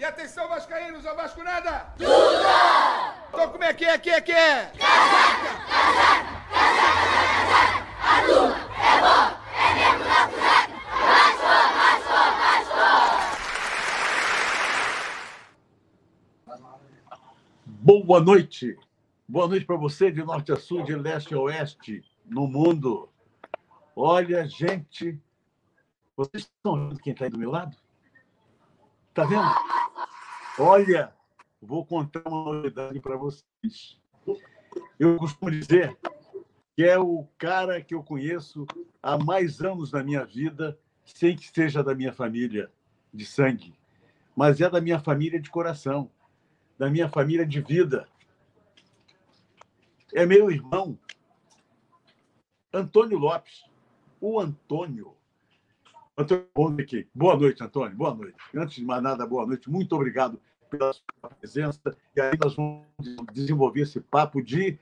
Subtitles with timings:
[0.00, 1.92] E atenção, Vascaínos, ao Vasco nada!
[1.98, 2.08] Tudo!
[3.28, 4.72] Então como é que é, que é, que é?
[4.78, 5.60] Casaca,
[6.48, 10.72] casaca, casaca, casaca, A turma é bom, é mesmo na casaca!
[11.04, 11.44] Vasco,
[11.76, 12.16] Vasco,
[16.46, 16.64] Vasco!
[17.66, 18.78] Boa noite!
[19.28, 23.10] Boa noite para você, de norte a sul, de leste a oeste, no mundo.
[23.94, 25.20] Olha, gente,
[26.16, 27.76] vocês estão vendo quem está aí do meu lado?
[29.10, 29.79] Está vendo?
[30.62, 31.10] Olha,
[31.58, 33.98] vou contar uma novidade para vocês.
[34.98, 35.96] Eu costumo dizer
[36.76, 38.66] que é o cara que eu conheço
[39.02, 42.70] há mais anos na minha vida, sem que seja da minha família
[43.12, 43.74] de sangue,
[44.36, 46.10] mas é da minha família de coração,
[46.78, 48.06] da minha família de vida.
[50.12, 50.98] É meu irmão,
[52.70, 53.64] Antônio Lopes.
[54.20, 55.16] O Antônio
[56.18, 56.44] Antônio.
[57.14, 57.96] Boa noite, Antônio.
[57.96, 58.36] Boa noite.
[58.54, 59.70] Antes de mais nada, boa noite.
[59.70, 60.38] Muito obrigado
[60.70, 61.96] pela sua presença.
[62.16, 62.86] E aí nós vamos
[63.32, 64.78] desenvolver esse papo de.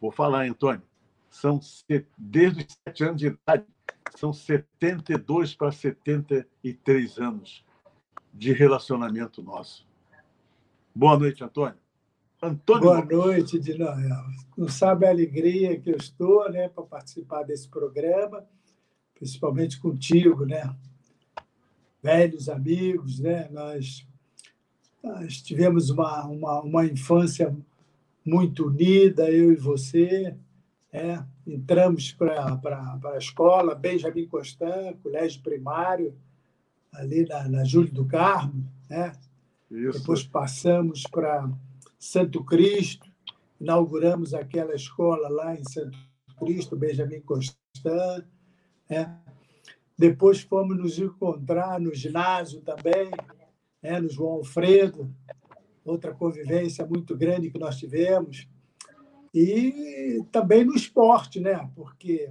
[0.00, 0.82] Vou falar, Antônio.
[1.30, 1.60] São
[2.18, 3.64] desde os sete anos de idade,
[4.16, 7.64] são 72 para 73 anos
[8.32, 9.86] de relacionamento nosso.
[10.94, 11.78] Boa noite, Antônio.
[12.42, 14.24] Antônio Boa noite, Dinoel.
[14.56, 18.46] Não sabe a alegria que eu estou né, para participar desse programa
[19.22, 20.76] principalmente contigo, né?
[22.02, 23.48] Velhos amigos, né?
[23.52, 24.04] Nós,
[25.02, 27.54] nós tivemos uma, uma, uma infância
[28.24, 30.36] muito unida, eu e você.
[30.92, 32.60] É, entramos para
[33.04, 36.14] a escola, Benjamin Constant, colégio primário,
[36.92, 38.64] ali na, na Júlio do Carmo.
[38.88, 39.12] Né?
[39.70, 39.98] Isso.
[39.98, 41.50] Depois passamos para
[41.98, 43.10] Santo Cristo,
[43.60, 45.98] inauguramos aquela escola lá em Santo
[46.38, 48.24] Cristo, Benjamin Constant.
[48.88, 49.18] Né?
[49.96, 53.10] Depois fomos nos encontrar no ginásio também,
[53.82, 54.00] né?
[54.00, 55.14] no João Alfredo,
[55.84, 58.48] outra convivência muito grande que nós tivemos.
[59.34, 61.70] E também no esporte, né?
[61.74, 62.30] porque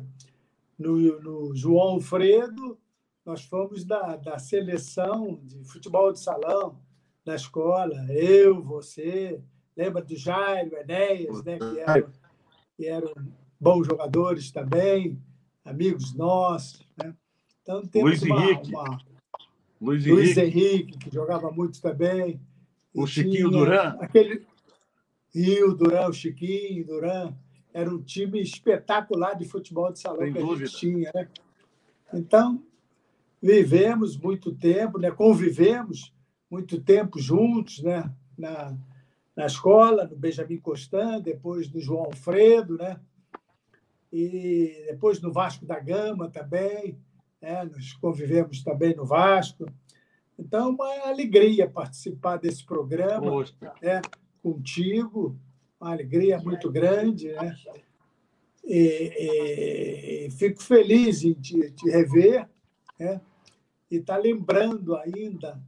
[0.77, 2.77] no, no João Alfredo
[3.25, 6.79] nós fomos da, da seleção de futebol de salão
[7.25, 9.41] na escola, eu, você,
[9.75, 11.59] lembra do Jairo, Enéas, né?
[11.59, 12.11] que, eram,
[12.75, 13.13] que eram
[13.59, 15.21] bons jogadores também
[15.63, 16.87] amigos nossos.
[16.97, 17.13] Né?
[17.61, 18.71] Então, temos Luiz uma, Henrique.
[18.73, 19.10] Uma...
[19.81, 20.59] Luiz, Luiz Henrique.
[20.59, 20.97] Henrique.
[20.99, 22.39] que jogava muito também.
[22.93, 23.97] O Chiquinho Duran.
[23.99, 24.45] Aquele...
[25.33, 27.33] E o Duran, o Chiquinho, Duran.
[27.73, 30.65] Era um time espetacular de futebol de salão Sem que dúvida.
[30.65, 31.11] a gente tinha.
[31.15, 31.27] Né?
[32.13, 32.61] Então,
[33.41, 35.09] vivemos muito tempo, né?
[35.09, 36.13] convivemos
[36.49, 38.13] muito tempo juntos né?
[38.37, 38.77] na,
[39.35, 42.99] na escola, no Benjamin Constant, depois do João Alfredo, né?
[44.11, 46.99] e depois no Vasco da Gama também,
[47.41, 47.63] né?
[47.63, 49.65] nós convivemos também no Vasco.
[50.37, 53.45] Então, uma alegria participar desse programa
[53.81, 54.01] né?
[54.41, 55.37] contigo,
[55.79, 57.31] uma alegria muito grande.
[57.31, 57.55] Né?
[58.63, 62.47] E, e fico feliz em te, te rever
[62.99, 63.19] né?
[63.89, 65.61] e estar tá lembrando ainda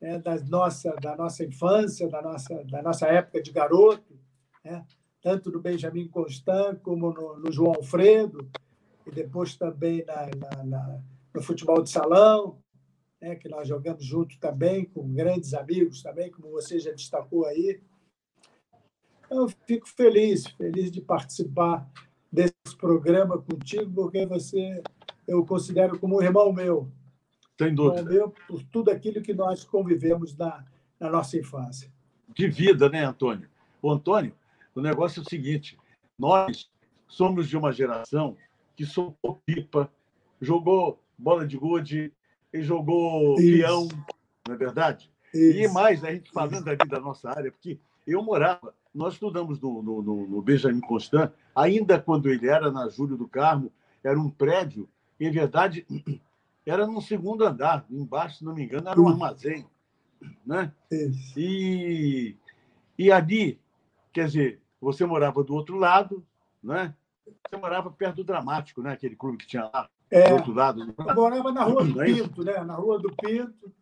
[0.00, 0.18] né?
[0.18, 4.18] da, nossa, da nossa infância, da nossa, da nossa época de garoto.
[4.64, 4.84] Né?
[5.22, 8.48] tanto no Benjamin Constant como no, no João Alfredo,
[9.10, 11.00] e depois também na, na, na,
[11.34, 12.58] no futebol de salão,
[13.20, 17.80] né, que nós jogamos junto também, com grandes amigos também, como você já destacou aí.
[19.28, 21.88] Eu fico feliz, feliz de participar
[22.32, 24.82] desse programa contigo, porque você
[25.26, 26.90] eu considero como um irmão meu.
[27.58, 28.00] Sem dúvida.
[28.00, 30.64] Irmão meu, por tudo aquilo que nós convivemos na,
[30.98, 31.92] na nossa infância.
[32.34, 33.48] De vida, né, Antônio?
[33.82, 34.34] O Antônio,
[34.74, 35.78] o negócio é o seguinte:
[36.18, 36.70] nós
[37.06, 38.36] somos de uma geração
[38.80, 39.92] que soltou pipa,
[40.40, 42.10] jogou bola de gude
[42.50, 43.58] e jogou Isso.
[43.58, 43.88] peão,
[44.48, 45.10] não é verdade?
[45.34, 45.58] Isso.
[45.58, 49.82] E mais, a gente falando ali da nossa área, porque eu morava, nós estudamos no,
[49.82, 53.70] no, no Benjamin Constant, ainda quando ele era na Júlio do Carmo,
[54.02, 54.88] era um prédio,
[55.20, 55.86] em verdade,
[56.64, 59.66] era no segundo andar, embaixo, se não me engano, era um armazém.
[60.46, 60.72] Né?
[61.36, 62.34] E,
[62.98, 63.60] e ali
[64.12, 66.24] Quer dizer, você morava do outro lado,
[66.62, 66.94] né?
[67.48, 68.92] Você morava perto do Dramático, né?
[68.92, 70.94] Aquele clube que tinha lá, é, do outro lado.
[70.98, 72.62] Eu morava na Rua do é Pinto, né?
[72.64, 73.72] Na Rua do Pinto.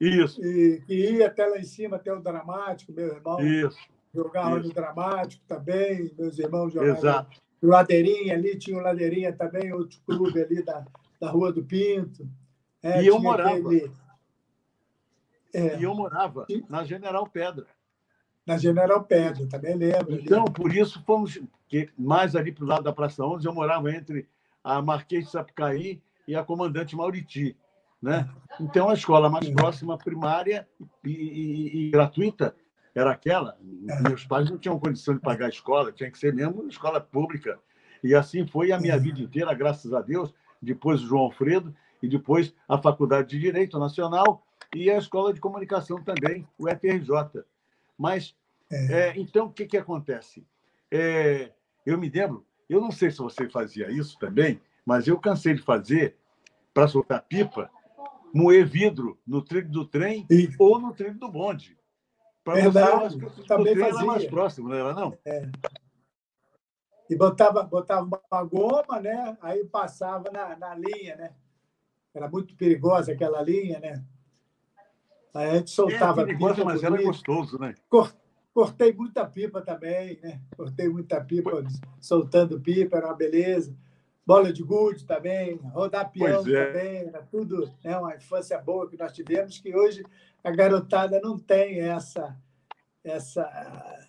[0.00, 0.44] Isso.
[0.44, 3.40] E que ia até lá em cima, até o Dramático, meu irmão.
[3.40, 3.78] Isso.
[4.14, 4.68] Jogava Isso.
[4.68, 6.96] no Dramático também, meus irmãos jogavam.
[6.96, 7.40] Exato.
[7.60, 10.84] No Ladeirinha ali, tinha o Ladeirinha também, outro clube ali da,
[11.20, 12.28] da Rua do Pinto.
[12.82, 13.56] É, e eu morava.
[13.56, 13.90] Aquele...
[15.54, 15.78] É.
[15.78, 17.66] E eu morava na General Pedra
[18.46, 20.14] na General Pedro, também lembro.
[20.14, 20.52] Então, ali.
[20.52, 24.28] por isso fomos que, mais ali para o lado da Praça 11, eu morava entre
[24.62, 27.56] a Marquês de Sapucaí e a Comandante Mauriti.
[28.00, 28.28] Né?
[28.60, 30.68] Então, a escola mais próxima, primária
[31.04, 32.54] e, e, e gratuita,
[32.94, 33.58] era aquela.
[33.60, 37.58] Meus pais não tinham condição de pagar a escola, tinha que ser mesmo escola pública.
[38.02, 40.32] E assim foi a minha vida inteira, graças a Deus.
[40.62, 45.40] Depois o João Alfredo, e depois a Faculdade de Direito Nacional e a Escola de
[45.40, 47.44] Comunicação também, o FRJ.
[47.96, 48.36] Mas,
[48.70, 49.10] é.
[49.10, 50.46] É, então, o que, que acontece?
[50.90, 51.52] É,
[51.84, 55.62] eu me lembro, eu não sei se você fazia isso também, mas eu cansei de
[55.62, 56.16] fazer,
[56.74, 57.70] para soltar pipa,
[58.34, 60.50] moer vidro no trilho do trem e...
[60.58, 61.76] ou no trilho do bonde.
[62.44, 63.98] Para Verdade, você, também o fazia.
[63.98, 65.18] era mais próximo, não era não?
[65.24, 65.48] É.
[67.08, 69.36] E botava, botava uma goma, né?
[69.40, 71.34] aí passava na, na linha, né?
[72.14, 74.04] Era muito perigosa aquela linha, né?
[75.36, 77.74] A gente soltava é, perigosa, mas era gostoso, né?
[78.54, 80.40] Cortei muita pipa também, né?
[80.56, 81.62] Cortei muita pipa,
[82.00, 83.76] soltando pipa, era uma beleza.
[84.24, 86.66] Bola de gude também, rodar peão é.
[86.66, 87.96] também, era tudo né?
[87.96, 90.04] uma infância boa que nós tivemos, que hoje
[90.42, 92.36] a garotada não tem essa,
[93.04, 94.08] essa,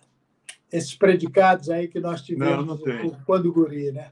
[0.72, 4.10] esses predicados aí que nós tivemos não, não quando guri, né?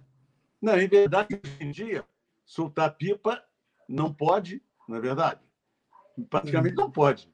[0.60, 2.04] Não, em verdade, hoje em dia,
[2.44, 3.42] soltar pipa
[3.88, 5.45] não pode, não é verdade?
[6.28, 7.30] Praticamente não pode.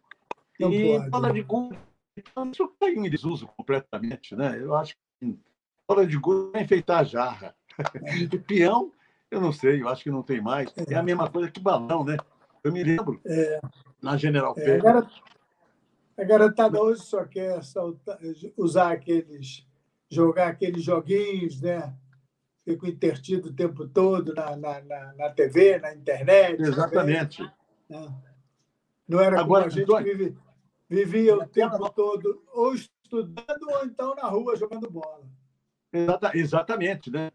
[0.58, 1.10] Não e pode.
[1.10, 1.78] bola de gude,
[2.16, 4.34] então, isso caiu em desuso completamente.
[4.36, 4.58] Né?
[4.60, 5.38] Eu acho que
[5.88, 7.54] bola de gude é enfeitar a jarra.
[8.20, 8.92] E peão,
[9.30, 10.72] eu não sei, eu acho que não tem mais.
[10.88, 12.16] É a mesma coisa que balão, né?
[12.62, 13.60] Eu me lembro, é.
[14.00, 15.22] na General é, Pérez.
[16.16, 18.18] A garotada hoje só quer soltar,
[18.56, 19.66] usar aqueles,
[20.10, 21.94] jogar aqueles joguinhos, né?
[22.64, 26.60] fico intertido o tempo todo na, na, na, na TV, na internet.
[26.60, 27.42] Exatamente.
[27.88, 28.14] Né?
[29.08, 30.36] Não era Agora, como a gente vive,
[30.88, 35.22] vivia o tempo todo ou estudando ou então na rua jogando bola.
[35.92, 37.30] Exata, exatamente, né?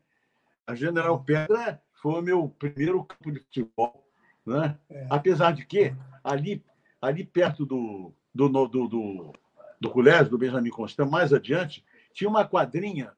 [0.66, 4.08] A General Pedra foi o meu primeiro campo de futebol,
[4.46, 4.78] né?
[4.90, 5.08] É.
[5.10, 6.64] Apesar de que ali,
[7.02, 9.34] ali perto do, do, do, do,
[9.80, 13.14] do colégio do Benjamin Constant, mais adiante, tinha uma quadrinha.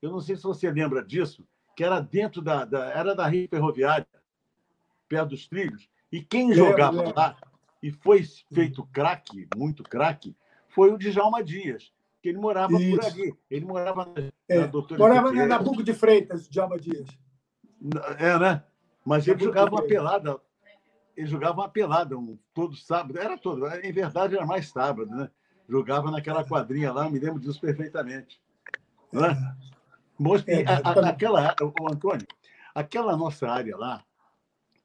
[0.00, 1.46] Eu não sei se você lembra disso,
[1.76, 4.06] que era dentro da, da era da rede ferroviária,
[5.08, 5.88] perto dos trilhos.
[6.12, 7.36] E quem jogava lá
[7.84, 10.34] e foi feito craque, muito craque,
[10.68, 11.92] foi o Djalma Dias,
[12.22, 12.96] que ele morava Isso.
[12.96, 13.34] por ali.
[13.50, 17.06] Ele morava na, é, na Doutora Morava na Nabuco de Freitas, Djalma Dias.
[18.18, 18.64] É, né?
[19.04, 20.40] Mas ele jogava uma pelada.
[21.14, 23.18] Ele jogava uma pelada um, todo sábado.
[23.18, 23.66] Era todo.
[23.66, 25.30] Em verdade, era mais sábado, né?
[25.68, 28.40] Jogava naquela quadrinha lá, me lembro disso perfeitamente.
[29.12, 29.28] Né?
[29.28, 29.74] É.
[30.18, 32.26] Mostra, é, a, a, aquela, o Antônio,
[32.74, 34.02] aquela nossa área lá,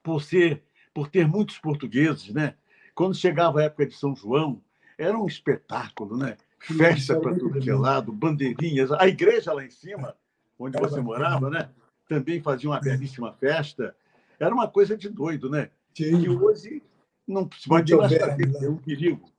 [0.03, 2.55] por ser, por ter muitos portugueses, né?
[2.93, 4.61] Quando chegava a época de São João,
[4.97, 6.37] era um espetáculo, né?
[6.59, 10.15] Festa para tudo que é lado, bandeirinhas, a igreja lá em cima,
[10.57, 11.69] onde você morava, né?
[12.07, 13.95] Também fazia uma belíssima festa.
[14.39, 15.69] Era uma coisa de doido, né?
[15.95, 16.21] Sim.
[16.21, 16.83] E hoje
[17.27, 18.65] não se pode mais fazer, né?
[18.65, 19.31] é um perigo.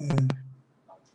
[0.00, 0.06] É.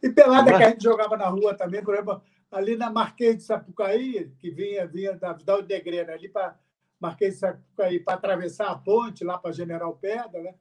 [0.04, 0.58] E pelada é?
[0.58, 2.22] que a gente jogava na rua também, por exemplo,
[2.52, 6.60] ali na Marquês de Sapucaí, que vinha, vinha da Vidal de ali para
[7.00, 10.56] Marquês de Sapucaí, para atravessar a ponte lá para General Pedra, né?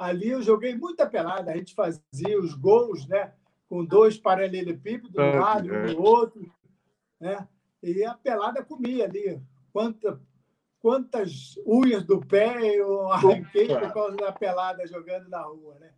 [0.00, 1.52] Ali eu joguei muita pelada.
[1.52, 3.32] A gente fazia os gols né?
[3.68, 6.52] com dois paralelepípedos um lado e um do outro.
[7.20, 7.46] Né?
[7.82, 9.40] E a pelada comia ali.
[9.72, 10.20] Quanta,
[10.80, 15.78] quantas unhas do pé eu arranquei por causa da pelada jogando na rua.
[15.78, 15.92] Né?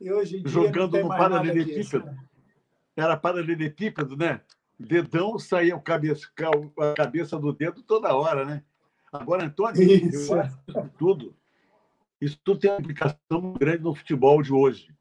[0.00, 2.06] E hoje em dia jogando no paralelepípedo.
[2.06, 2.30] Né?
[2.96, 4.40] era paralelepípedo, né?
[4.78, 6.26] Dedão saía o cabeça,
[6.78, 8.62] a cabeça do dedo toda hora, né?
[9.12, 10.32] Agora, Antônio, isso.
[10.34, 10.58] eu acho
[10.98, 11.34] tudo.
[12.20, 14.94] Isso tudo tem uma implicação grande no futebol de hoje.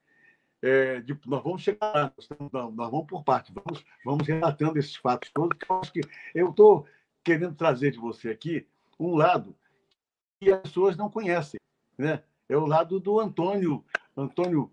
[0.62, 4.96] É, de, nós vamos chegar lá, nós, nós, vamos por parte, vamos, vamos relatando esses
[4.96, 6.02] fatos todos, que eu acho que
[6.36, 6.86] eu estou
[7.24, 8.68] querendo trazer de você aqui
[9.00, 9.56] um lado
[10.40, 11.60] que as pessoas não conhecem,
[11.98, 12.24] né?
[12.48, 13.86] É o lado do Antônio,
[14.18, 14.72] Antônio,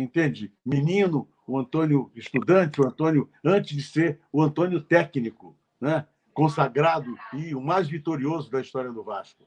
[0.00, 0.52] entende?
[0.64, 6.06] Menino, o Antônio estudante, o Antônio antes de ser o Antônio técnico, né?
[6.36, 9.42] consagrado e o mais vitorioso da história do Vasco.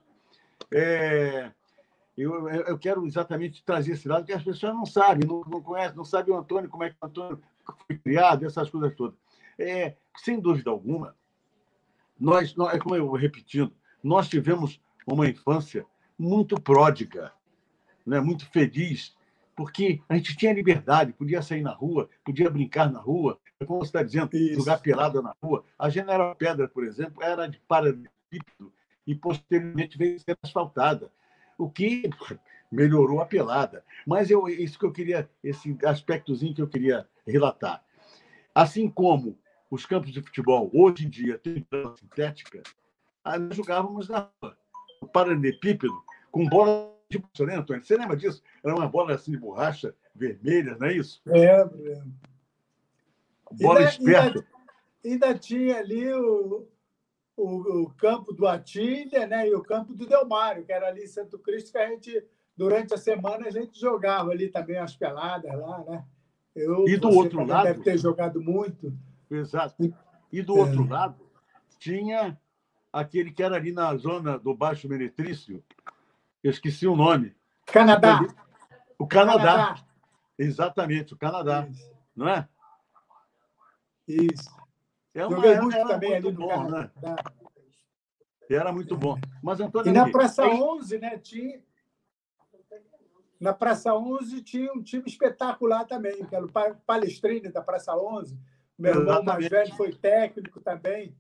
[0.72, 1.52] É,
[2.22, 5.96] eu, eu quero exatamente trazer esse lado que as pessoas não sabem, não, não conhecem,
[5.96, 7.42] não sabem o Antônio, como é que o Antônio
[7.88, 9.18] foi criado, essas coisas todas.
[9.58, 11.16] É, sem dúvida alguma,
[12.20, 13.74] nós, nós, é como eu repetindo,
[14.04, 15.86] nós tivemos uma infância
[16.18, 17.32] muito pródiga,
[18.06, 18.20] né?
[18.20, 19.16] muito feliz,
[19.56, 23.90] porque a gente tinha liberdade, podia sair na rua, podia brincar na rua, como você
[23.90, 24.56] está dizendo, Isso.
[24.56, 25.64] jogar pelada na rua.
[25.78, 28.74] A General Pedra, por exemplo, era de paralelepípedo
[29.06, 31.12] e posteriormente veio ser asfaltada,
[31.60, 32.10] o que
[32.72, 33.84] melhorou a pelada.
[34.08, 37.84] Mas eu, isso que eu queria, esse aspectozinho que eu queria relatar.
[38.56, 39.38] Assim como
[39.70, 41.66] os campos de futebol hoje em dia têm
[42.00, 42.64] sintética,
[43.24, 44.58] nós jogávamos na rua.
[45.02, 45.94] O paralelepípedo
[46.32, 47.84] com bola de borracha, né, Antônio?
[47.84, 48.42] Você lembra disso?
[48.64, 51.22] Era uma bola assim de borracha vermelha, não é isso?
[51.26, 52.04] Lembro.
[53.52, 54.46] Bola ainda, esperta.
[55.04, 56.68] Ainda, ainda, tinha ali o,
[57.42, 61.08] o, o, campo do Atilha né, e o campo do Delmário, que era ali em
[61.08, 62.24] Santo Cristo, que a gente,
[62.56, 66.06] durante a semana, a gente jogava ali também as peladas lá, né?
[66.56, 67.64] Eu, e do outro lado.
[67.64, 68.94] Deve ter jogado muito.
[69.32, 69.94] Exato.
[70.32, 70.60] E do é.
[70.62, 71.16] outro lado,
[71.78, 72.38] tinha
[72.92, 75.64] aquele que era ali na zona do Baixo Meretrício,
[76.44, 77.36] eu esqueci o nome.
[77.66, 78.22] Canadá.
[78.98, 79.44] O Canadá.
[79.44, 79.86] Canadá.
[80.38, 81.68] Exatamente, o Canadá.
[81.70, 81.92] Isso.
[82.16, 82.48] Não é?
[84.08, 84.50] Isso.
[85.14, 86.70] É uma, Joguei muito era também muito ali bom, no.
[86.70, 86.92] Né?
[88.50, 89.20] Era muito bom.
[89.44, 90.60] Mas, Antônio, e na Praça aí...
[90.60, 91.62] 11, né, tinha...
[93.40, 96.52] Na Praça 11 tinha um time espetacular também, que era o
[96.86, 98.38] Palestrina da Praça 11.
[98.78, 99.28] Meu irmão Exatamente.
[99.28, 101.16] mais velho foi técnico também.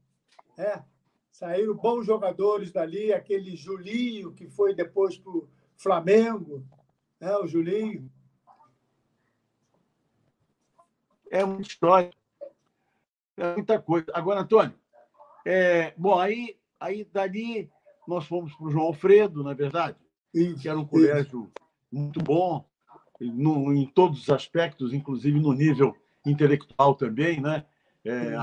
[0.57, 0.83] É.
[1.31, 6.65] Saíram bons jogadores dali, aquele Julinho, que foi depois para o Flamengo,
[7.19, 7.37] né?
[7.37, 8.11] o Julinho.
[11.31, 12.11] É muita história.
[13.39, 14.05] É muita coisa.
[14.13, 14.73] Agora, Antônio,
[15.45, 17.69] é, bom, aí, aí dali
[18.07, 19.97] nós fomos para o João Alfredo, na é verdade,
[20.33, 21.51] isso, que era um colégio isso.
[21.91, 22.65] muito bom,
[23.19, 27.65] no, em todos os aspectos, inclusive no nível intelectual também, né?
[28.03, 28.33] É,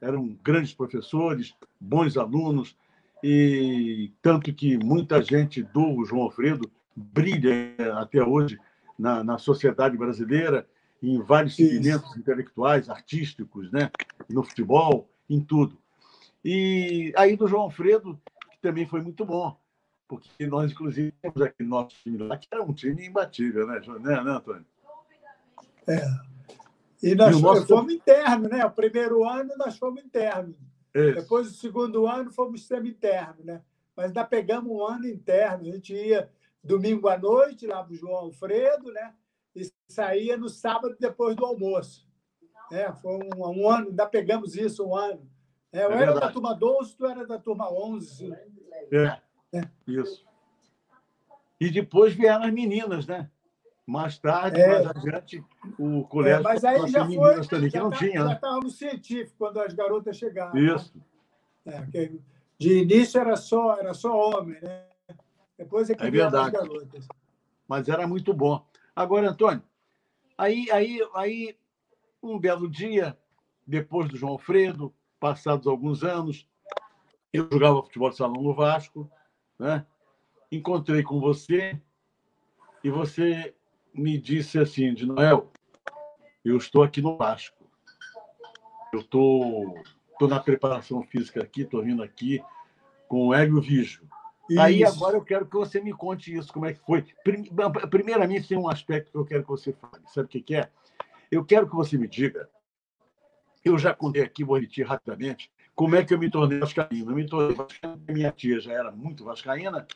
[0.00, 2.76] eram grandes professores, bons alunos,
[3.22, 8.58] e tanto que muita gente do João Alfredo brilha até hoje
[8.98, 10.66] na, na sociedade brasileira,
[11.02, 13.90] em vários segmentos intelectuais, artísticos, né?
[14.28, 15.78] no futebol, em tudo.
[16.44, 19.56] E aí do João Alfredo, que também foi muito bom,
[20.06, 24.24] porque nós, inclusive, temos aqui nosso time lá, que era um time imbatível, né, né,
[24.24, 24.66] né Antônio?
[25.86, 26.28] É.
[27.02, 27.66] E nós e nosso...
[27.66, 28.64] fomos interno, né?
[28.64, 30.54] O primeiro ano nós fomos interno.
[30.94, 31.14] Isso.
[31.14, 33.62] Depois, o segundo ano, fomos semi-interno, né?
[33.94, 35.68] Mas ainda pegamos um ano interno.
[35.68, 36.28] A gente ia
[36.62, 39.14] domingo à noite lá para o João Alfredo, né?
[39.54, 42.06] E saía no sábado depois do almoço.
[42.70, 45.28] É, foi um, um ano, ainda pegamos isso um ano.
[45.72, 48.32] É, eu é era da turma 12, tu era da turma 11.
[48.92, 49.20] É,
[49.86, 50.26] isso.
[51.60, 53.30] E depois vieram as meninas, né?
[53.86, 54.68] Mais tarde, é.
[54.68, 55.42] mais adiante,
[55.78, 56.40] o colégio.
[56.40, 57.46] É, mas aí já foi.
[57.46, 58.28] Também, não tá, tinha, né?
[58.28, 60.52] Já estava no científico quando as garotas chegaram.
[60.52, 60.74] Né?
[60.74, 60.94] Isso.
[61.64, 61.88] Né?
[62.58, 64.84] De início era só, era só homem, né?
[65.56, 66.56] Depois é que é verdade.
[66.56, 67.08] as garotas.
[67.66, 68.64] Mas era muito bom.
[68.98, 69.62] Agora, Antônio,
[70.36, 71.56] aí, aí, aí,
[72.20, 73.16] um belo dia,
[73.64, 76.48] depois do João Alfredo, passados alguns anos,
[77.32, 79.08] eu jogava futebol de salão no Vasco,
[79.56, 79.86] né?
[80.50, 81.80] Encontrei com você
[82.82, 83.54] e você
[83.94, 85.52] me disse assim, de Noel,
[86.44, 87.70] eu estou aqui no Vasco.
[88.92, 89.82] Eu estou tô,
[90.18, 92.42] tô na preparação física aqui, estou vindo aqui
[93.06, 94.04] com o Hélio Vijo.
[94.48, 94.60] Isso.
[94.60, 97.04] Aí agora eu quero que você me conte isso, como é que foi.
[97.90, 100.02] Primeiramente, tem um aspecto que eu quero que você fale.
[100.06, 100.70] Sabe o que é?
[101.30, 102.48] Eu quero que você me diga.
[103.64, 107.10] Eu já contei aqui, vou repetir rapidamente, como é que eu me tornei vascaíno.
[107.10, 109.86] Eu me tornei vascaíno, minha tia já era muito vascaína,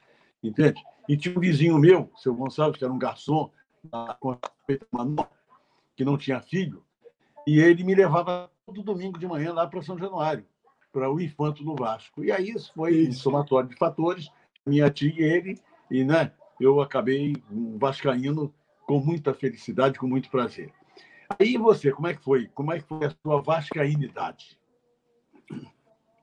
[0.43, 0.83] entende?
[1.09, 3.51] E tinha um vizinho meu, seu Gonçalves, que era um garçom,
[4.91, 5.29] Manoel,
[5.97, 6.85] que não tinha filho,
[7.47, 10.45] e ele me levava todo domingo de manhã lá para São Januário,
[10.93, 12.23] para o Infanto no Vasco.
[12.23, 14.29] E aí isso foi um somatório de fatores,
[14.67, 15.59] minha tia e ele,
[15.91, 18.55] e né, eu acabei um vascaíno
[18.87, 20.73] com muita felicidade, com muito prazer.
[21.39, 22.49] Aí você, como é que foi?
[22.49, 24.59] Como é que foi a sua vascainidade?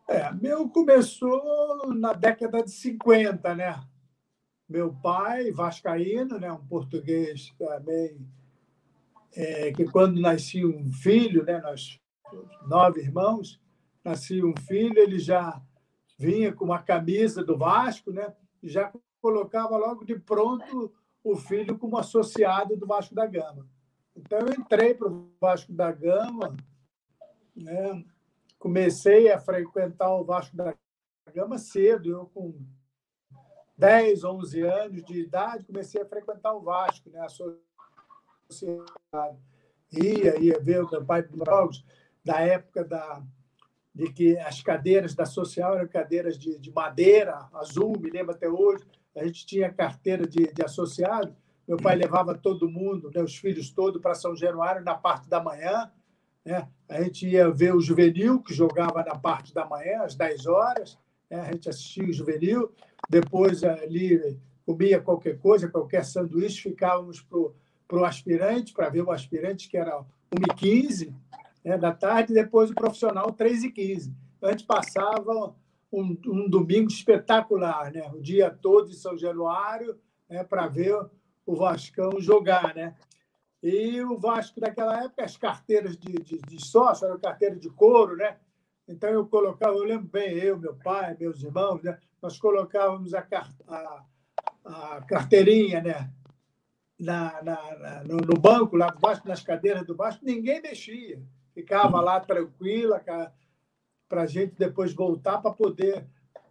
[0.08, 3.84] É, meu começou na década de 50, né?
[4.70, 8.20] meu pai, vascaíno, né, um português também,
[9.36, 12.00] é, que quando nascia um filho, né, nós
[12.68, 13.60] nove irmãos,
[14.06, 15.60] nascia um filho, ele já
[16.20, 21.98] vinha com uma camisa do Vasco, né, já colocava logo de pronto o filho como
[21.98, 23.66] associado do Vasco da Gama.
[24.14, 26.58] Então eu entrei para o Vasco da Gama,
[27.56, 28.04] né,
[28.58, 30.76] comecei a frequentar o Vasco da
[31.34, 32.54] Gama cedo, eu com
[33.78, 37.22] 10, 11 anos de idade, comecei a frequentar o Vasco, né?
[37.22, 37.30] a
[38.50, 39.40] sociedade.
[39.92, 41.86] Ia, ia ver o meu pai dos jogos,
[42.24, 43.24] da época da,
[44.00, 48.48] de que as cadeiras da social eram cadeiras de, de madeira, azul, me lembro até
[48.48, 48.86] hoje.
[49.14, 51.36] A gente tinha carteira de, de associado.
[51.68, 55.44] Meu pai levava todo mundo, né, os filhos todos, para São Januário na parte da
[55.44, 55.92] manhã.
[56.46, 56.66] Né?
[56.88, 60.98] A gente ia ver o juvenil, que jogava na parte da manhã, às 10 horas.
[61.30, 61.42] Né?
[61.42, 62.72] A gente assistia o juvenil
[63.10, 69.68] depois ali comia qualquer coisa, qualquer sanduíche, ficávamos para o aspirante, para ver o aspirante,
[69.68, 70.00] que era
[70.34, 71.14] 1h15
[71.64, 74.12] né, da tarde, e depois o profissional 3h15.
[74.38, 75.56] Então, a gente passava
[75.92, 78.10] um, um domingo espetacular, né?
[78.14, 80.00] O dia todo em São Januário,
[80.30, 80.44] né?
[80.44, 80.96] para ver
[81.46, 82.96] o Vascão jogar, né?
[83.62, 88.16] E o Vasco, naquela época, as carteiras de, de, de sócio eram carteiras de couro,
[88.16, 88.38] né?
[88.88, 92.00] Então, eu colocava, eu lembro bem, eu, meu pai, meus irmãos, né?
[92.22, 93.26] nós colocávamos a,
[93.68, 94.06] a,
[94.66, 96.12] a carteirinha né?
[97.00, 101.22] na, na, na no, banco, lá debaixo, nas cadeiras do Vasco, ninguém mexia.
[101.60, 103.04] Ficava lá tranquila
[104.08, 106.08] para a gente depois voltar para poder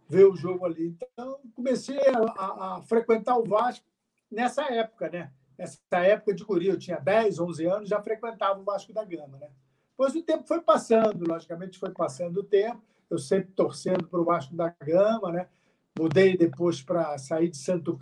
[0.07, 0.95] ver o jogo ali.
[1.01, 1.99] Então, comecei
[2.37, 3.87] a, a, frequentar o Vasco
[4.29, 5.31] nessa época, né?
[5.57, 9.39] Nessa época de guri, eu tinha 10, 11 anos, já frequentava o Vasco da Gama,
[9.39, 9.49] né?
[9.89, 14.23] Depois o tempo foi passando, logicamente foi passando o tempo, eu sempre torcendo para o
[14.23, 15.49] Vasco da Gama, né?
[15.97, 17.97] Mudei depois para sair de Santo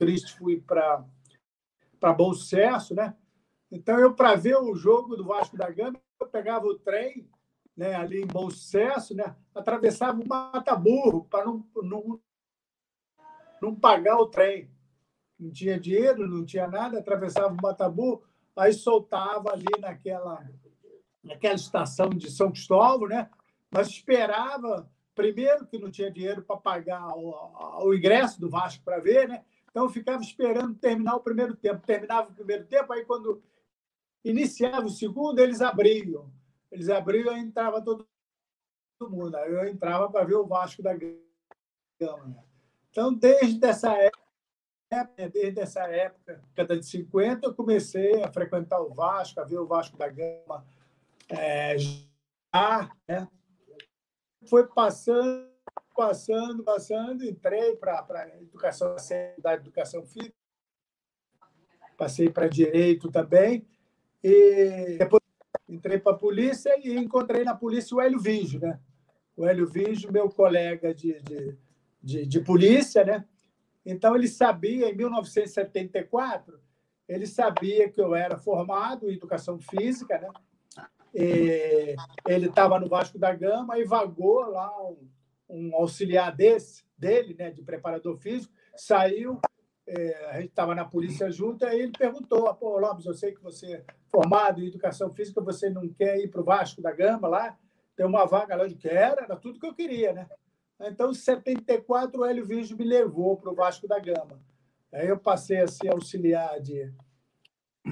[0.00, 3.16] Cristo, fui para Bom Sucesso, né?
[3.70, 7.28] Então eu para ver o jogo do Vasco da Gama, eu pegava o trem,
[7.76, 9.34] né, ali em Bom Sucesso, né?
[9.54, 12.20] Atravessava o Mata-Burro para não, não
[13.60, 14.70] não pagar o trem
[15.40, 18.22] não tinha dinheiro, não tinha nada, atravessava o Matabu,
[18.54, 20.46] aí soltava ali naquela,
[21.24, 23.30] naquela estação de São Cristóvão, né?
[23.70, 28.98] mas esperava, primeiro, que não tinha dinheiro para pagar o, o, ingresso do Vasco para
[28.98, 29.42] ver, né?
[29.70, 31.86] então eu ficava esperando terminar o primeiro tempo.
[31.86, 33.42] Terminava o primeiro tempo, aí quando
[34.24, 36.30] iniciava o segundo, eles abriam.
[36.70, 38.06] Eles abriam e entrava todo
[39.02, 39.36] mundo.
[39.36, 42.26] Aí eu entrava para ver o Vasco da Gama.
[42.26, 42.44] Né?
[42.90, 44.20] Então, desde essa época,
[45.32, 49.66] desde essa época, década de 50, eu comecei a frequentar o Vasco, a ver o
[49.66, 50.66] Vasco da Gama
[51.28, 53.28] é, já, né?
[54.48, 55.48] Foi passando,
[55.94, 58.96] passando, passando, entrei para a educação,
[59.38, 60.34] da educação física,
[61.96, 63.68] passei para direito também,
[64.22, 65.22] e depois
[65.68, 68.78] entrei para a polícia e encontrei na polícia o Hélio Vigio, né?
[69.36, 71.56] O Hélio Vigio, meu colega de, de,
[72.02, 73.24] de, de polícia, né?
[73.84, 76.60] Então, ele sabia, em 1974,
[77.08, 80.28] ele sabia que eu era formado em educação física, né?
[81.14, 81.96] E
[82.28, 85.08] ele estava no Vasco da Gama e vagou lá um,
[85.48, 89.40] um auxiliar desse, dele, né, de preparador físico, saiu,
[89.92, 93.42] é, a gente estava na polícia junto, aí ele perguntou, pô, Lopes, eu sei que
[93.42, 97.26] você é formado em educação física, você não quer ir para o Vasco da Gama
[97.26, 97.58] lá?
[97.96, 100.28] Tem uma vaga lá, de quero, era tudo que eu queria, né?
[100.80, 104.40] Então, em 74, o Hélio Virgem me levou para o Vasco da Gama.
[104.92, 106.92] Aí eu passei a ser auxiliar de,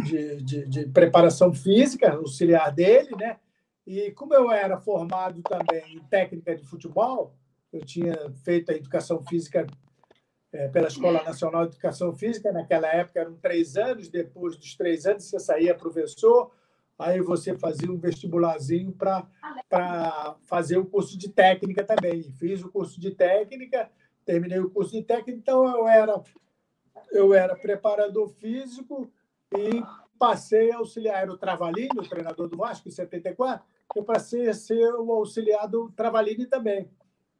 [0.04, 3.38] de, de, de, preparação física, auxiliar dele, né?
[3.84, 7.34] E como eu era formado também em técnica de futebol,
[7.72, 9.66] eu tinha feito a educação física
[10.52, 15.04] é, pela Escola Nacional de Educação Física, naquela época eram três anos, depois dos três
[15.06, 16.50] anos você saía professor,
[16.98, 22.22] aí você fazia um vestibularzinho para fazer o curso de técnica também.
[22.32, 23.90] Fiz o curso de técnica,
[24.24, 26.22] terminei o curso de técnica, então eu era,
[27.12, 29.10] eu era preparador físico
[29.56, 29.82] e
[30.18, 31.22] passei a auxiliar.
[31.22, 35.68] Era o Travalini, o treinador do Vasco, em 74, eu passei a ser o auxiliar
[35.68, 36.90] do Travalini também.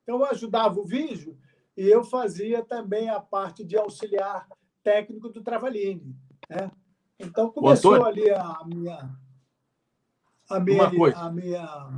[0.03, 1.37] Então, eu ajudava o Vígio
[1.79, 4.49] e eu fazia também a parte de auxiliar
[4.83, 6.15] técnico do Travalini.
[6.51, 6.71] Né?
[7.19, 9.17] Então, começou ali a minha
[10.49, 11.19] a minha, Uma coisa.
[11.19, 11.89] A minha...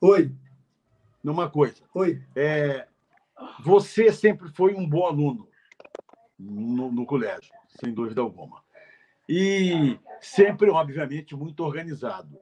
[0.00, 0.34] Oi.
[1.22, 1.84] Numa coisa.
[1.94, 2.22] Oi.
[2.34, 2.88] É,
[3.60, 5.48] você sempre foi um bom aluno
[6.38, 8.64] no, no colégio, sem dúvida alguma.
[9.28, 12.38] E sempre, obviamente, muito organizado.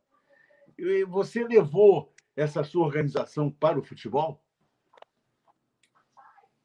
[0.79, 4.41] E você levou essa sua organização para o futebol?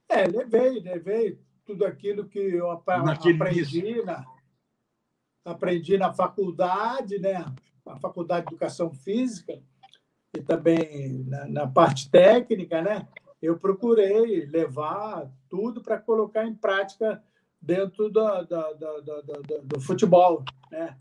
[0.09, 4.25] É, levei, levei tudo aquilo que eu aprendi na,
[5.45, 7.45] aprendi na faculdade, né?
[7.85, 9.61] a Faculdade de Educação Física
[10.35, 13.07] e também na, na parte técnica, né?
[13.41, 17.23] eu procurei levar tudo para colocar em prática
[17.61, 18.23] dentro do,
[19.63, 20.97] do, futebol, né?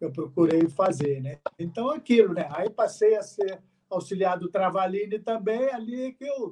[0.00, 1.38] Eu procurei fazer, né?
[1.58, 2.48] Então, aquilo, né?
[2.50, 6.50] Aí passei a ser auxiliar do Travalini também, ali que eu,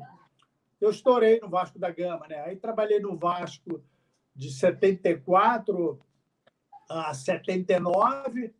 [0.82, 2.40] eu estourei no Vasco da Gama, né?
[2.40, 3.82] Aí trabalhei no Vasco
[4.34, 6.00] de 74
[6.90, 8.52] a 79,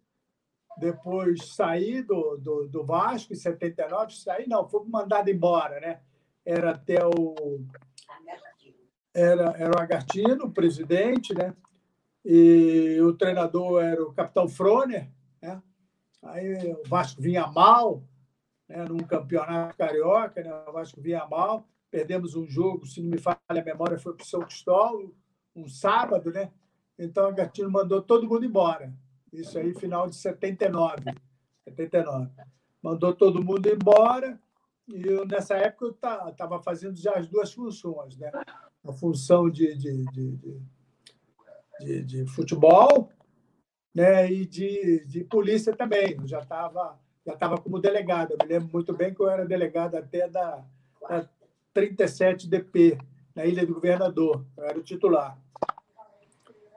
[0.79, 6.01] depois saí do, do, do Vasco em 79, saí, não, fui mandado embora, né?
[6.47, 7.61] Era até o.
[9.13, 11.55] Era, era o Agartino, o presidente, né?
[12.25, 15.61] E o treinador era o capitão Froner, né?
[16.23, 18.05] Aí o Vasco vinha mal,
[18.69, 18.85] né?
[18.85, 20.55] num campeonato carioca, né?
[20.69, 24.25] O Vasco vinha mal, perdemos um jogo, se não me falha a memória, foi para
[24.25, 25.13] o São Cristóvão,
[25.55, 26.51] um sábado, né?
[26.99, 28.93] Então o Agartino mandou todo mundo embora.
[29.31, 31.15] Isso aí, final de 79.
[31.65, 32.31] 79.
[32.83, 34.41] Mandou todo mundo embora
[34.89, 38.33] E eu, nessa época eu estava fazendo já as duas funções, né?
[38.85, 40.61] A função de, de, de,
[41.81, 43.11] de, de futebol
[43.95, 44.33] né?
[44.33, 46.17] e de, de polícia também.
[46.19, 48.33] Eu já estava já tava como delegado.
[48.33, 50.65] Eu me lembro muito bem que eu era delegado até da,
[51.09, 51.29] da
[51.73, 52.99] 37 DP,
[53.35, 54.45] na Ilha do Governador.
[54.57, 55.39] Eu era o titular.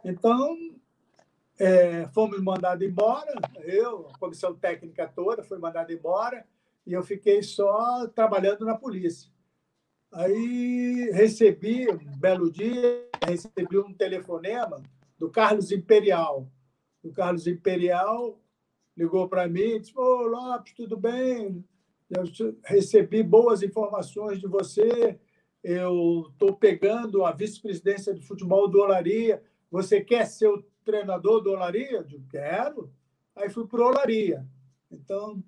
[0.04, 0.56] Então,
[1.60, 6.46] é, fomos mandados embora, eu, a comissão técnica toda foi mandada embora,
[6.86, 9.32] e eu fiquei só trabalhando na polícia.
[10.12, 14.82] Aí recebi, um belo dia, recebi um telefonema
[15.18, 16.48] do Carlos Imperial.
[17.04, 18.40] O Carlos Imperial
[18.96, 21.66] ligou para mim e disse: Ô, Lopes, tudo bem?
[22.16, 25.20] Eu recebi boas informações de você.
[25.64, 29.44] Eu estou pegando a vice-presidência de futebol do Olaria.
[29.70, 31.98] Você quer ser o treinador do Olaria?
[31.98, 32.92] Eu digo, quero.
[33.36, 34.48] Aí fui para o Olaria.
[34.90, 35.44] Então,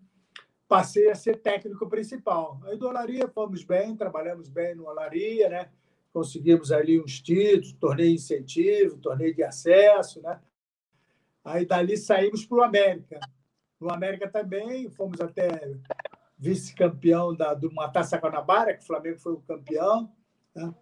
[0.67, 2.60] passei a ser técnico principal.
[2.65, 5.69] Aí do Olaria fomos bem, trabalhamos bem no Olaria, né?
[6.12, 10.41] Conseguimos ali uns títulos, torneio incentivo, torneio de acesso, né?
[11.45, 13.19] Aí dali saímos para o América.
[13.80, 15.47] No América também fomos até
[16.38, 20.12] vice-campeão da, de uma Taça Guanabara, que o Flamengo foi o campeão.
[20.56, 20.73] Né?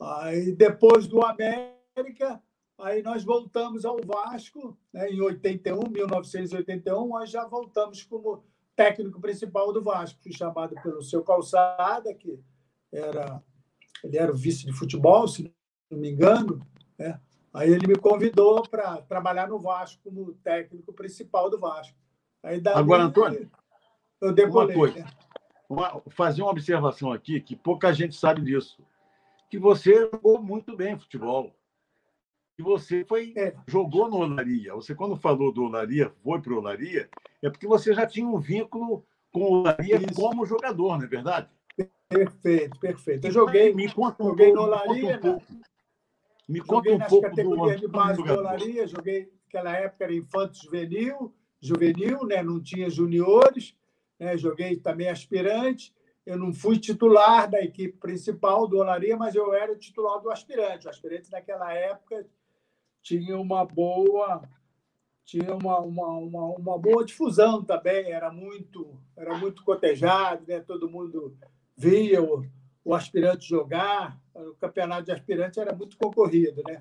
[0.00, 2.42] Aí depois do América,
[2.78, 9.72] Aí nós voltamos ao Vasco, né, em 81, 1981, nós já voltamos como técnico principal
[9.72, 10.20] do Vasco.
[10.22, 12.38] Fui chamado pelo seu Calçada, que
[12.92, 13.42] era
[14.04, 15.50] ele era o vice de futebol, se
[15.90, 16.60] não me engano.
[16.98, 17.18] Né?
[17.52, 21.96] Aí ele me convidou para trabalhar no Vasco como técnico principal do Vasco.
[22.42, 23.50] Aí dali, Agora, Antônio,
[24.20, 25.10] eu decolei, uma coisa, né?
[25.68, 28.78] uma, fazer uma observação aqui, que pouca gente sabe disso,
[29.50, 31.54] que você jogou muito bem futebol
[32.58, 33.54] e você foi é.
[33.66, 34.74] jogou no Olaria.
[34.74, 37.08] Você, quando falou do Olaria, foi para o Olaria,
[37.42, 40.14] é porque você já tinha um vínculo com o Olaria Isso.
[40.14, 41.48] como jogador, não é verdade?
[42.08, 43.26] Perfeito, perfeito.
[43.26, 45.20] Eu joguei, me conta um joguei pouco, no Olaria.
[46.48, 48.86] Me conta um pouco, me conta um pouco categorias do, de base do, do Olaria.
[48.86, 52.42] Joguei, naquela época era infanto juvenil, juvenil, né?
[52.42, 53.76] não tinha juniores.
[54.18, 54.36] Né?
[54.36, 55.94] Joguei também aspirante.
[56.24, 60.86] Eu não fui titular da equipe principal do Olaria, mas eu era titular do aspirante.
[60.86, 62.26] O aspirante naquela época
[63.02, 64.42] tinha uma boa
[65.24, 70.60] tinha uma, uma, uma, uma, boa difusão também, era muito era muito cotejado, né?
[70.60, 71.36] todo mundo
[71.76, 72.46] via o,
[72.84, 76.62] o aspirante jogar, o campeonato de aspirante era muito concorrido.
[76.68, 76.80] Né?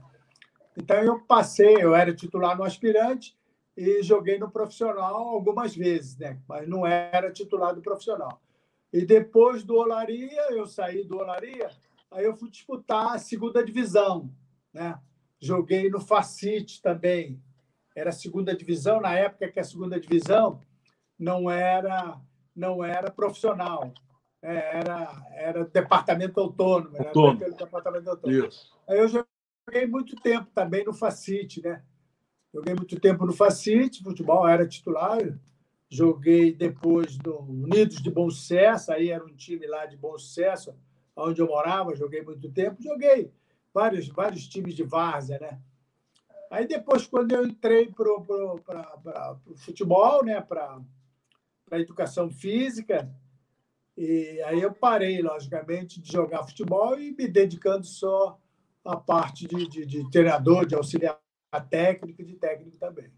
[0.78, 3.36] Então eu passei, eu era titular no aspirante
[3.76, 6.40] e joguei no profissional algumas vezes, né?
[6.48, 8.42] mas não era titular do profissional.
[8.92, 11.70] E depois do Olaria, eu saí do Olaria,
[12.10, 14.30] aí eu fui disputar a segunda divisão,
[14.74, 14.98] né?
[15.38, 17.42] Joguei no Facite também.
[17.94, 20.62] Era a segunda divisão, na época que a segunda divisão
[21.20, 22.18] não era
[22.56, 23.94] não era profissional.
[24.42, 26.96] É, era, era departamento autônomo.
[26.96, 27.58] Era autônomo.
[27.58, 28.46] departamento autônomo.
[28.46, 28.72] Isso.
[28.88, 31.84] Aí eu joguei muito tempo também no Facite, né?
[32.56, 35.20] Joguei muito tempo no Facite, futebol era titular.
[35.90, 40.74] Joguei depois no Unidos de Bom Sucesso, aí era um time lá de bom sucesso,
[41.14, 42.82] onde eu morava, joguei muito tempo.
[42.82, 43.30] Joguei
[43.74, 45.60] vários, vários times de várzea, né?
[46.50, 50.80] Aí depois, quando eu entrei para o futebol, né, para
[51.72, 53.14] a educação física,
[53.98, 58.40] e aí eu parei, logicamente, de jogar futebol e me dedicando só
[58.86, 61.20] à parte de, de, de treinador, de auxiliar
[61.62, 63.12] técnico e de técnico também.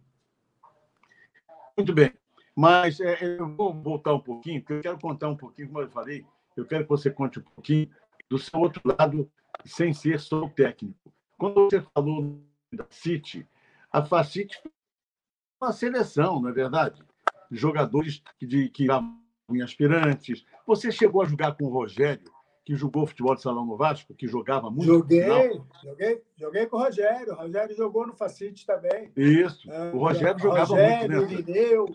[1.77, 2.13] Muito bem.
[2.55, 5.89] Mas é, eu vou voltar um pouquinho, porque eu quero contar um pouquinho, como eu
[5.89, 7.89] falei, eu quero que você conte um pouquinho
[8.27, 9.31] do seu outro lado
[9.63, 11.13] sem ser só o técnico.
[11.37, 12.41] Quando você falou
[12.73, 13.47] da City,
[13.91, 14.71] a Facite foi
[15.61, 17.03] uma seleção, não é verdade?
[17.51, 18.87] Jogadores de, que
[19.49, 20.45] em aspirantes.
[20.65, 22.31] Você chegou a jogar com o Rogério,
[22.67, 24.83] que jogou futebol de salão no Vasco, que jogava muito.
[24.83, 27.31] Joguei, joguei, joguei com o Rogério.
[27.31, 29.09] O Rogério jogou no Facite também.
[29.15, 29.71] Isso.
[29.71, 31.33] É, o Rogério jogava Rogério, muito.
[31.33, 31.39] Né?
[31.39, 31.85] Irineu,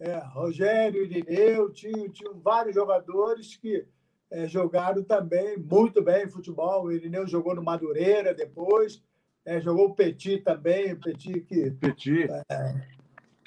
[0.00, 3.86] é, Rogério, Irineu, tinham, tinham vários jogadores que
[4.32, 6.86] é, jogaram também muito bem futebol.
[6.86, 9.00] O Irineu jogou no Madureira depois,
[9.44, 12.26] é, jogou o Petit também, o Petit que Petit.
[12.50, 12.74] É,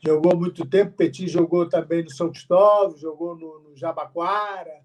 [0.01, 0.95] jogou muito tempo.
[0.95, 4.81] Petit jogou também no São Cristóvão, jogou no, no Jabaquara.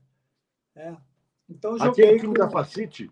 [0.75, 0.97] É.
[1.49, 1.77] Então.
[1.81, 2.41] Aquele time com...
[2.41, 3.11] da Facite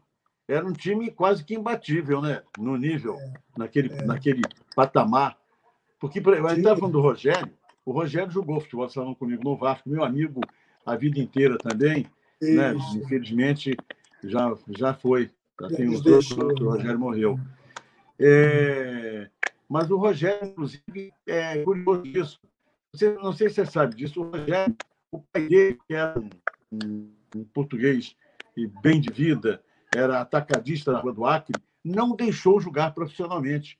[0.49, 2.43] era um time quase que imbatível, né?
[2.59, 4.05] No nível, é, naquele, é.
[4.05, 4.43] naquele
[4.75, 5.37] patamar.
[5.99, 7.51] Porque a gente estava falando do Rogério.
[7.85, 10.41] O Rogério jogou futebol salão comigo no Vasco, meu amigo
[10.87, 12.07] a vida inteira também.
[12.41, 12.75] Né?
[12.95, 13.77] Infelizmente,
[14.23, 15.31] já, já foi.
[15.61, 17.41] Já tem uns dois que o Rogério morreu.
[18.19, 19.29] É,
[19.69, 22.41] mas o Rogério, inclusive, é curioso disso.
[22.93, 24.77] Você, não sei se você sabe disso, o Rogério,
[25.11, 26.19] o pai dele, que era
[26.71, 28.15] um, um português
[28.57, 29.63] e bem de vida,
[29.95, 33.79] era atacadista na Rua do Acre, não deixou jogar profissionalmente.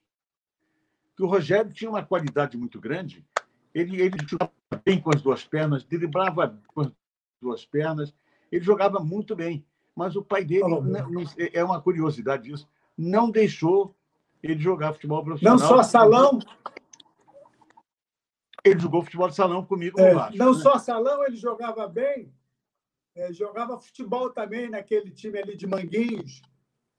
[1.17, 3.25] Que o Rogério tinha uma qualidade muito grande,
[3.75, 4.53] ele, ele jogava
[4.85, 6.93] bem com as duas pernas, driblava com as
[7.41, 8.15] duas pernas,
[8.53, 9.65] ele jogava muito bem.
[9.95, 13.97] Mas o pai dele, não, não, é uma curiosidade isso, não deixou
[14.43, 15.59] ele jogar futebol profissional.
[15.59, 16.39] Não só salão.
[18.63, 20.61] Ele jogou futebol de salão comigo é, Não né?
[20.61, 22.33] só salão, ele jogava bem,
[23.17, 26.43] é, jogava futebol também naquele time ali de Manguinhos.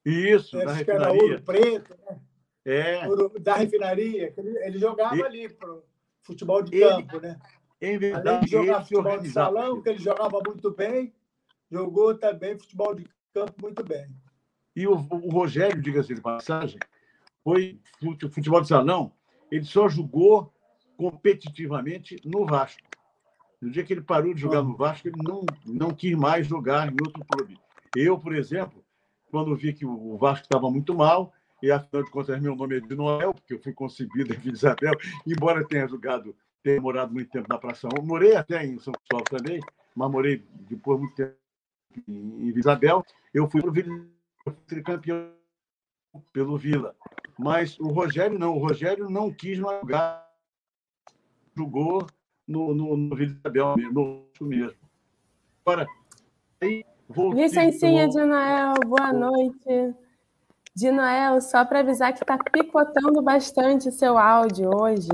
[0.03, 1.05] Isso, é, da refinaria.
[1.05, 2.19] Era Ouro Preto, né?
[2.65, 3.07] É.
[3.07, 4.33] Ouro, da refinaria.
[4.35, 5.23] Ele, ele jogava e...
[5.23, 5.85] ali pro
[6.23, 6.85] futebol de ele...
[6.87, 7.39] campo, né?
[7.79, 11.13] Em verdade, Além de jogar futebol de salão, que ele jogava muito bem,
[11.69, 14.07] jogou também futebol de campo muito bem.
[14.75, 16.79] E o, o Rogério, diga-se de passagem,
[17.43, 17.79] foi
[18.33, 19.11] futebol de salão,
[19.51, 20.51] ele só jogou
[20.97, 22.86] competitivamente no Vasco.
[23.61, 26.91] No dia que ele parou de jogar no Vasco, ele não, não quis mais jogar
[26.91, 27.59] em outro clube.
[27.95, 28.83] Eu, por exemplo,
[29.31, 32.79] quando vi que o Vasco estava muito mal, e afinal de contas meu nome é
[32.79, 34.93] de Noel, porque eu fui concebido em Vila Isabel,
[35.25, 39.25] embora tenha jogado, tenha morado muito tempo na Praça 1, morei até em São Paulo
[39.25, 39.59] também,
[39.95, 41.35] mas morei depois muito tempo
[42.07, 44.07] em Vila Isabel, eu fui para o Vila,
[44.85, 45.31] campeão
[46.31, 46.95] pelo Vila.
[47.37, 50.27] Mas o Rogério não, o Rogério não quis mais jogar,
[51.55, 52.07] jogou
[52.47, 54.77] no, no, no Vila Isabel mesmo, mesmo.
[55.65, 55.85] Agora,
[56.61, 59.95] aí, voltei, Licencinha de Noel, boa noite.
[60.73, 65.09] De Noel, só para avisar que está picotando bastante seu áudio hoje.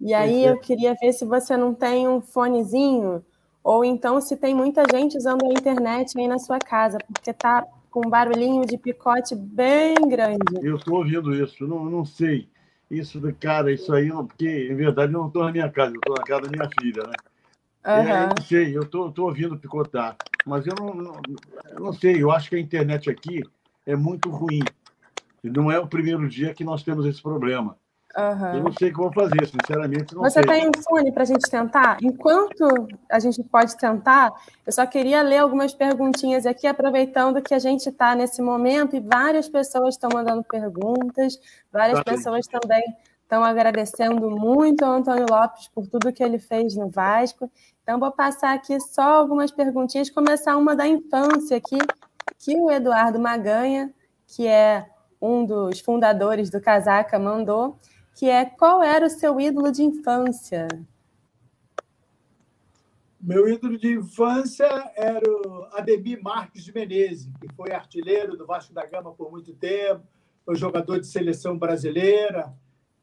[0.00, 0.50] E aí é.
[0.50, 3.24] eu queria ver se você não tem um fonezinho,
[3.62, 7.64] ou então se tem muita gente usando a internet aí na sua casa, porque está
[7.90, 10.58] com um barulhinho de picote bem grande.
[10.62, 12.48] Eu estou ouvindo isso, não, não sei.
[12.90, 16.16] Isso, cara, isso aí, porque, em verdade, eu não estou na minha casa, eu estou
[16.16, 17.16] na casa da minha filha, né?
[17.84, 18.00] Uhum.
[18.00, 21.22] É, não sei, eu estou ouvindo picotar, mas eu não, não,
[21.70, 23.42] eu não sei, eu acho que a internet aqui
[23.86, 24.70] é muito ruim.
[25.44, 27.78] E não é o primeiro dia que nós temos esse problema.
[28.16, 28.54] Uhum.
[28.54, 30.14] Eu não sei o que vou fazer, sinceramente.
[30.14, 30.44] Não Você sei.
[30.44, 31.98] tem um fone para a gente tentar?
[32.02, 34.32] Enquanto a gente pode tentar,
[34.66, 39.00] eu só queria ler algumas perguntinhas aqui, aproveitando que a gente está nesse momento e
[39.00, 41.38] várias pessoas estão mandando perguntas,
[41.72, 42.60] várias tá pessoas bem.
[42.60, 47.50] também estão agradecendo muito ao Antônio Lopes por tudo que ele fez no Vasco.
[47.82, 51.78] Então, vou passar aqui só algumas perguntinhas, começar uma da infância aqui,
[52.38, 53.92] que o Eduardo Maganha,
[54.26, 54.86] que é
[55.20, 57.78] um dos fundadores do Casaca, mandou
[58.18, 60.66] que é qual era o seu ídolo de infância?
[63.20, 68.74] Meu ídolo de infância era o Ademir Marques de Menezes, que foi artilheiro do Vasco
[68.74, 70.02] da Gama por muito tempo,
[70.44, 72.52] foi jogador de seleção brasileira.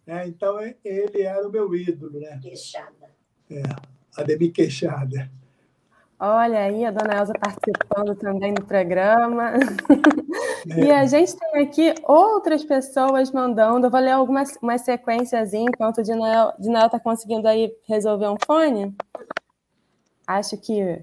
[0.05, 0.27] Né?
[0.27, 2.19] Então, ele era o meu ídolo.
[2.19, 2.37] Né?
[2.41, 3.09] Queixada.
[3.49, 3.63] É,
[4.17, 5.31] Ademir Queixada.
[6.19, 9.53] Olha aí, a dona Elza participando também do programa.
[10.71, 10.85] É.
[10.85, 13.87] E a gente tem aqui outras pessoas mandando.
[13.87, 18.95] Eu vou ler algumas uma sequências enquanto o Dinael está conseguindo aí resolver um fone.
[20.25, 20.99] Acho que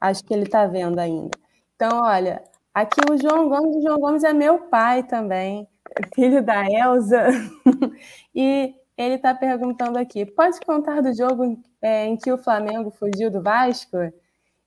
[0.00, 1.30] acho que ele está vendo ainda.
[1.74, 2.42] Então, olha,
[2.74, 5.66] aqui o João Gomes, o João Gomes é meu pai também,
[6.14, 7.26] filho da Elza.
[8.34, 13.30] e ele está perguntando aqui: pode contar do jogo é, em que o Flamengo fugiu
[13.30, 13.96] do Vasco?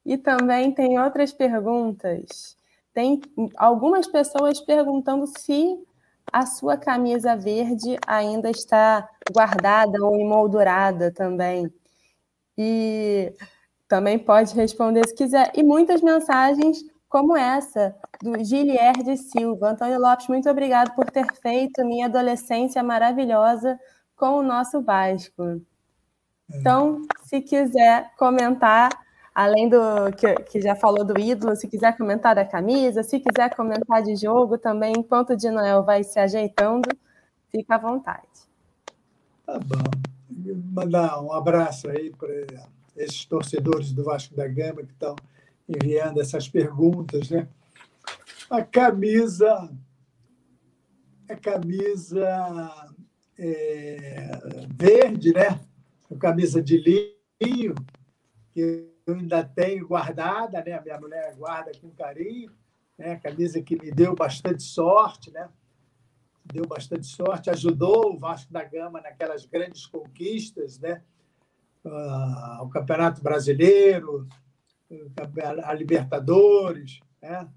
[0.05, 2.58] E também tem outras perguntas.
[2.93, 3.21] Tem
[3.57, 5.77] algumas pessoas perguntando se
[6.31, 11.71] a sua camisa verde ainda está guardada ou emoldurada também.
[12.57, 13.33] E
[13.87, 15.51] também pode responder se quiser.
[15.55, 19.71] E muitas mensagens como essa, do Gilier de Silva.
[19.71, 23.79] Antônio Lopes, muito obrigado por ter feito minha adolescência maravilhosa
[24.15, 25.59] com o nosso Vasco.
[26.53, 28.89] Então, se quiser comentar,
[29.39, 29.77] além do
[30.17, 34.13] que, que, já falou do ídolo, se quiser comentar da camisa, se quiser comentar de
[34.17, 36.89] jogo também, enquanto o de Noel vai se ajeitando,
[37.49, 38.27] fica à vontade.
[39.45, 39.77] Tá bom.
[40.73, 42.33] Mandar um abraço aí para
[42.97, 45.15] esses torcedores do Vasco da Gama que estão
[45.69, 47.47] enviando essas perguntas, né?
[48.49, 49.71] A camisa,
[51.29, 52.93] a camisa
[53.37, 54.37] é,
[54.75, 55.61] verde, né?
[56.11, 57.75] A camisa de linho,
[58.51, 60.73] que eu ainda tenho guardada, né?
[60.73, 62.51] A minha mulher guarda com carinho,
[62.97, 63.13] né?
[63.13, 65.49] A camisa que me deu bastante sorte, né?
[66.45, 71.03] Deu bastante sorte, ajudou o Vasco da Gama naquelas grandes conquistas, né?
[71.83, 74.27] Uh, o Campeonato Brasileiro,
[75.63, 77.49] a Libertadores, né?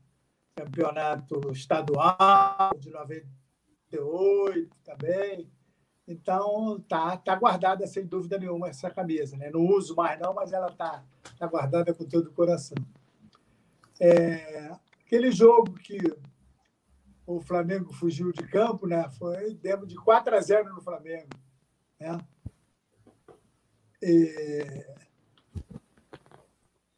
[0.54, 5.50] Campeonato Estadual de 98 também.
[6.06, 9.36] Então, tá, tá guardada, sem dúvida nenhuma, essa camisa.
[9.36, 9.50] Né?
[9.50, 11.04] Não uso mais, não, mas ela tá,
[11.38, 12.76] tá guardada com todo o coração.
[14.00, 14.72] É,
[15.04, 15.98] aquele jogo que
[17.26, 19.08] o Flamengo fugiu de campo, né?
[19.10, 21.28] Foi demos de 4 a 0 no Flamengo,
[22.00, 22.18] né?
[24.02, 24.84] E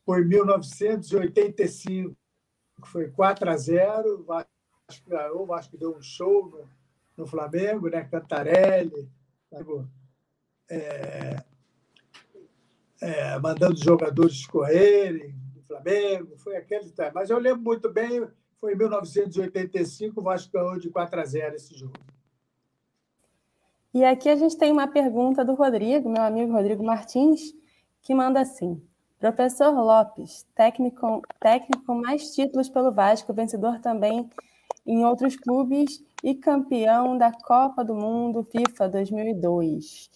[0.06, 2.16] foi 1985,
[2.86, 4.46] foi 4 a 0, o Vasco
[5.06, 6.66] ganhou, o deu um show
[7.16, 8.04] no, Flamengo, né?
[8.04, 9.08] Cantarelli,
[10.68, 11.36] é,
[13.00, 18.26] é, mandando os jogadores correrem do Flamengo, foi aquele Mas eu lembro muito bem,
[18.60, 21.92] foi em 1985, o Vasco ganhou de 4 a 0 esse jogo.
[23.92, 27.54] E aqui a gente tem uma pergunta do Rodrigo, meu amigo Rodrigo Martins,
[28.02, 28.82] que manda assim:
[29.20, 34.28] Professor Lopes, técnico, técnico mais títulos pelo Vasco, vencedor também
[34.84, 40.08] em outros clubes e campeão da Copa do Mundo FIFA 2002.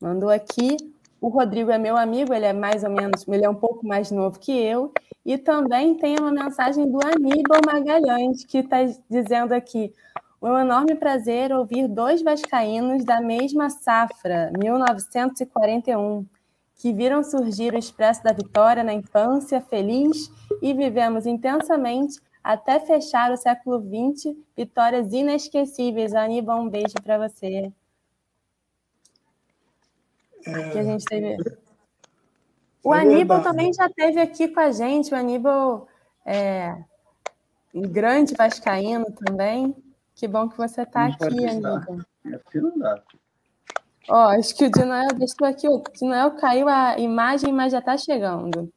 [0.00, 0.76] Mandou aqui.
[1.20, 4.10] O Rodrigo é meu amigo, ele é mais ou menos, ele é um pouco mais
[4.10, 4.92] novo que eu.
[5.24, 9.94] E também tem uma mensagem do Aníbal Magalhães, que está dizendo aqui:
[10.42, 16.26] um enorme prazer ouvir dois vascaínos da mesma safra, 1941,
[16.74, 20.28] que viram surgir o Expresso da Vitória na infância feliz
[20.60, 26.14] e vivemos intensamente até fechar o século XX, vitórias inesquecíveis.
[26.14, 27.72] Aníbal, um beijo para você.
[30.46, 30.70] É...
[30.70, 31.36] Que a gente teve.
[32.82, 35.12] O é Aníbal também já esteve aqui com a gente.
[35.12, 35.86] O Aníbal
[36.26, 36.76] é
[37.72, 39.74] um grande vascaíno também.
[40.14, 41.76] Que bom que você está aqui, Aníbal.
[42.34, 43.00] Aqui não dá.
[44.08, 45.68] Ó, acho que o Dinoel deixou aqui.
[45.68, 48.72] O Dinoel caiu a imagem, mas já está chegando.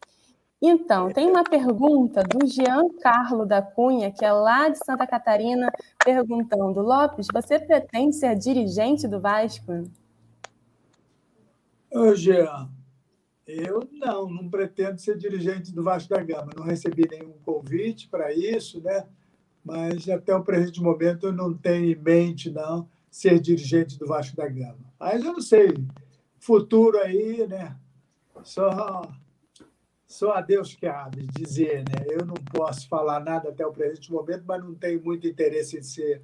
[0.68, 5.72] Então, tem uma pergunta do Jean Carlo da Cunha, que é lá de Santa Catarina,
[6.04, 9.88] perguntando: Lopes, você pretende ser dirigente do Vasco?
[11.94, 12.68] Ô, Jean,
[13.46, 16.52] eu não, não pretendo ser dirigente do Vasco da Gama.
[16.58, 19.06] Não recebi nenhum convite para isso, né?
[19.64, 24.36] Mas até o presente momento eu não tenho em mente, não, ser dirigente do Vasco
[24.36, 24.80] da Gama.
[25.00, 25.76] Mas eu não sei,
[26.40, 27.78] futuro aí, né?
[28.44, 29.04] Só
[30.16, 32.06] só a Deus que cabe dizer, né?
[32.10, 35.84] Eu não posso falar nada até o presente momento, mas não tenho muito interesse em
[35.84, 36.22] ser,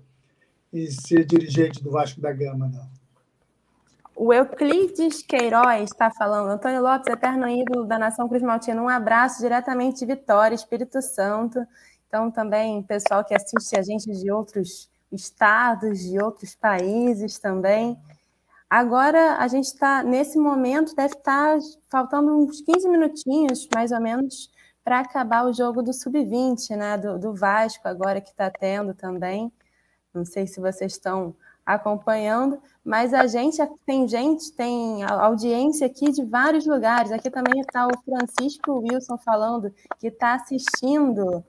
[0.71, 2.89] em ser dirigente do Vasco da Gama, não.
[4.15, 9.41] O Euclides Queiroz está falando, Antônio Lopes, eterno ídolo da nação Cruz Maltina, um abraço
[9.41, 11.59] diretamente de Vitória, Espírito Santo.
[12.07, 17.97] Então, também, pessoal que assiste a gente de outros estados, de outros países também.
[18.71, 23.99] Agora, a gente está, nesse momento, deve estar tá faltando uns 15 minutinhos, mais ou
[23.99, 24.49] menos,
[24.81, 26.97] para acabar o jogo do Sub-20, né?
[26.97, 29.51] Do, do, Vasco, agora que está tendo também.
[30.13, 36.23] Não sei se vocês estão acompanhando, mas a gente tem gente, tem audiência aqui de
[36.23, 37.11] vários lugares.
[37.11, 41.43] Aqui também está o Francisco Wilson falando que está assistindo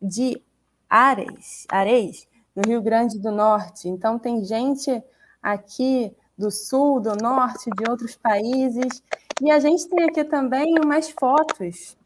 [0.00, 0.40] de
[0.88, 3.88] Ares, Ares, no Rio Grande do Norte.
[3.88, 5.02] Então tem gente
[5.42, 9.02] aqui do sul, do norte, de outros países.
[9.40, 11.96] E a gente tem aqui também umas fotos.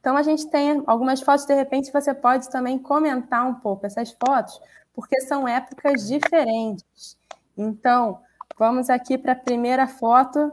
[0.00, 4.12] Então, a gente tem algumas fotos, de repente, você pode também comentar um pouco essas
[4.12, 4.60] fotos,
[4.94, 7.18] porque são épocas diferentes.
[7.56, 8.20] Então,
[8.56, 10.52] vamos aqui para a primeira foto,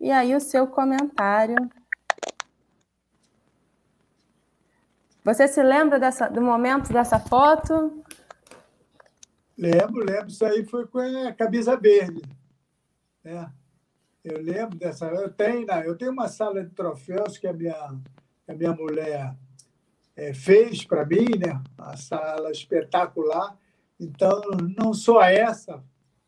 [0.00, 1.56] e aí o seu comentário.
[5.22, 8.02] Você se lembra dessa, do momento dessa foto?
[9.58, 10.28] Lembro, lembro.
[10.28, 12.22] Isso aí foi com a camisa verde.
[13.24, 13.52] Né?
[14.22, 15.06] Eu lembro dessa.
[15.06, 17.98] Eu tenho, eu tenho uma sala de troféus que a minha,
[18.46, 19.34] a minha mulher
[20.14, 21.60] é, fez para mim, né?
[21.76, 23.58] Uma sala espetacular.
[23.98, 24.40] Então,
[24.78, 25.82] não só essa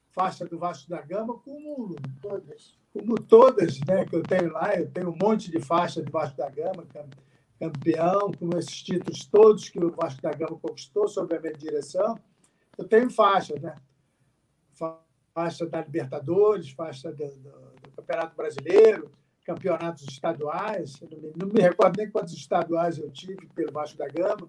[0.08, 4.74] faixa do Vasco da Gama, como todas, como todas né, que eu tenho lá.
[4.74, 6.84] Eu tenho um monte de faixa do Vasco da Gama,
[7.60, 12.18] campeão, com esses títulos todos que o Vasco da Gama conquistou sob a minha direção
[12.80, 13.76] eu tenho faixas, né?
[15.34, 17.50] Faixa da Libertadores, faixa do, do,
[17.82, 19.10] do Campeonato Brasileiro,
[19.44, 21.00] campeonatos estaduais.
[21.00, 24.48] Não me, não me, recordo nem quantos estaduais eu tive pelo Vasco da Gama,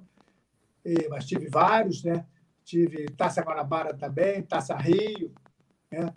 [1.10, 2.26] mas tive vários, né?
[2.64, 5.34] Tive Taça Guanabara também, Taça Rio,
[5.92, 6.14] né?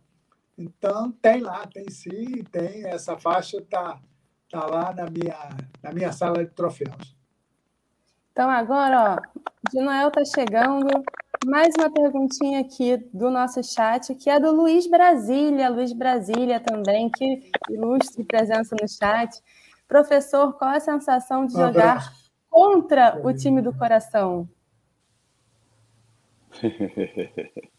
[0.56, 2.86] Então, tem lá, tem sim, tem.
[2.86, 4.00] Essa faixa está
[4.48, 5.36] tá lá na minha,
[5.82, 7.16] na minha sala de troféus.
[8.30, 11.04] Então, agora, ó, de Noel está chegando
[11.46, 15.68] mais uma perguntinha aqui do nosso chat, que é do Luiz Brasília.
[15.68, 19.42] Luiz Brasília também, que ilustre presença no chat.
[19.88, 22.12] Professor, qual a sensação de jogar
[22.48, 24.48] contra o time do coração?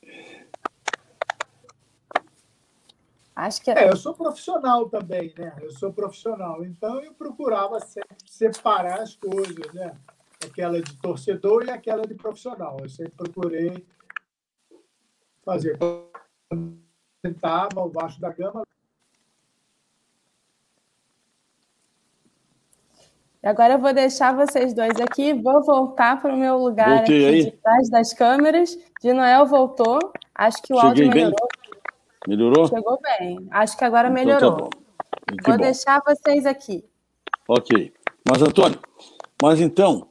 [3.35, 3.85] Acho que é...
[3.85, 5.53] é, eu sou profissional também, né?
[5.61, 9.93] Eu sou profissional, então eu procurava sempre separar as coisas, né?
[10.45, 12.77] Aquela de torcedor e aquela de profissional.
[12.81, 13.85] Eu sempre procurei
[15.43, 15.77] fazer.
[17.21, 18.63] Tentava o baixo da gama.
[23.43, 27.35] Agora eu vou deixar vocês dois aqui, vou voltar para o meu lugar Voltei aqui
[27.35, 27.45] aí.
[27.45, 28.75] de trás das câmeras.
[28.99, 29.99] De Noel voltou.
[30.33, 31.47] Acho que o Cheguei áudio melhorou.
[31.61, 31.81] Bem.
[32.27, 32.67] Melhorou?
[32.67, 33.47] Chegou bem.
[33.51, 34.69] Acho que agora então, tá melhorou.
[34.69, 34.77] Tá
[35.45, 35.63] Vou bom.
[35.63, 36.83] deixar vocês aqui.
[37.47, 37.93] Ok.
[38.27, 38.79] Mas, Antônio,
[39.39, 40.07] mas então,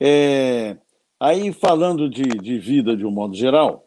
[0.00, 0.76] é,
[1.18, 3.86] aí falando de, de vida de um modo geral,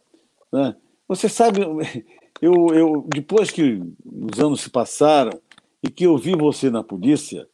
[0.51, 0.75] né,
[1.07, 1.61] você sabe,
[2.41, 5.39] eu, eu, depois que os anos se passaram
[5.83, 7.47] e que eu vi você na polícia,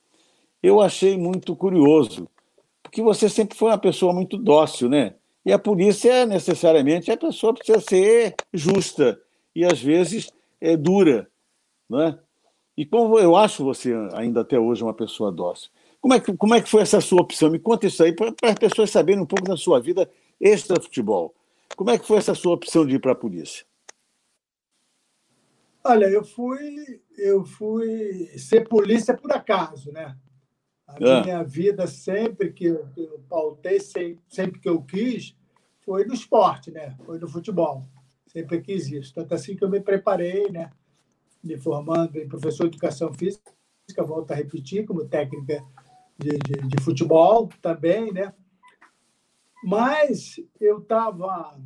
[0.61, 2.27] eu achei muito curioso,
[2.83, 5.15] porque você sempre foi uma pessoa muito dócil, né?
[5.45, 9.19] E a polícia, necessariamente, a pessoa precisa ser justa
[9.55, 10.29] e às vezes
[10.59, 11.29] é dura,
[11.89, 12.19] né?
[12.75, 15.69] E como eu acho você ainda até hoje uma pessoa dócil.
[16.07, 17.51] Como é que, como é que foi essa sua opção?
[17.51, 21.35] Me conta isso aí para as pessoas saberem um pouco da sua vida extra-futebol.
[21.75, 23.65] Como é que foi essa sua opção de ir para a polícia?
[25.83, 30.15] Olha, eu fui, eu fui ser polícia por acaso, né?
[30.87, 31.21] A ah.
[31.23, 33.77] minha vida, sempre que eu, eu pautei,
[34.29, 35.35] sempre que eu quis,
[35.81, 36.95] foi no esporte, né?
[37.05, 37.85] Foi no futebol
[38.27, 39.13] sempre quis isso.
[39.13, 40.71] Tanto assim que eu me preparei, né?
[41.43, 43.51] Me formando em professor de educação física,
[44.05, 45.65] volto a repetir, como técnica
[46.17, 48.33] de, de, de futebol também, né?
[49.63, 51.57] Mas eu estava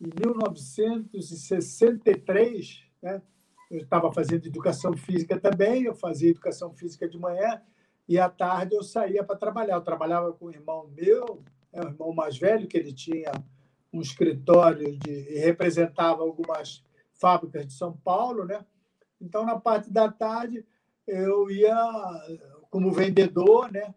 [0.00, 3.20] em 1963, né?
[3.70, 7.60] Eu estava fazendo educação física também, eu fazia educação física de manhã
[8.08, 9.74] e à tarde eu saía para trabalhar.
[9.74, 13.32] Eu trabalhava com um irmão meu, é um irmão mais velho, que ele tinha
[13.92, 18.64] um escritório de, e representava algumas fábricas de São Paulo, né?
[19.20, 20.64] Então, na parte da tarde,
[21.06, 21.74] eu ia,
[22.76, 23.94] como vendedor, né?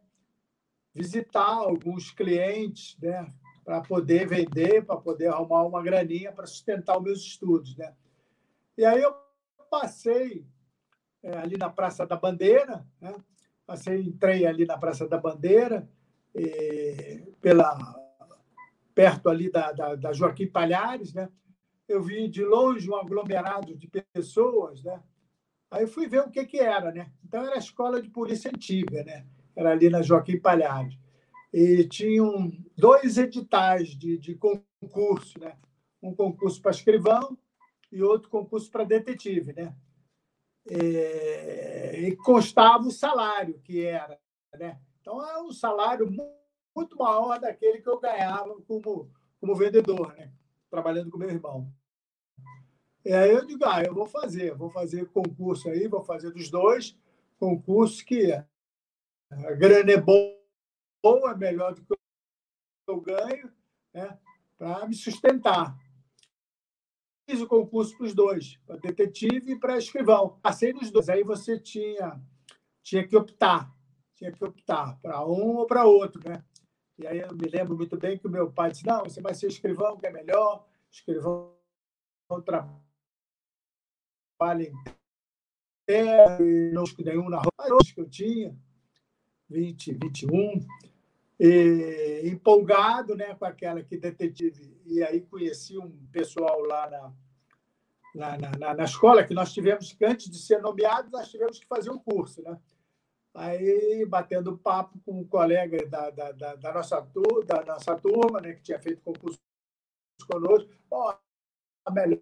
[0.95, 3.27] visitar alguns clientes, né?
[3.65, 7.75] para poder vender, para poder arrumar uma graninha para sustentar os meus estudos.
[7.75, 7.93] Né?
[8.77, 9.13] E aí eu
[9.69, 10.47] passei
[11.21, 13.13] é, ali na Praça da Bandeira, né?
[13.67, 15.85] passei, entrei ali na Praça da Bandeira,
[17.41, 17.77] pela
[18.95, 21.27] perto ali da, da, da, Joaquim Palhares, né?
[21.85, 25.03] Eu vi de longe um aglomerado de pessoas, né?
[25.71, 27.11] Aí fui ver o que que era, né?
[27.23, 29.25] Então era a escola de polícia antiga, né?
[29.55, 30.97] Era ali na Joaquim Palhares.
[31.53, 35.57] E tinham dois editais de, de concurso, né?
[36.01, 37.37] Um concurso para escrivão
[37.91, 39.75] e outro concurso para detetive, né?
[40.69, 44.19] E, e constava o salário que era,
[44.57, 44.79] né?
[45.01, 46.09] Então é um salário
[46.75, 50.31] muito maior daquele que eu ganhava como, como vendedor, né?
[50.69, 51.71] trabalhando com meu irmão.
[53.09, 56.47] E aí eu digo, ah, eu vou fazer, vou fazer concurso aí, vou fazer dos
[56.47, 56.95] dois
[57.39, 61.95] concursos que a grana é boa, é melhor do que
[62.87, 63.51] eu ganho,
[63.91, 64.15] né?
[64.59, 65.75] para me sustentar.
[67.27, 70.37] Fiz o concurso para os dois, para detetive e para escrivão.
[70.39, 71.09] Passei nos dois.
[71.09, 72.21] Aí você tinha,
[72.83, 73.75] tinha que optar,
[74.13, 76.45] tinha que optar para um ou para outro, né?
[76.99, 79.33] E aí eu me lembro muito bem que o meu pai disse: não, você vai
[79.33, 80.67] ser escrivão, que é melhor.
[80.91, 81.57] Escrivão
[82.45, 82.88] trabalha
[84.61, 84.73] em
[85.85, 86.37] terra,
[86.73, 88.55] não nenhum na rua que eu tinha,
[89.49, 90.65] 20, 21.
[91.39, 94.77] E, empolgado né, com aquela que detetive.
[94.85, 96.89] E aí conheci um pessoal lá
[98.15, 101.59] na, na, na, na escola, que nós tivemos, que antes de ser nomeados, nós tivemos
[101.59, 102.41] que fazer um curso.
[102.41, 102.57] Né?
[103.33, 107.07] Aí, batendo papo com um colega da, da, da, da nossa,
[107.45, 109.39] da nossa turma, né, que tinha feito concurso
[110.27, 111.13] conosco, oh,
[111.85, 112.19] a melhor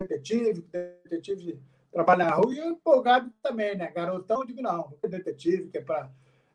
[0.00, 0.64] detetive,
[1.04, 1.60] detetive
[1.92, 3.90] trabalhar na rua, e empolgado também, né?
[3.90, 6.10] Garotão, eu digo, não, detetive, que é para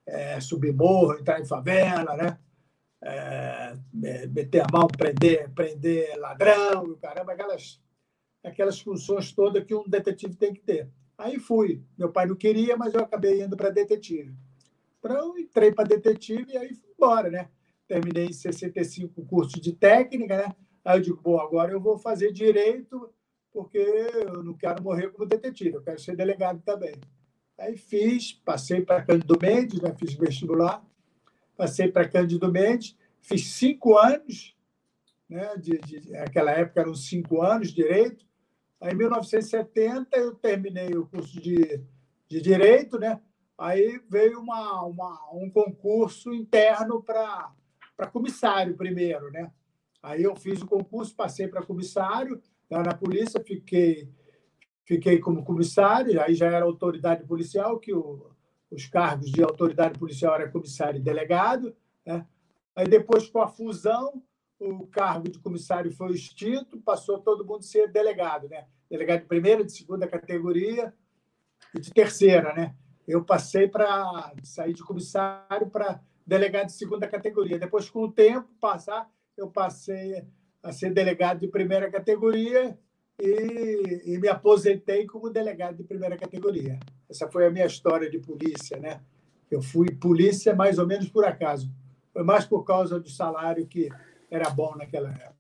[0.06, 2.38] é, subir morro, entrar em favela, né?
[3.02, 3.74] É,
[4.28, 7.82] meter a mão, prender, prender ladrão, caramba, aquelas,
[8.44, 10.90] aquelas funções todas que um detetive tem que ter.
[11.18, 11.82] Aí fui.
[11.98, 14.36] Meu pai não queria, mas eu acabei indo para detetive.
[15.00, 17.50] Então, entrei para detetive e aí fui embora, né?
[17.88, 20.56] Terminei em 65 cursos de técnica, né?
[20.84, 23.10] Aí eu digo, bom, agora eu vou fazer direito,
[23.52, 26.96] porque eu não quero morrer como detetive, eu quero ser delegado também.
[27.58, 29.94] Aí fiz, passei para Cândido Mendes, né?
[29.98, 30.86] fiz vestibular,
[31.58, 34.56] passei para Cândido Mendes, fiz cinco anos,
[35.30, 35.56] né?
[35.58, 38.26] De, de, naquela época eram cinco anos direito,
[38.82, 41.84] Aí, em 1970, eu terminei o curso de,
[42.28, 43.20] de Direito, né?
[43.58, 47.52] Aí veio uma, uma um concurso interno para
[48.14, 49.52] comissário primeiro, né?
[50.02, 54.10] Aí eu fiz o concurso, passei para comissário, lá na polícia, fiquei,
[54.86, 58.30] fiquei como comissário, aí já era autoridade policial, que o,
[58.72, 61.76] os cargos de autoridade policial era comissário e delegado.
[62.06, 62.26] Né?
[62.76, 64.22] Aí depois, com a fusão,
[64.60, 68.68] o cargo de comissário foi extinto, passou todo mundo a ser delegado, né?
[68.89, 70.93] Delegado de primeira, de segunda categoria
[71.74, 72.76] e de terceira, né?
[73.08, 77.58] Eu passei para sair de comissário para delegado de segunda categoria.
[77.58, 79.10] Depois, com o tempo passar,
[79.40, 80.24] eu passei
[80.62, 82.78] a ser delegado de primeira categoria
[83.22, 86.80] e, e, me aposentei como delegado de primeira categoria.
[87.10, 89.02] Essa foi a minha história de polícia, né?
[89.50, 91.70] Eu fui polícia mais ou menos por acaso.
[92.14, 93.90] Foi mais por causa do salário que
[94.30, 95.34] era bom naquela época.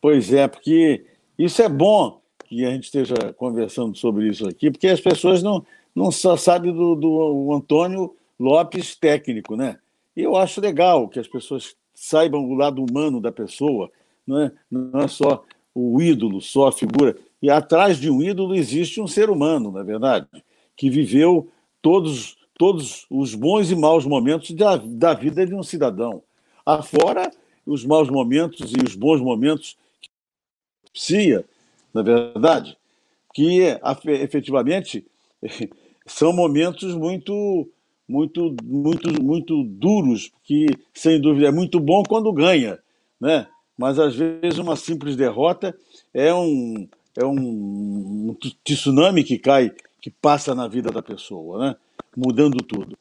[0.00, 1.06] Pois é, porque
[1.38, 5.64] isso é bom que a gente esteja conversando sobre isso aqui, porque as pessoas não,
[5.94, 9.78] não só sabem do, do Antônio Lopes técnico, né?
[10.16, 13.90] E eu acho legal que as pessoas saibam o lado humano da pessoa,
[14.26, 15.42] não é, não é só
[15.74, 17.16] o ídolo, só a figura.
[17.40, 20.26] E atrás de um ídolo existe um ser humano, na é verdade,
[20.76, 26.22] que viveu todos, todos os bons e maus momentos da, da vida de um cidadão.
[26.64, 27.30] Afora
[27.64, 30.10] os maus momentos e os bons momentos que
[30.92, 31.44] psia,
[31.94, 32.76] na é verdade,
[33.32, 33.60] que
[34.06, 35.04] efetivamente
[36.06, 37.68] são momentos muito
[38.08, 42.78] muito, muito, muito duros, que, sem dúvida, é muito bom quando ganha,
[43.20, 43.46] né?
[43.76, 45.76] mas às vezes uma simples derrota
[46.14, 51.76] é um, é um, um tsunami que cai, que passa na vida da pessoa, né?
[52.16, 52.96] mudando tudo.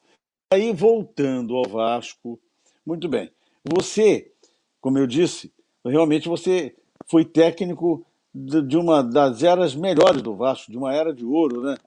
[0.51, 2.39] Aí, voltando ao Vasco,
[2.85, 3.31] muito bem.
[3.63, 4.31] Você,
[4.81, 5.51] como eu disse,
[5.83, 6.75] realmente você
[7.07, 11.77] foi técnico de uma das eras melhores do Vasco, de uma era de ouro, né?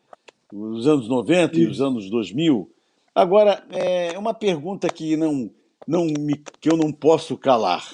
[0.53, 1.63] Os anos 90 Isso.
[1.63, 2.71] e os anos 2000.
[3.19, 5.51] Agora, é uma pergunta que não,
[5.85, 7.85] não me, que eu não posso calar,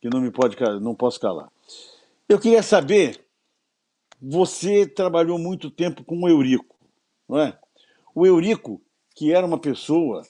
[0.00, 1.52] que não me pode não posso calar.
[2.26, 3.22] Eu queria saber,
[4.18, 6.74] você trabalhou muito tempo com o Eurico,
[7.28, 7.58] não é?
[8.14, 8.80] O Eurico,
[9.14, 10.22] que era uma pessoa,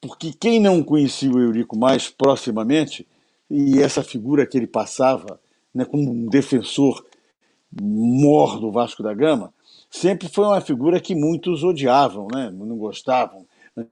[0.00, 3.06] porque quem não conhecia o Eurico mais proximamente,
[3.50, 5.38] e essa figura que ele passava
[5.74, 7.04] né, como um defensor
[7.78, 9.52] mor do Vasco da Gama,
[9.92, 12.50] sempre foi uma figura que muitos odiavam, né?
[12.50, 13.46] não gostavam,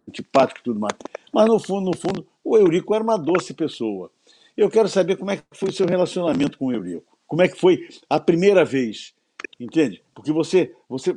[0.09, 0.95] antipático e tudo mais.
[1.33, 4.11] Mas, no fundo, no fundo, o Eurico era uma doce pessoa.
[4.57, 7.05] Eu quero saber como é que foi o seu relacionamento com o Eurico.
[7.27, 9.15] Como é que foi a primeira vez,
[9.61, 10.03] entende?
[10.13, 11.17] Porque você, você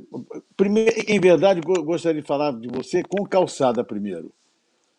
[0.55, 4.31] primeiro, em verdade, gostaria de falar de você com calçada primeiro.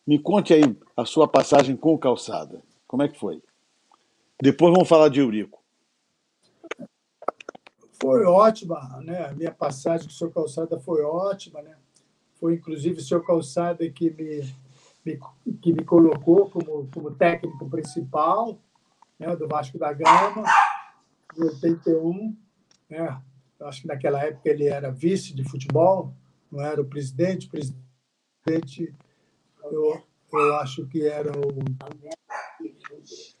[0.05, 0.63] Me conte aí
[0.97, 2.61] a sua passagem com calçada.
[2.85, 3.41] Como é que foi?
[4.41, 5.64] Depois vamos falar de Eurico.
[8.01, 9.25] Foi ótima, né?
[9.25, 11.75] A minha passagem com o seu Calçada foi ótima, né?
[12.39, 14.53] Foi inclusive o seu Calçada que me,
[15.05, 15.19] me,
[15.61, 18.59] que me colocou como, como técnico principal
[19.19, 20.43] né, do Vasco da Gama,
[21.37, 22.35] em 81.
[22.89, 23.21] Né?
[23.59, 26.13] Eu acho que naquela época ele era vice de futebol,
[26.51, 27.47] não era o presidente.
[27.47, 28.93] O presidente,
[29.63, 31.49] eu, eu acho que era o,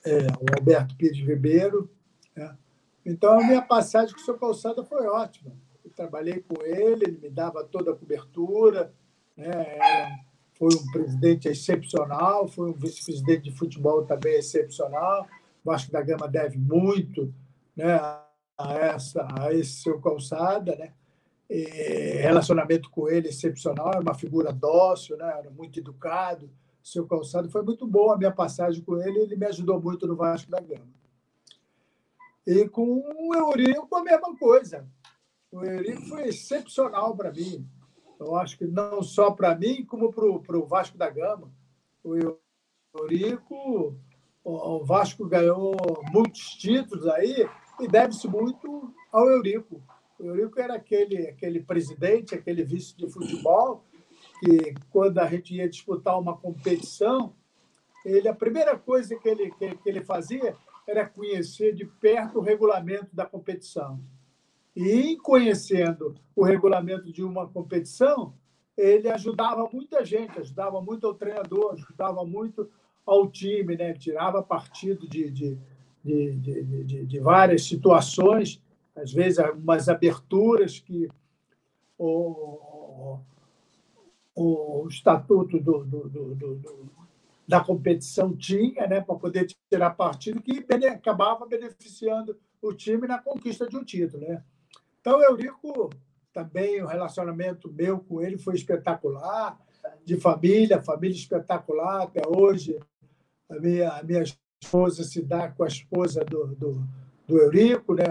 [0.05, 1.89] é, o Alberto Pires Ribeiro.
[2.35, 2.57] Né?
[3.05, 5.51] Então, a minha passagem com o seu Calçada foi ótima.
[5.83, 8.91] Eu trabalhei com ele, ele me dava toda a cobertura,
[9.37, 10.25] né?
[10.55, 15.27] foi um presidente excepcional, foi um vice-presidente de futebol também excepcional.
[15.63, 17.31] O Vasco da Gama deve muito
[17.75, 17.93] né,
[18.57, 20.75] a, essa, a esse seu Calçada.
[20.75, 20.91] Né?
[21.49, 25.31] E relacionamento com ele excepcional, era uma figura dócil, né?
[25.37, 26.49] era muito educado.
[26.81, 30.15] Seu Calçado foi muito boa a minha passagem com ele, ele me ajudou muito no
[30.15, 30.95] Vasco da Gama.
[32.45, 34.87] E com o Eurico, a mesma coisa.
[35.51, 37.67] O Eurico foi excepcional para mim.
[38.19, 41.51] Eu acho que não só para mim, como para o Vasco da Gama.
[42.03, 42.37] O
[42.99, 43.97] Eurico,
[44.43, 45.75] o Vasco ganhou
[46.11, 47.47] muitos títulos aí
[47.79, 49.81] e deve-se muito ao Eurico.
[50.19, 53.83] O Eurico era aquele, aquele presidente, aquele vice de futebol,
[54.39, 57.33] que quando a gente ia disputar uma competição,
[58.05, 60.55] ele, a primeira coisa que ele, que, que ele fazia
[60.87, 63.99] era conhecer de perto o regulamento da competição.
[64.75, 68.33] E, conhecendo o regulamento de uma competição,
[68.77, 72.69] ele ajudava muita gente, ajudava muito ao treinador, ajudava muito
[73.05, 73.93] ao time, né?
[73.93, 75.57] tirava partido de, de,
[76.03, 76.33] de,
[76.83, 78.61] de, de várias situações,
[78.95, 81.07] às vezes algumas aberturas que
[81.97, 83.19] o,
[84.35, 86.94] o, o estatuto do, do, do, do
[87.47, 93.67] da competição tinha, né, para poder tirar partido, que acabava beneficiando o time na conquista
[93.67, 94.27] de um título.
[94.27, 94.43] Né?
[94.99, 95.89] Então, Eurico,
[96.33, 99.59] também o relacionamento meu com ele foi espetacular,
[100.03, 102.79] de família, família espetacular até hoje.
[103.49, 104.23] A minha, a minha
[104.61, 106.83] esposa se dá com a esposa do, do,
[107.27, 108.05] do Eurico, né?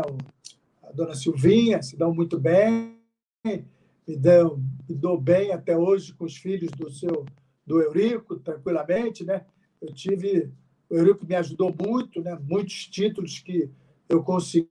[0.82, 3.00] a dona Silvinha, se dão muito bem,
[3.44, 7.26] me, dão, me dou bem até hoje com os filhos do seu
[7.66, 9.24] do Eurico, tranquilamente.
[9.24, 9.44] Né?
[9.80, 10.52] Eu tive.
[10.88, 12.38] O Eurico me ajudou muito, né?
[12.42, 13.70] muitos títulos que
[14.08, 14.68] eu consegui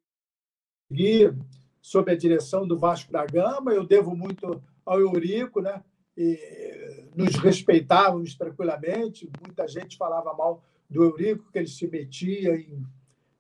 [1.82, 3.72] sob a direção do Vasco da Gama.
[3.72, 5.84] Eu devo muito ao Eurico, né?
[6.16, 9.30] E nos respeitávamos tranquilamente.
[9.42, 12.86] Muita gente falava mal do Eurico, que ele se metia em,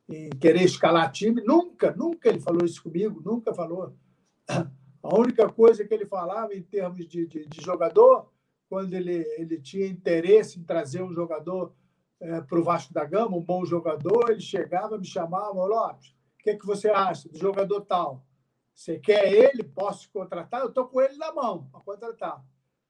[0.09, 1.41] em querer escalar time.
[1.41, 3.93] Nunca, nunca ele falou isso comigo, nunca falou.
[4.47, 8.31] A única coisa que ele falava em termos de, de, de jogador,
[8.73, 11.75] quando ele, ele tinha interesse em trazer um jogador
[12.19, 16.43] é, para o Vasco da Gama, um bom jogador, ele chegava, me chamava, Lopes, o
[16.43, 18.25] que, é que você acha do jogador tal?
[18.73, 19.63] Você quer ele?
[19.63, 20.61] Posso contratar?
[20.61, 22.43] Eu estou com ele na mão para contratar.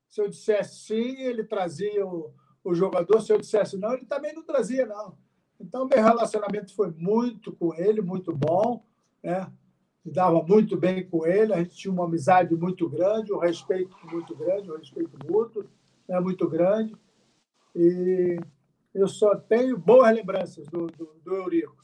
[0.07, 3.19] Se eu dissesse sim, ele trazia o, o jogador.
[3.19, 5.17] Se eu dissesse não, ele também não trazia, não.
[5.59, 8.85] Então, meu relacionamento foi muito com ele, muito bom.
[9.21, 9.51] Né?
[10.05, 11.53] Me dava muito bem com ele.
[11.53, 15.65] A gente tinha uma amizade muito grande, um respeito muito grande, um respeito mútuo
[16.07, 16.19] né?
[16.19, 16.95] muito grande.
[17.75, 18.37] E
[18.93, 21.83] eu só tenho boas lembranças do, do, do Eurico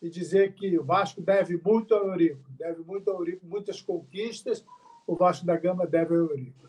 [0.00, 4.64] e dizer que o Vasco deve muito ao Eurico, deve muito ao Eurico, muitas conquistas,
[5.06, 6.68] o Vasco da Gama deve ao Eurico.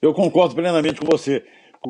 [0.00, 1.44] Eu concordo plenamente com você.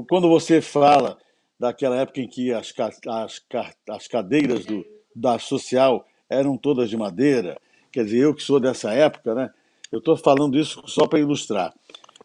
[0.08, 1.18] Quando você fala
[1.58, 3.40] daquela época em que as, as,
[3.88, 4.84] as cadeiras do,
[5.14, 7.58] da social eram todas de madeira,
[7.92, 9.50] quer dizer, eu que sou dessa época, né?
[9.90, 11.72] Eu estou falando isso só para ilustrar.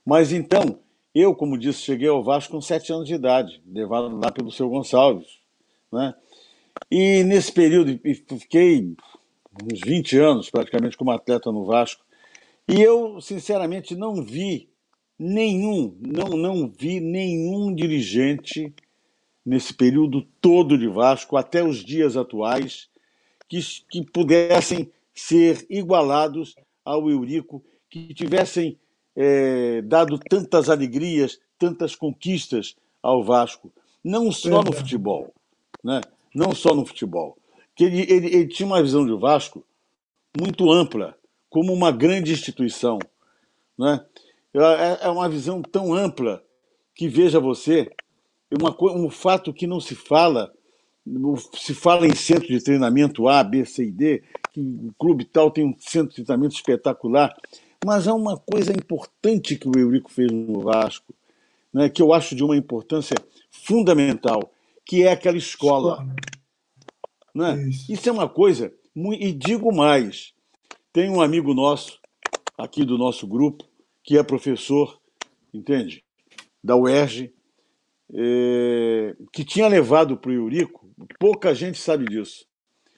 [0.05, 0.79] Mas então,
[1.13, 4.69] eu, como disse, cheguei ao Vasco com sete anos de idade, levado lá pelo seu
[4.69, 5.39] Gonçalves,
[5.91, 6.13] né?
[6.89, 7.99] E nesse período,
[8.39, 8.95] fiquei
[9.61, 12.03] uns 20 anos praticamente como atleta no Vasco,
[12.67, 14.69] e eu, sinceramente, não vi
[15.19, 18.73] nenhum, não, não vi nenhum dirigente
[19.45, 22.89] nesse período todo de Vasco, até os dias atuais,
[23.51, 28.79] que, que pudessem ser igualados ao Eurico, que tivessem
[29.13, 33.69] é, dado tantas alegrias, tantas conquistas ao Vasco,
[34.01, 35.33] não só no futebol,
[35.83, 35.99] né?
[36.33, 37.37] não só no futebol,
[37.75, 39.65] que ele, ele, ele tinha uma visão de Vasco
[40.39, 41.17] muito ampla,
[41.49, 42.99] como uma grande instituição.
[43.77, 43.99] Né?
[44.53, 46.41] É, é uma visão tão ampla
[46.95, 47.91] que, veja você,
[48.49, 50.53] uma, um fato que não se fala,
[51.53, 55.49] se fala em centro de treinamento A, B, C e D, que o clube tal
[55.49, 57.35] tem um centro de treinamento espetacular,
[57.83, 61.13] mas há uma coisa importante que o Eurico fez no Vasco,
[61.73, 63.15] né, que eu acho de uma importância
[63.49, 64.51] fundamental,
[64.85, 66.05] que é aquela escola.
[67.33, 67.69] Né?
[67.69, 67.91] Isso.
[67.91, 70.33] Isso é uma coisa, e digo mais,
[70.93, 71.99] tem um amigo nosso,
[72.57, 73.65] aqui do nosso grupo,
[74.03, 74.99] que é professor,
[75.53, 76.03] entende?
[76.63, 77.33] Da UERJ,
[78.13, 80.80] é, que tinha levado para o Eurico,
[81.19, 82.45] pouca gente sabe disso,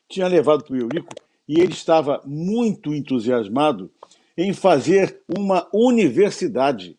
[0.10, 1.14] tinha levado para o Eurico
[1.48, 3.92] e ele estava muito entusiasmado
[4.38, 6.98] em fazer uma universidade,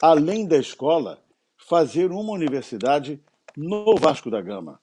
[0.00, 1.22] além da escola,
[1.68, 3.20] fazer uma universidade
[3.56, 4.80] no Vasco da Gama.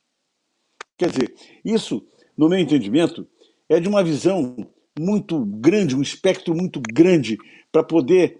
[0.98, 2.06] Quer dizer, isso,
[2.38, 3.28] no meu entendimento,
[3.68, 4.56] é de uma visão
[4.98, 7.38] muito grande, um espectro muito grande
[7.72, 8.40] para poder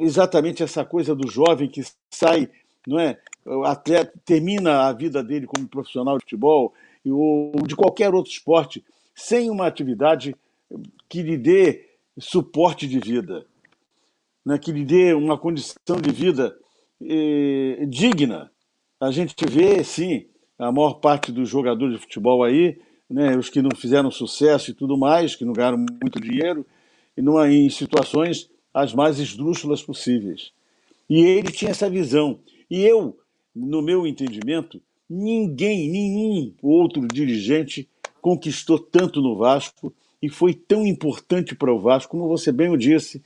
[0.00, 2.48] exatamente essa coisa do jovem que sai,
[2.86, 3.18] não é,
[3.64, 6.72] atleta, termina a vida dele como profissional de futebol
[7.06, 8.84] ou de qualquer outro esporte
[9.14, 10.34] sem uma atividade
[11.08, 11.86] que lhe dê
[12.18, 13.44] suporte de vida,
[14.44, 16.56] né, que lhe dê uma condição de vida
[17.00, 18.50] eh, digna.
[19.00, 20.26] A gente vê, sim,
[20.58, 22.78] a maior parte dos jogadores de futebol aí,
[23.10, 26.64] né, os que não fizeram sucesso e tudo mais, que não ganharam muito dinheiro,
[27.16, 30.52] e numa, em situações as mais esdrúxulas possíveis.
[31.08, 32.38] E ele tinha essa visão.
[32.70, 33.18] E eu,
[33.54, 37.88] no meu entendimento, ninguém, nenhum outro dirigente
[38.20, 39.92] conquistou tanto no Vasco
[40.22, 43.22] e foi tão importante para o Vasco, como você bem o disse,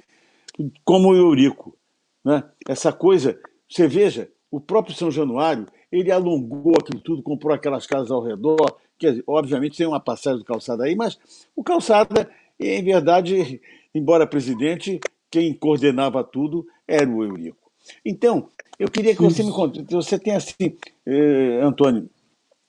[0.85, 1.77] como o Eurico.
[2.24, 2.43] Né?
[2.66, 8.11] Essa coisa, você veja, o próprio São Januário, ele alongou aquilo tudo, comprou aquelas casas
[8.11, 11.18] ao redor, que obviamente tem uma passagem do calçada aí, mas
[11.55, 13.61] o calçada, em verdade,
[13.95, 14.99] embora presidente,
[15.31, 17.70] quem coordenava tudo era o Eurico.
[18.05, 18.49] Então,
[18.79, 22.11] eu queria que você me conte, você tem assim, eh, Antônio,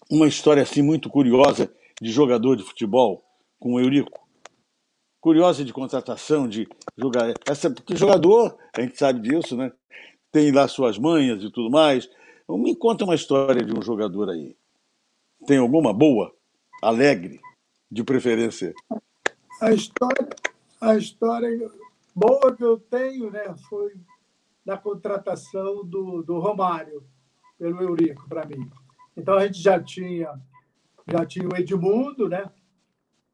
[0.10, 3.24] uma história assim muito curiosa de jogador de futebol
[3.60, 4.26] com o Eurico?
[5.20, 7.34] Curiosa de contratação, de jogar.
[7.46, 9.72] Essa, porque jogador, a gente sabe disso, né?
[10.32, 12.10] Tem lá suas manhas e tudo mais.
[12.48, 14.56] Me conta uma história de um jogador aí.
[15.46, 16.34] Tem alguma boa,
[16.82, 17.42] alegre,
[17.92, 18.74] de preferência?
[19.60, 20.30] A história,
[20.80, 21.72] a história
[22.16, 23.94] boa que eu tenho né, foi
[24.68, 27.02] da contratação do, do Romário
[27.58, 28.70] pelo Eurico para mim.
[29.16, 30.38] Então a gente já tinha
[31.10, 32.52] já tinha o Edmundo, né?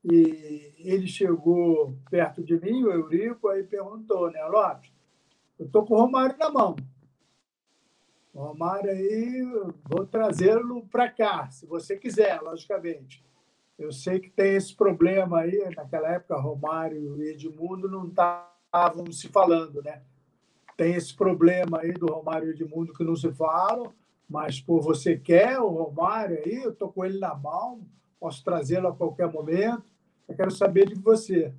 [0.06, 4.92] E ele chegou perto de mim, o Eurico, aí perguntou, né, Lopes,
[5.58, 6.76] eu estou com o Romário na mão.
[8.32, 9.42] O Romário aí,
[9.90, 13.26] vou trazê-lo para cá, se você quiser, logicamente.
[13.80, 19.30] Eu sei que tem esse problema aí, naquela época, Romário e Edmundo não estavam se
[19.30, 20.04] falando, né?
[20.76, 23.94] Tem esse problema aí do Romário e Edmundo que não se falam,
[24.28, 27.82] mas por você quer o Romário aí, eu estou com ele na mão,
[28.20, 29.84] posso trazê-lo a qualquer momento.
[30.28, 31.54] Eu quero saber de você.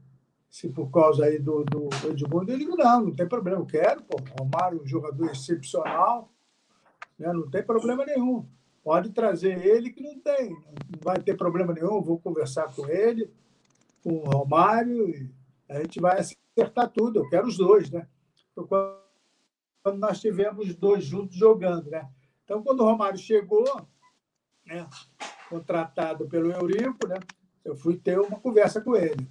[0.50, 4.02] Se por causa aí do, do Edmundo, eu digo, não, não tem problema, eu quero,
[4.02, 6.32] pô, Romário, um jogador excepcional,
[7.18, 7.32] né?
[7.32, 8.46] não tem problema nenhum.
[8.82, 13.30] Pode trazer ele que não tem, não vai ter problema nenhum, vou conversar com ele,
[14.02, 15.30] com o Romário, e
[15.68, 17.20] a gente vai acertar tudo.
[17.20, 18.06] Eu quero os dois, né?
[19.84, 22.08] Quando nós tivemos os dois juntos jogando, né?
[22.42, 23.86] Então, quando o Romário chegou,
[24.64, 24.88] né,
[25.50, 27.20] contratado pelo Eurico, né,
[27.62, 29.28] eu fui ter uma conversa com ele.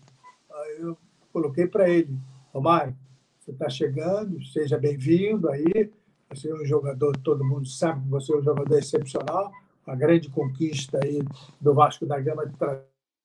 [0.52, 0.96] Aí eu
[1.32, 2.16] coloquei para ele,
[2.54, 2.96] Romário,
[3.40, 5.92] você está chegando, seja bem-vindo aí.
[6.30, 9.52] Você é um jogador, todo mundo sabe que você é um jogador excepcional,
[9.86, 11.24] uma grande conquista aí
[11.60, 12.52] do Vasco da Gama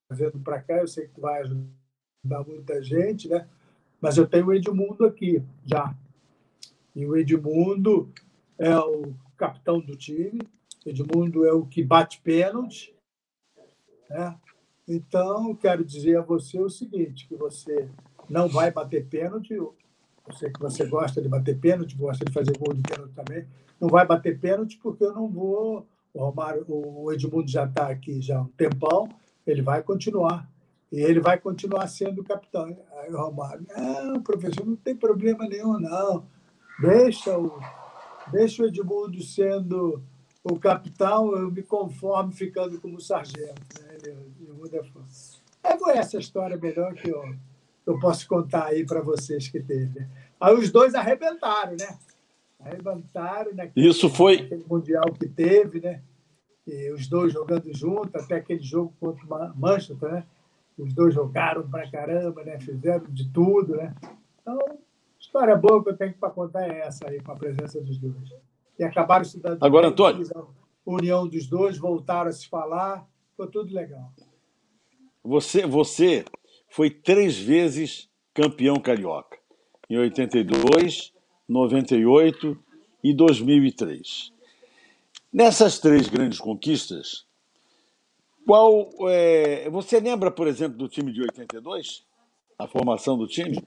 [0.08, 0.78] trazendo para cá.
[0.78, 3.46] Eu sei que vai ajudar muita gente, né?
[4.00, 5.94] Mas eu tenho o Edmundo aqui já.
[6.98, 8.12] E o Edmundo
[8.58, 10.40] é o capitão do time.
[10.84, 12.92] Edmundo é o que bate pênalti.
[14.10, 14.36] Né?
[14.88, 17.88] Então, quero dizer a você o seguinte, que você
[18.28, 19.54] não vai bater pênalti.
[19.54, 19.76] Eu
[20.32, 23.46] sei que você gosta de bater pênalti, gosta de fazer gol de pênalti também.
[23.80, 25.86] Não vai bater pênalti porque eu não vou...
[26.12, 29.08] O, Romário, o Edmundo já está aqui já há um tempão,
[29.46, 30.50] ele vai continuar.
[30.90, 32.76] E ele vai continuar sendo capitão.
[32.96, 36.26] Aí o Romário, não, professor, não tem problema nenhum, não.
[36.78, 37.58] Deixa o,
[38.30, 40.02] deixa o Edmundo sendo
[40.44, 43.60] o capitão, eu me conformo ficando como sargento.
[43.80, 43.88] Né?
[44.72, 45.00] É fã.
[45.62, 47.34] É, essa história melhor que eu,
[47.86, 50.06] eu posso contar aí para vocês que teve.
[50.40, 51.98] Aí os dois arrebentaram, né?
[52.60, 54.42] Arrebentaram naquele, Isso foi...
[54.42, 56.00] naquele Mundial que teve, né?
[56.66, 60.24] E os dois jogando junto, até aquele jogo contra o Manchester, né?
[60.76, 62.60] Os dois jogaram pra caramba, né?
[62.60, 63.94] Fizeram de tudo, né?
[64.40, 64.58] Então,
[65.28, 68.32] História boa que eu tenho para contar é essa aí, com a presença dos dois.
[68.78, 69.62] E acabaram estudando.
[69.62, 70.26] Agora, Antônio.
[70.34, 74.10] A união dos dois, voltaram a se falar, ficou tudo legal.
[75.22, 76.24] Você, você
[76.70, 79.36] foi três vezes campeão carioca.
[79.90, 81.12] Em 82,
[81.46, 82.58] 98
[83.04, 84.32] e 2003.
[85.30, 87.26] Nessas três grandes conquistas,
[88.46, 92.06] qual é, você lembra, por exemplo, do time de 82?
[92.58, 93.62] A formação do time?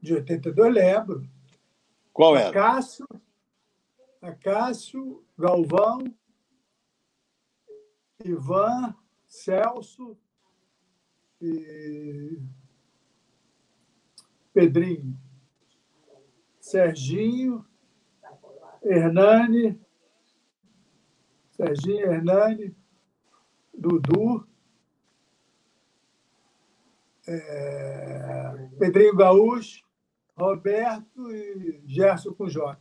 [0.00, 1.28] De 82, lembro.
[2.12, 2.50] Qual era?
[2.50, 3.06] Acácio,
[4.20, 5.98] Acácio, Galvão,
[8.24, 8.94] Ivan,
[9.26, 10.16] Celso
[11.40, 12.40] e
[14.52, 15.18] Pedrinho,
[16.58, 17.66] Serginho,
[18.82, 19.78] Hernani,
[21.50, 22.76] Serginho, Hernani,
[23.72, 24.46] Dudu,
[27.28, 29.85] é, Pedrinho Gaúcho,
[30.36, 32.78] Roberto e Gerson com J.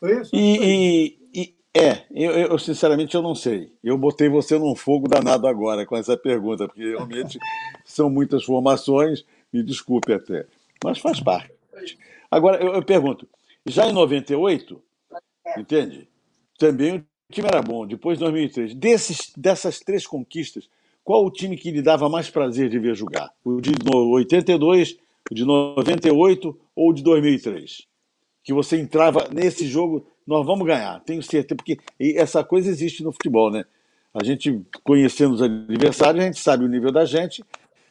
[0.00, 0.34] Foi isso?
[0.34, 3.72] E, e, e é, eu, eu, sinceramente eu não sei.
[3.82, 7.38] Eu botei você num fogo danado agora com essa pergunta, porque realmente
[7.86, 10.46] são muitas formações, me desculpe até,
[10.82, 11.52] mas faz parte.
[12.30, 13.28] Agora eu, eu pergunto,
[13.64, 14.82] já em 98,
[15.56, 16.08] entende?
[16.58, 18.74] Também o time era bom, depois de 2003.
[18.74, 20.68] Desses, dessas três conquistas,
[21.04, 23.30] qual o time que lhe dava mais prazer de ver jogar?
[23.44, 24.98] O de 82,
[25.30, 27.86] de 98 ou de 2003?
[28.42, 33.12] Que você entrava nesse jogo, nós vamos ganhar, tenho certeza, porque essa coisa existe no
[33.12, 33.64] futebol, né?
[34.12, 37.44] A gente, conhecendo os adversários, a gente sabe o nível da gente,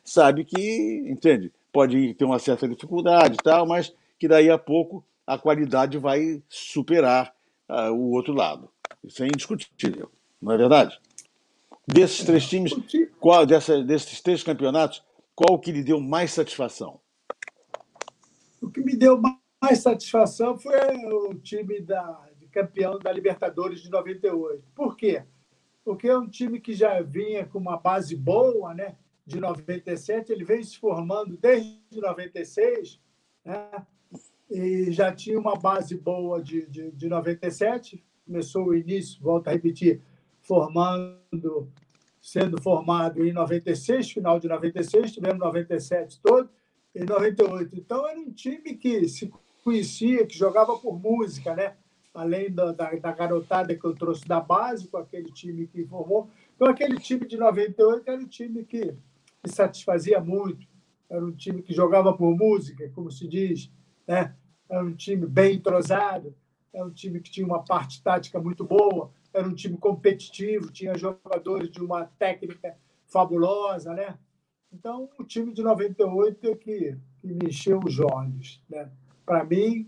[0.04, 5.04] sabe que, entende, pode ter uma certa dificuldade e tal, mas que daí a pouco
[5.26, 7.34] a qualidade vai superar
[7.70, 8.70] uh, o outro lado.
[9.04, 10.10] Isso é indiscutível,
[10.42, 10.98] não é verdade?
[11.86, 12.74] Desses três times,
[13.20, 15.04] qual dessa, desses três campeonatos,
[15.36, 17.00] qual que lhe deu mais satisfação?
[18.64, 19.22] O que me deu
[19.62, 20.74] mais satisfação foi
[21.06, 24.64] o time da, de campeão da Libertadores de 98.
[24.74, 25.22] Por quê?
[25.84, 28.96] Porque é um time que já vinha com uma base boa, né?
[29.26, 33.02] De 97, ele vem se formando desde 96,
[33.44, 33.86] né?
[34.50, 38.02] E já tinha uma base boa de, de, de 97.
[38.26, 40.02] Começou o início, volto a repetir,
[40.42, 41.70] formando,
[42.22, 46.50] sendo formado em 96, final de 96, tivemos 97 todo
[46.96, 47.76] em 98.
[47.76, 49.32] Então, era um time que se
[49.64, 51.76] conhecia, que jogava por música, né?
[52.14, 56.30] além da, da, da, garotada que eu trouxe da base, com aquele time que formou.
[56.56, 58.96] Então, aquele time de 98 era um time que,
[59.42, 60.68] que satisfazia muito,
[61.10, 63.72] era um time que jogava por música, como se diz,
[64.08, 64.36] né?
[64.70, 66.36] era um time bem entrosado,
[66.74, 70.98] era um time que tinha uma parte tática muito boa, era um time competitivo, tinha
[70.98, 72.76] jogadores de uma técnica
[73.08, 74.18] fabulosa, né?
[74.74, 78.90] Então, o time de 98 é que, que me encheu os olhos, né?
[79.26, 79.88] Para mim,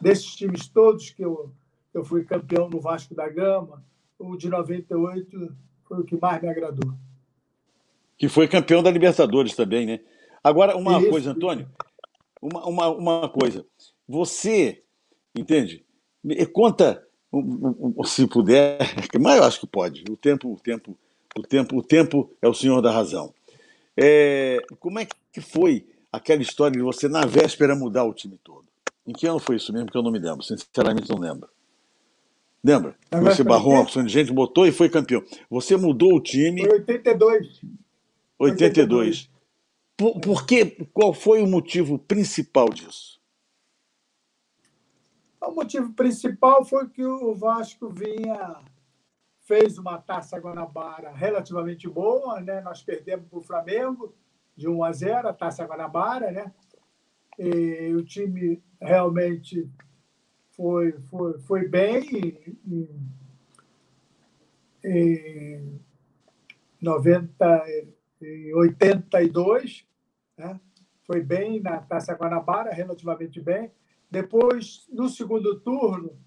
[0.00, 1.52] desses times todos que eu,
[1.92, 3.84] eu fui campeão no Vasco da Gama,
[4.18, 6.94] o de 98 foi o que mais me agradou.
[8.16, 10.00] Que foi campeão da Libertadores também, né?
[10.42, 11.10] Agora, uma Isso.
[11.10, 11.68] coisa, Antônio,
[12.40, 13.66] uma, uma, uma coisa.
[14.08, 14.82] Você,
[15.36, 15.84] entende?
[16.22, 17.04] Me conta,
[18.04, 18.78] se puder,
[19.20, 20.04] mas eu acho que pode.
[20.08, 20.96] O tempo, o tempo,
[21.36, 23.34] o tempo, o tempo é o senhor da razão.
[23.96, 28.66] É, como é que foi aquela história de você na véspera mudar o time todo?
[29.06, 30.42] Em que ano foi isso mesmo que eu não me lembro?
[30.42, 31.48] Sinceramente não lembro.
[32.64, 32.96] Lembra?
[33.10, 35.22] Você barrou uma opção de gente, botou e foi campeão.
[35.50, 36.60] Você mudou o time.
[36.64, 37.60] Foi 82.
[38.38, 39.30] 82.
[39.96, 43.20] Por, por que, qual foi o motivo principal disso?
[45.40, 48.56] O motivo principal foi que o Vasco vinha,
[49.42, 52.60] fez uma taça Guanabara relativamente boa, né?
[52.60, 54.14] Nós perdemos para o Flamengo
[54.56, 56.52] de 1 a 0, a taça Guanabara, né?
[57.38, 59.68] E o time realmente
[60.50, 62.88] foi, foi, foi bem em,
[64.84, 65.80] em
[66.80, 67.64] 90,
[68.20, 69.86] em 82,
[70.36, 70.60] né?
[71.04, 73.70] foi bem na Taça Guanabara, relativamente bem.
[74.10, 76.18] Depois, no segundo turno,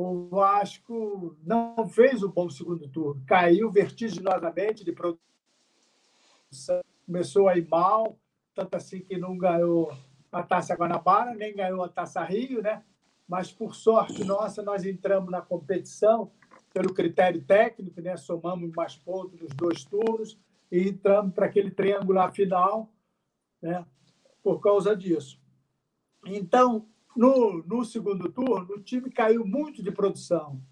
[0.00, 7.66] o Vasco não fez um bom segundo turno, caiu vertiginosamente de produção, começou a ir
[7.68, 8.16] mal,
[8.54, 9.92] tanto assim que não ganhou
[10.30, 12.84] a Taça Guanabara, nem ganhou a Taça Rio, né?
[13.26, 16.30] Mas, por sorte nossa, nós entramos na competição
[16.72, 18.16] pelo critério técnico, né?
[18.16, 20.38] somamos mais pontos nos dois turnos
[20.70, 22.88] e entramos para aquele triangular final
[23.60, 23.84] né?
[24.44, 25.40] por causa disso.
[26.24, 26.86] Então,
[27.18, 30.62] no, no segundo turno, o time caiu muito de produção.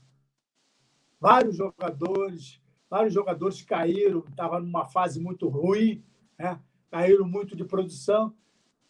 [1.18, 6.04] Vários jogadores, vários jogadores caíram, estava numa fase muito ruim,
[6.38, 6.60] né?
[6.88, 8.32] caíram muito de produção.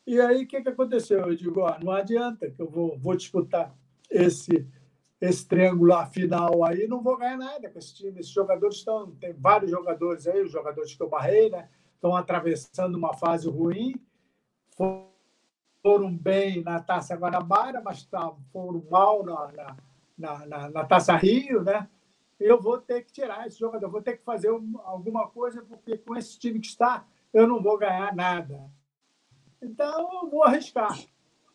[0.07, 1.21] E aí, o que, que aconteceu?
[1.21, 3.75] Eu digo, ó, não adianta que eu vou, vou disputar
[4.11, 4.69] esse,
[5.19, 8.21] esse triangular final aí, não vou ganhar nada com esse time.
[8.21, 11.71] Esses jogadores estão, tem vários jogadores aí, os jogadores que eu barrei, né?
[11.95, 13.95] Estão atravessando uma fase ruim
[15.87, 19.77] foram bem na Taça Guanabara, mas tá, foram mal na,
[20.19, 21.89] na, na, na, Taça Rio, né?
[22.41, 26.17] Eu vou ter que tirar esse jogador, vou ter que fazer alguma coisa, porque com
[26.17, 28.69] esse time que está, eu não vou ganhar nada.
[29.63, 30.99] Então, eu vou arriscar.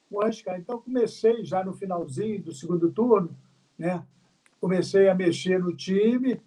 [0.09, 0.57] Vou arriscar.
[0.57, 3.37] Então, comecei já no finalzinho do segundo turno,
[3.77, 4.01] né?
[4.61, 6.41] Comecei a mexer no time,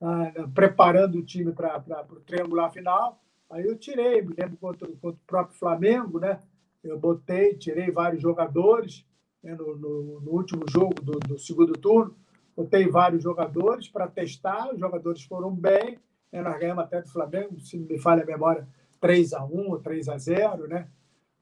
[0.00, 3.22] ah, preparando o time para o triangular final.
[3.48, 6.40] Aí eu tirei, me lembro contra, contra o próprio Flamengo, né?
[6.82, 9.06] Eu botei, tirei vários jogadores
[9.42, 12.14] né, no, no, no, último jogo do, do, segundo turno,
[12.56, 15.98] botei vários jogadores para testar, os jogadores foram bem,
[16.30, 18.66] né, nós ganhamos até do Flamengo, se me falha a memória,
[19.00, 20.88] 3 a 1 ou 3 a 0 né?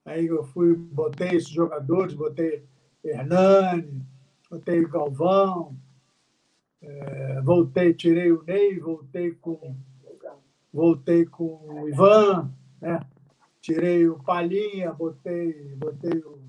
[0.05, 2.64] Aí eu fui, botei esses jogadores, botei
[3.05, 4.03] Hernani,
[4.51, 5.76] botei Galvão,
[6.82, 9.76] é, voltei, tirei o Ney, voltei com
[10.72, 13.01] voltei com o Ivan, né?
[13.61, 16.40] Tirei o Palhinha, botei, botei, o,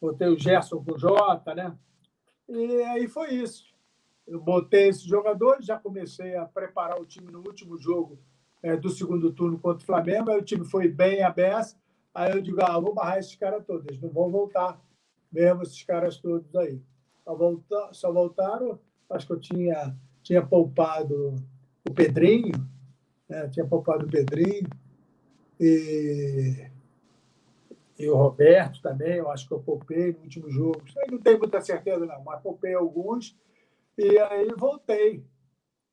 [0.00, 1.76] botei o Gerson com o Jota, né?
[2.48, 3.74] E aí foi isso.
[4.26, 8.18] Eu botei esses jogadores, já comecei a preparar o time no último jogo
[8.62, 11.76] é, do segundo turno contra o Flamengo, aí o time foi bem aberto,
[12.14, 14.80] aí eu digo, ah, vou barrar esses caras todos, eles não vão voltar,
[15.32, 16.80] mesmo esses caras todos aí.
[17.24, 18.78] Só, volta, só voltaram,
[19.10, 21.36] acho que eu tinha, tinha poupado
[21.88, 22.52] o Pedrinho,
[23.28, 23.48] né?
[23.48, 24.68] tinha poupado o Pedrinho,
[25.60, 26.70] e,
[27.98, 30.82] e o Roberto também, eu acho que eu poupei no último jogo.
[31.10, 33.36] Não tenho muita certeza, não, mas poupei alguns.
[33.96, 35.24] E aí voltei.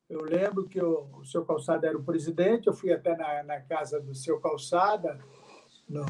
[0.08, 3.60] Eu lembro que o, o seu Calçada era o presidente, eu fui até na, na
[3.60, 5.18] casa do seu Calçada,
[5.88, 6.04] no,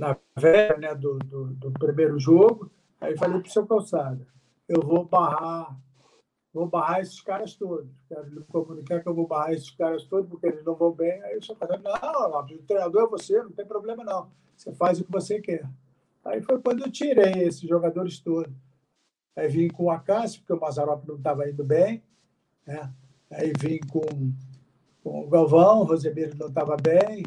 [0.00, 2.70] na véia né, do, do, do primeiro jogo.
[2.98, 4.26] Aí falei para o seu Calçada,
[4.66, 5.78] eu vou barrar
[6.56, 7.86] vou barrar esses caras todos.
[8.08, 11.22] Quero lhe comunicar que eu vou barrar esses caras todos, porque eles não vão bem.
[11.22, 14.30] Aí o senhor fala, não, não, o treinador é você, não tem problema não.
[14.56, 15.68] Você faz o que você quer.
[16.24, 18.52] Aí foi quando eu tirei esses jogadores todos.
[19.36, 22.02] Aí vim com o Acácio, porque o Mazarop não estava indo bem.
[22.66, 22.90] Né?
[23.30, 24.32] Aí vim com,
[25.04, 27.22] com o Galvão, o Rosemiro não estava bem.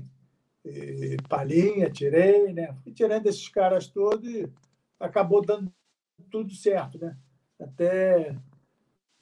[0.66, 2.74] E Palhinha, tirei, né?
[2.84, 4.52] Fui tirando esses caras todos e
[5.00, 5.72] acabou dando
[6.32, 7.16] tudo certo, né?
[7.60, 8.36] Até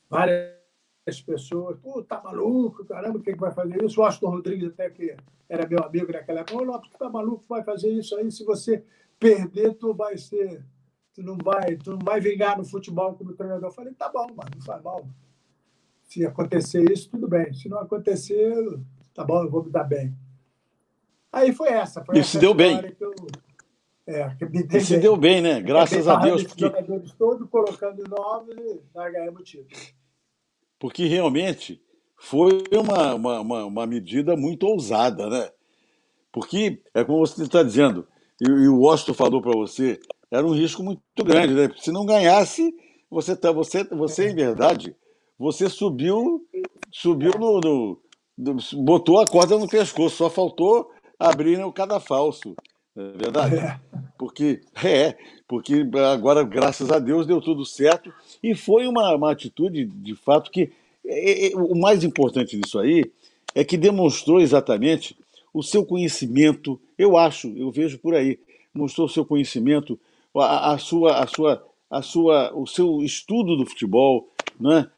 [0.10, 4.00] várias pessoas, pô, tá maluco, caramba, quem vai fazer isso?
[4.00, 5.16] O Austin Rodrigues, até que
[5.50, 8.44] era meu amigo naquela época, ô Lopes, tu tá maluco, vai fazer isso aí, se
[8.44, 8.84] você
[9.20, 10.64] perder, tu vai ser,
[11.14, 13.70] tu não vai, tu não vai vingar no futebol como treinador.
[13.70, 15.08] Eu falei, tá bom, mano, não faz mal.
[16.04, 17.54] Se acontecer isso, tudo bem.
[17.54, 18.56] Se não acontecer,
[19.14, 20.16] tá bom, eu vou me dar bem.
[21.32, 22.04] Aí foi essa.
[22.04, 22.96] Foi e essa deu bem.
[23.00, 23.14] Eu,
[24.08, 24.80] é, e bem.
[24.80, 25.62] se deu bem, né?
[25.62, 26.44] Graças a Deus.
[26.44, 26.62] Porque...
[26.62, 29.82] jogadores todos colocando novos e nós ganhamos o título.
[30.80, 31.82] Porque realmente
[32.18, 35.50] foi uma, uma, uma, uma medida muito ousada, né?
[36.32, 38.08] Porque, é como você está dizendo,
[38.42, 40.00] e, e o Washington falou para você,
[40.32, 41.70] era um risco muito grande, né?
[41.78, 42.74] Se não ganhasse,
[43.10, 44.96] você, tá, você, você em verdade,
[45.38, 46.46] você subiu,
[46.92, 48.02] subiu no, no,
[48.38, 50.90] no botou a corda no pescoço, só faltou
[51.20, 52.56] abrir o cadafalso.
[52.98, 53.56] É verdade?
[53.58, 53.80] É.
[54.18, 55.16] Porque, é,
[55.48, 60.50] porque agora, graças a Deus, deu tudo certo e foi uma, uma atitude, de fato,
[60.50, 60.72] que
[61.06, 63.06] é, é, o mais importante disso aí
[63.54, 65.16] é que demonstrou exatamente
[65.54, 68.40] o seu conhecimento, eu acho, eu vejo por aí,
[68.74, 70.00] mostrou o seu conhecimento,
[70.36, 74.28] a, a, sua, a, sua, a sua, o seu estudo do futebol,
[74.60, 74.90] né?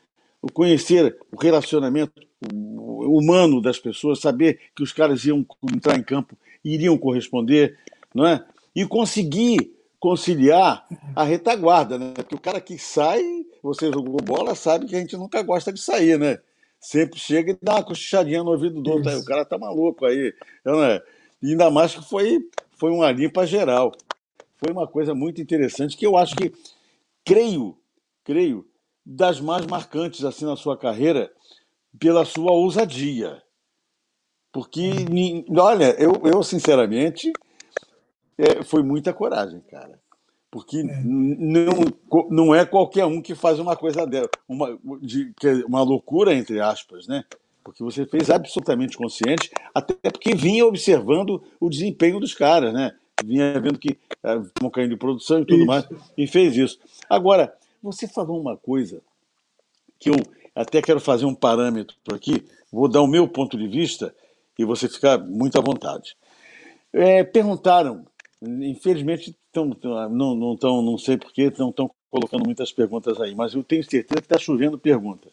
[0.41, 6.37] o conhecer o relacionamento humano das pessoas, saber que os caras iam entrar em campo
[6.63, 7.77] iriam corresponder,
[8.13, 8.43] não é?
[8.75, 12.13] E conseguir conciliar a retaguarda, né?
[12.15, 13.21] Porque o cara que sai,
[13.61, 16.39] você jogou bola, sabe que a gente nunca gosta de sair, né?
[16.79, 20.05] Sempre chega e dá uma cochichadinha no ouvido do outro, aí, o cara tá maluco
[20.05, 20.33] aí,
[20.63, 21.03] não é?
[21.41, 22.39] E ainda mais que foi,
[22.77, 23.91] foi uma limpa geral.
[24.57, 26.53] Foi uma coisa muito interessante que eu acho que,
[27.25, 27.77] creio,
[28.23, 28.65] creio,
[29.05, 31.31] das mais marcantes assim na sua carreira
[31.99, 33.41] pela sua ousadia.
[34.51, 34.91] Porque,
[35.57, 37.31] olha, eu, eu sinceramente,
[38.37, 39.99] é, foi muita coragem, cara.
[40.51, 41.03] Porque é.
[41.03, 46.33] não, não é qualquer um que faz uma coisa dela, uma, de, é uma loucura,
[46.33, 47.23] entre aspas, né?
[47.63, 52.95] Porque você fez absolutamente consciente, até porque vinha observando o desempenho dos caras, né?
[53.23, 54.41] Vinha vendo que é,
[54.73, 55.67] caindo de produção e tudo isso.
[55.67, 55.87] mais,
[56.17, 56.79] e fez isso.
[57.07, 59.01] Agora, você falou uma coisa
[59.99, 60.15] que eu
[60.55, 64.15] até quero fazer um parâmetro aqui, vou dar o meu ponto de vista
[64.59, 66.17] e você ficar muito à vontade.
[66.91, 68.05] É, perguntaram,
[68.41, 69.71] infelizmente tão,
[70.11, 73.83] não, não, tão, não sei porquê, não estão colocando muitas perguntas aí, mas eu tenho
[73.83, 75.29] certeza que está chovendo pergunta.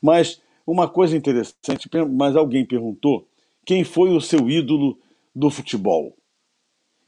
[0.00, 3.26] Mas uma coisa interessante, mas alguém perguntou
[3.66, 4.96] quem foi o seu ídolo
[5.34, 6.16] do futebol.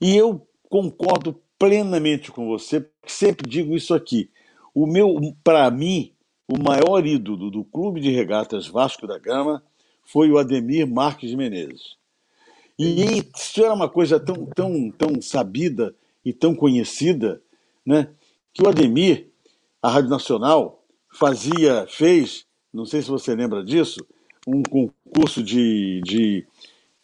[0.00, 4.28] E eu concordo plenamente com você, sempre digo isso aqui.
[4.74, 6.12] O meu, para mim,
[6.48, 9.62] o maior ídolo do Clube de Regatas Vasco da Gama
[10.04, 11.96] foi o Ademir Marques Menezes.
[12.78, 15.94] E isso era uma coisa tão, tão, tão sabida
[16.24, 17.40] e tão conhecida,
[17.84, 18.08] né,
[18.52, 19.28] que o Ademir,
[19.82, 20.82] a Rádio Nacional,
[21.12, 24.04] fazia, fez, não sei se você lembra disso,
[24.46, 26.46] um concurso de, de,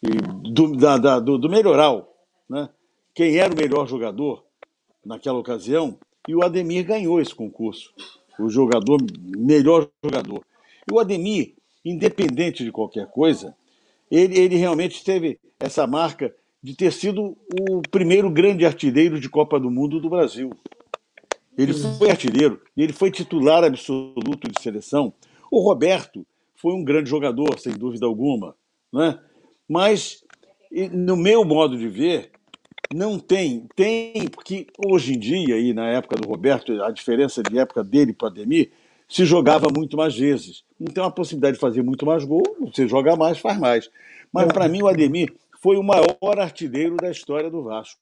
[0.01, 0.17] de
[0.51, 2.13] do, da, do, do melhoral,
[2.49, 2.69] né?
[3.13, 4.43] quem era o melhor jogador
[5.05, 5.97] naquela ocasião,
[6.27, 7.93] e o Ademir ganhou esse concurso
[8.41, 8.99] o jogador,
[9.37, 10.43] melhor jogador.
[10.89, 13.55] E o Ademir, independente de qualquer coisa,
[14.09, 17.35] ele, ele realmente teve essa marca de ter sido
[17.69, 20.51] o primeiro grande artilheiro de Copa do Mundo do Brasil.
[21.57, 25.13] Ele foi artilheiro, ele foi titular absoluto de seleção.
[25.49, 26.25] O Roberto
[26.55, 28.55] foi um grande jogador, sem dúvida alguma,
[28.93, 29.19] né?
[29.67, 30.23] mas,
[30.91, 32.31] no meu modo de ver,
[32.93, 37.57] não tem, tem, porque hoje em dia, e na época do Roberto, a diferença de
[37.57, 38.71] época dele para Ademir,
[39.11, 40.63] se jogava muito mais vezes.
[40.79, 43.91] Então a possibilidade de fazer muito mais gol, você joga mais, faz mais.
[44.31, 47.99] Mas para mim o Ademir foi o maior artilheiro da história do Vasco.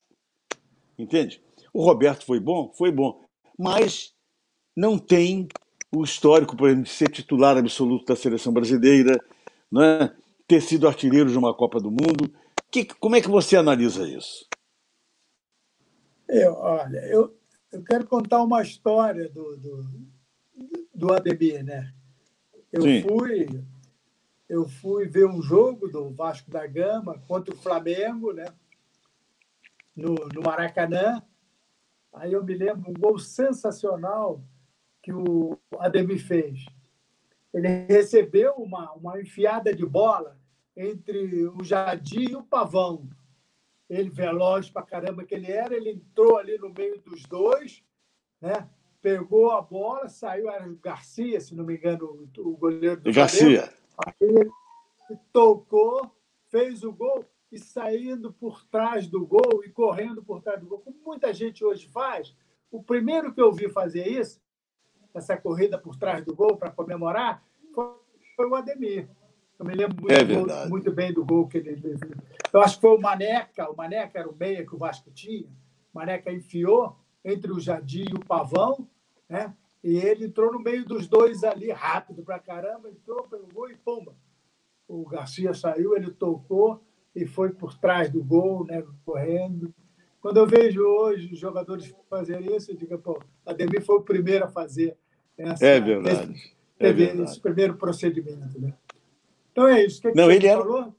[0.99, 1.41] Entende?
[1.73, 2.71] O Roberto foi bom?
[2.77, 3.25] Foi bom.
[3.57, 4.13] Mas
[4.77, 5.47] não tem
[5.91, 9.19] o histórico, por exemplo, de ser titular absoluto da seleção brasileira,
[9.71, 10.15] né?
[10.47, 12.31] ter sido artilheiro de uma Copa do Mundo.
[12.69, 14.47] Que, como é que você analisa isso?
[16.27, 17.35] Eu, olha, eu,
[17.71, 19.83] eu quero contar uma história do, do,
[20.99, 21.93] do Ademir, né?
[22.71, 23.01] Eu Sim.
[23.01, 23.63] fui
[24.47, 28.45] eu fui ver um jogo do Vasco da Gama contra o Flamengo, né?
[29.95, 31.21] No, no Maracanã.
[32.11, 34.43] Aí eu me lembro um gol sensacional
[35.03, 36.65] que o Ademir fez.
[37.53, 40.35] Ele recebeu uma, uma enfiada de bola
[40.75, 43.07] entre o Jardim e o Pavão
[43.89, 47.83] ele veloz para caramba que ele era, ele entrou ali no meio dos dois,
[48.39, 48.69] né?
[49.01, 53.71] Pegou a bola, saiu, era o Garcia, se não me engano, o goleiro do Garcia.
[55.31, 56.11] Tocou,
[56.49, 60.79] fez o gol e saindo por trás do gol e correndo por trás do gol,
[60.79, 62.35] como muita gente hoje faz,
[62.71, 64.39] o primeiro que eu vi fazer isso,
[65.13, 67.43] essa corrida por trás do gol para comemorar,
[67.73, 67.93] foi,
[68.35, 69.09] foi, o Ademir.
[69.57, 71.99] Eu me lembro muito, é muito, bem do gol que ele fez.
[72.53, 75.49] Eu acho que foi o Maneca, o Maneca era o meia que o Vasco tinha.
[75.93, 76.95] O Maneca enfiou
[77.31, 78.87] entre o Jardim e o Pavão,
[79.27, 79.53] né?
[79.83, 84.13] E ele entrou no meio dos dois ali, rápido pra caramba, entrou, pegou e pumba.
[84.87, 86.83] O Garcia saiu, ele tocou
[87.15, 89.73] e foi por trás do gol, né, correndo.
[90.21, 94.01] Quando eu vejo hoje os jogadores fazerem isso, eu digo, pô, a Demi foi o
[94.01, 94.97] primeiro a fazer
[95.37, 96.33] essa, é verdade.
[96.33, 97.29] Esse, é verdade.
[97.29, 98.59] esse primeiro procedimento.
[98.59, 98.73] Né?
[99.51, 100.01] Então é isso.
[100.01, 100.95] Que Não, que ele era, falou?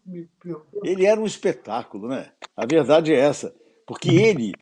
[0.83, 2.33] ele era um espetáculo, né?
[2.57, 3.55] A verdade é essa.
[3.87, 4.55] Porque ele,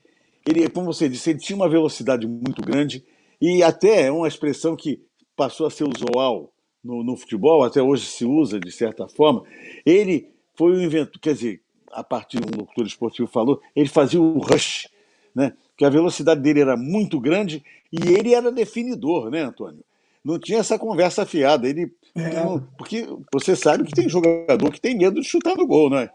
[0.47, 3.05] ele, como você disse, ele tinha uma velocidade muito grande
[3.41, 5.01] e até é uma expressão que
[5.36, 9.45] passou a ser usual no, no futebol, até hoje se usa de certa forma.
[9.84, 11.61] Ele foi o inventor, quer dizer,
[11.93, 14.89] a partir um locutor esportivo falou, ele fazia o rush,
[15.34, 15.53] né?
[15.78, 17.62] que a velocidade dele era muito grande
[17.93, 19.84] e ele era definidor, né, Antônio?
[20.24, 21.68] Não tinha essa conversa fiada.
[21.68, 22.30] Ele, é.
[22.76, 26.11] porque você sabe que tem jogador que tem medo de chutar no gol, né?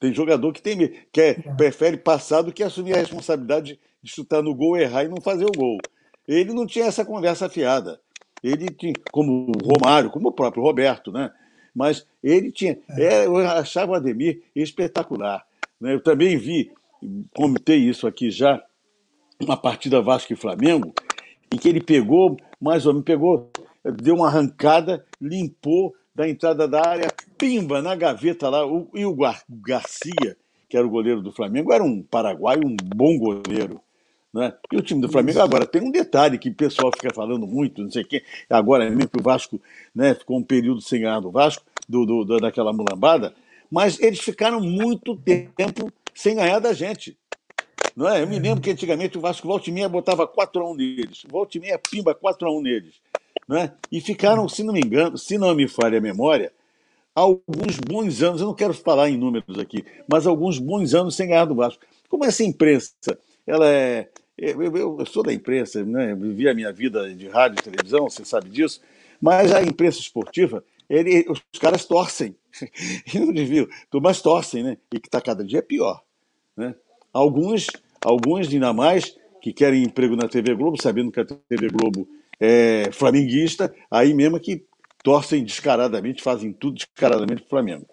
[0.00, 0.76] Tem jogador que tem
[1.12, 1.34] que é, é.
[1.54, 5.44] prefere passar do que assumir a responsabilidade de chutar no gol, errar e não fazer
[5.44, 5.78] o gol.
[6.26, 8.00] Ele não tinha essa conversa fiada.
[8.42, 11.30] Ele tinha, como o Romário, como o próprio Roberto, né?
[11.74, 12.78] Mas ele tinha.
[12.90, 15.44] É, eu achava o Ademir espetacular.
[15.80, 15.94] Né?
[15.94, 16.70] Eu também vi,
[17.34, 18.62] comentei isso aqui já,
[19.40, 20.94] uma partida Vasco e Flamengo,
[21.52, 23.50] em que ele pegou, mais ou menos, pegou,
[23.84, 28.64] deu uma arrancada, limpou da entrada da área, pimba, na gaveta lá.
[28.64, 29.16] O, e o
[29.48, 30.36] Garcia,
[30.68, 33.80] que era o goleiro do Flamengo, era um paraguaio, um bom goleiro.
[34.32, 34.52] Né?
[34.72, 37.82] E o time do Flamengo agora tem um detalhe que o pessoal fica falando muito,
[37.82, 39.60] não sei o quê, agora mesmo que o Vasco
[39.94, 43.32] né, ficou um período sem ganhar do Vasco, do, do, daquela mulambada,
[43.70, 47.16] mas eles ficaram muito tempo sem ganhar da gente.
[47.96, 48.22] Não é?
[48.22, 51.60] Eu me lembro que antigamente o Vasco volta e meia botava 4x1 neles, volta e
[51.60, 52.94] meia pimba 4x1 neles.
[53.46, 53.72] Não é?
[53.92, 56.52] E ficaram, se não me engano, se não me falha a memória,
[57.14, 61.28] alguns bons anos, eu não quero falar em números aqui, mas alguns bons anos sem
[61.28, 61.84] ganhar do Vasco.
[62.08, 62.92] Como essa imprensa
[63.46, 66.14] ela é, eu, eu, eu, sou da imprensa, né?
[66.14, 68.80] vivi a minha vida de rádio e televisão, você sabe disso,
[69.20, 72.34] mas a imprensa esportiva, ele, os caras torcem.
[73.14, 73.66] Não deviam,
[74.02, 74.78] mas torcem, né?
[74.92, 76.02] E que está cada dia pior.
[76.56, 76.74] Né?
[77.14, 77.68] Alguns,
[78.04, 82.08] alguns ainda mais, que querem emprego na TV Globo, sabendo que a TV Globo
[82.40, 84.64] é flamenguista, aí mesmo que
[85.02, 87.86] torcem descaradamente, fazem tudo descaradamente para o Flamengo.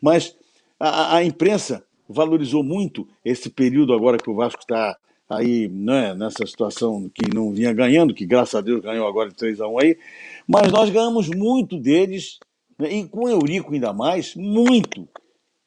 [0.00, 0.36] Mas
[0.78, 4.96] a, a imprensa valorizou muito esse período agora que o Vasco está
[5.28, 9.34] aí né, nessa situação que não vinha ganhando, que graças a Deus ganhou agora de
[9.34, 9.98] 3 a 1 aí,
[10.46, 12.38] mas nós ganhamos muito deles,
[12.78, 15.06] né, e com o Eurico ainda mais, muito.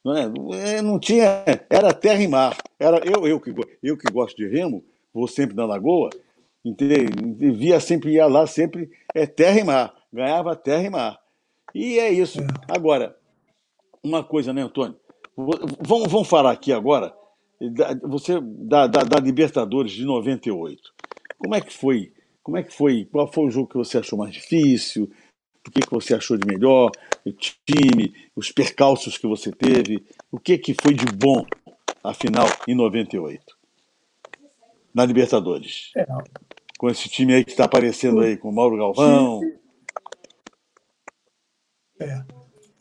[0.04, 2.56] Né, não tinha, era terra e mar.
[2.78, 4.84] Era, eu, eu, que, eu que gosto de remo,
[5.14, 6.10] vou sempre na lagoa,
[7.54, 11.18] via sempre, ia lá sempre, é terra e mar, ganhava terra e mar.
[11.74, 12.40] E é isso.
[12.40, 12.46] É.
[12.68, 13.16] Agora,
[14.02, 14.96] uma coisa, né, Antônio?
[15.36, 17.14] Vamos, vamos falar aqui agora
[18.02, 20.82] você da, da, da, Libertadores de 98.
[21.38, 22.12] Como é que foi?
[22.42, 23.04] Como é que foi?
[23.04, 25.10] Qual foi o jogo que você achou mais difícil?
[25.66, 26.90] O que, que você achou de melhor?
[27.24, 30.04] O time, os percalços que você teve?
[30.30, 31.46] O que, que foi de bom,
[32.02, 33.56] afinal, em 98?
[34.92, 35.92] Na Libertadores.
[35.96, 36.06] É.
[36.78, 39.40] Com esse time aí que está aparecendo aí, com o Mauro Galvão.
[42.00, 42.24] É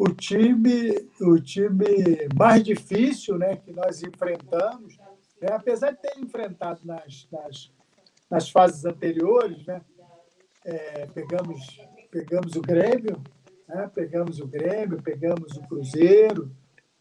[0.01, 4.97] o time, o time mais difícil né, que nós enfrentamos,
[5.39, 7.71] né, apesar de ter enfrentado nas, nas,
[8.27, 9.79] nas fases anteriores, né,
[10.65, 11.79] é, pegamos,
[12.11, 13.23] pegamos o Grêmio,
[13.67, 16.51] né, pegamos o Grêmio, pegamos o Cruzeiro,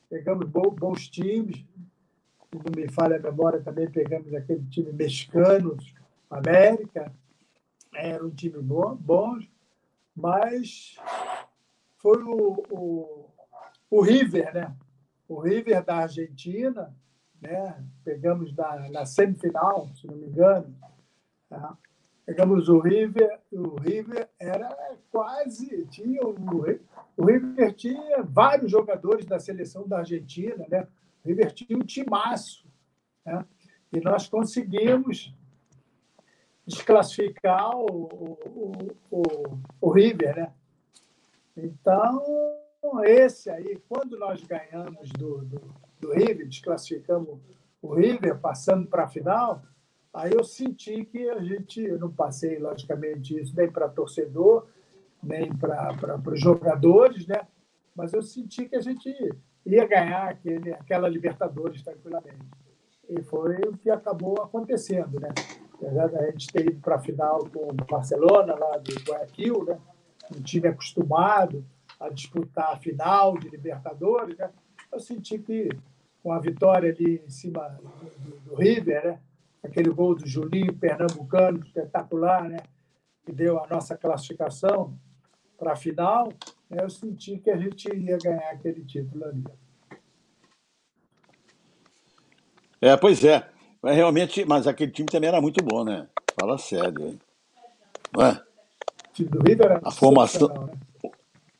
[0.09, 5.77] pegamos bons times, se não me falha a memória, também pegamos aquele time mexicano,
[6.31, 7.13] América,
[7.93, 9.39] era um time bom, bom
[10.15, 10.97] mas
[11.99, 13.31] foi o, o,
[13.91, 14.77] o River, né?
[15.29, 16.95] O River da Argentina,
[17.41, 17.83] né?
[18.05, 20.75] Pegamos na, na semifinal, se não me engano.
[21.49, 21.77] Tá?
[22.31, 24.69] Pegamos o River, o River era
[25.11, 26.37] quase tinha o,
[27.17, 30.87] o River tinha vários jogadores da seleção da Argentina, né?
[31.25, 32.65] O River tinha um timaço,
[33.27, 33.45] né?
[33.93, 35.35] E nós conseguimos
[36.65, 38.79] desclassificar o, o,
[39.11, 39.23] o,
[39.81, 40.53] o River, né?
[41.57, 42.23] Então,
[43.07, 47.41] esse aí, quando nós ganhamos do, do, do River, desclassificamos
[47.83, 49.65] o River, passando para a final,
[50.13, 54.67] aí eu senti que a gente, eu não passei, logicamente, isso nem para torcedor,
[55.23, 57.47] nem para os jogadores, né?
[57.95, 59.15] mas eu senti que a gente
[59.67, 62.47] ia ganhar aquele, aquela Libertadores tranquilamente.
[63.09, 65.21] E foi o que acabou acontecendo.
[65.21, 65.29] Né?
[65.81, 69.79] apesar da gente ter ido para a final com o Barcelona, lá do Guayaquil, né?
[70.37, 71.65] um time acostumado
[71.99, 74.51] a disputar a final de Libertadores, né?
[74.93, 75.69] eu senti que
[76.23, 79.21] com a vitória ali em cima do, do River, né?
[79.63, 82.59] Aquele gol do Julinho Pernambucano, espetacular, né?
[83.25, 84.99] que deu a nossa classificação
[85.59, 86.33] para a final,
[86.69, 86.83] né?
[86.83, 89.45] eu senti que a gente ia ganhar aquele título ali.
[92.81, 93.47] É, pois é.
[93.83, 96.09] Mas realmente, mas aquele time também era muito bom, né?
[96.39, 97.21] Fala sério, hein?
[98.15, 98.33] Não é?
[98.33, 100.49] O time do River era A formação.
[100.49, 100.73] Né?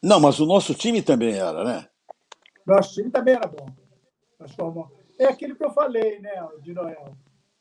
[0.03, 1.89] Não, mas o nosso time também era, né?
[2.67, 3.67] Nosso time também era bom.
[4.39, 4.91] Nós formamos...
[5.19, 6.31] É aquilo que eu falei, né,
[6.63, 7.15] de Noel.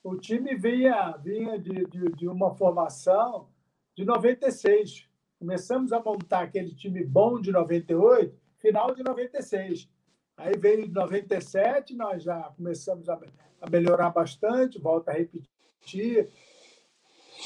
[0.03, 3.49] O time vinha, vinha de, de, de uma formação
[3.95, 5.07] de 96.
[5.37, 9.89] Começamos a montar aquele time bom de 98, final de 96.
[10.37, 13.19] Aí veio 97, nós já começamos a,
[13.61, 16.29] a melhorar bastante, volta a repetir,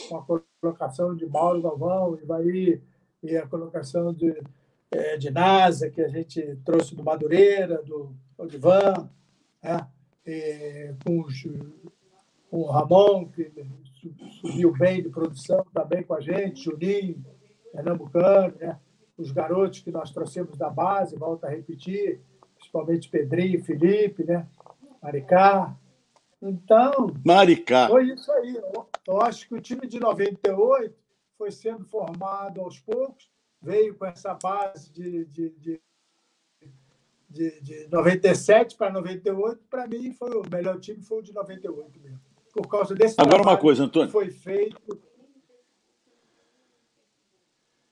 [0.08, 0.26] com a
[0.62, 2.82] colocação de Mauro Galvão, Ivaí,
[3.24, 4.40] e a colocação de,
[4.92, 9.10] é, de NASA, que a gente trouxe do Madureira, do Odivan,
[9.62, 9.88] né?
[11.04, 11.44] Com, os,
[12.54, 13.52] o Ramon, que
[14.40, 17.26] subiu bem de produção também com a gente, Juninho,
[17.72, 18.80] Pernambucano, né?
[19.18, 22.22] os garotos que nós trouxemos da base, volta a repetir,
[22.56, 24.48] principalmente Pedrinho, Felipe, né?
[25.02, 25.76] Maricá.
[26.40, 27.88] Então, Maricá.
[27.88, 28.56] foi isso aí.
[28.56, 30.96] Eu, eu acho que o time de 98
[31.36, 35.82] foi sendo formado aos poucos, veio com essa base de, de, de,
[37.28, 39.60] de, de 97 para 98.
[39.68, 42.22] Para mim, foi o melhor time foi o de 98 mesmo.
[42.54, 44.12] Por causa desse Agora uma coisa, Antônio.
[44.12, 44.80] foi feito.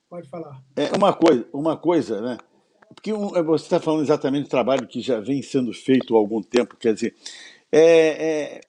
[0.08, 0.62] Pode falar.
[0.76, 2.38] É uma coisa, uma coisa, né?
[2.94, 6.40] Porque é, você está falando exatamente do trabalho que já vem sendo feito há algum
[6.42, 6.76] tempo.
[6.76, 7.14] Quer dizer,
[7.72, 8.60] é, é,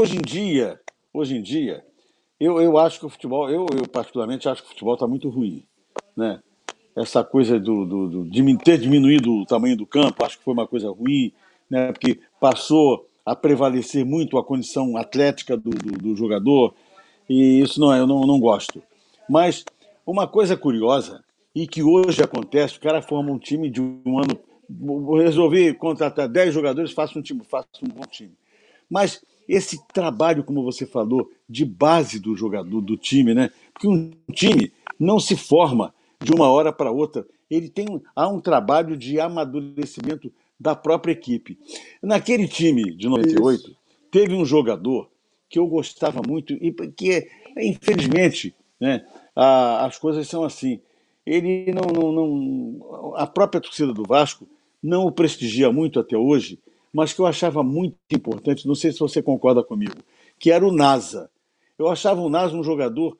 [0.00, 0.80] hoje em dia,
[1.12, 1.84] hoje em dia,
[2.40, 5.28] eu, eu acho que o futebol, eu, eu particularmente acho que o futebol está muito
[5.28, 5.66] ruim,
[6.16, 6.40] né?
[6.96, 10.54] Essa coisa do, do, do, de ter diminuído o tamanho do campo, acho que foi
[10.54, 11.32] uma coisa ruim,
[11.68, 11.92] né?
[11.92, 16.74] Porque passou a prevalecer muito a condição atlética do, do, do jogador
[17.28, 18.82] e isso não é, eu não, não gosto.
[19.28, 19.64] Mas
[20.06, 21.24] uma coisa curiosa
[21.54, 24.38] e que hoje acontece, o cara forma um time de um ano,
[24.68, 28.32] vou resolver contratar 10 jogadores, faça um time, faça um bom time.
[28.90, 33.50] Mas esse trabalho, como você falou, de base do jogador, do time, né?
[33.72, 37.26] Porque um time não se forma de uma hora para outra.
[37.50, 41.58] Ele tem há um trabalho de amadurecimento da própria equipe.
[42.02, 43.76] Naquele time de 98, Isso.
[44.10, 45.10] teve um jogador
[45.48, 49.04] que eu gostava muito e que, infelizmente, né,
[49.34, 50.80] as coisas são assim
[51.26, 54.46] ele não, não, não, a própria torcida do Vasco
[54.82, 56.58] não o prestigia muito até hoje,
[56.92, 59.96] mas que eu achava muito importante, não sei se você concorda comigo,
[60.38, 61.30] que era o NASA.
[61.78, 63.16] Eu achava o NASA um jogador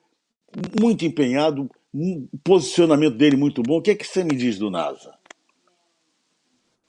[0.79, 3.79] muito empenhado, um posicionamento dele muito bom.
[3.79, 5.14] O que é que você me diz do NASA?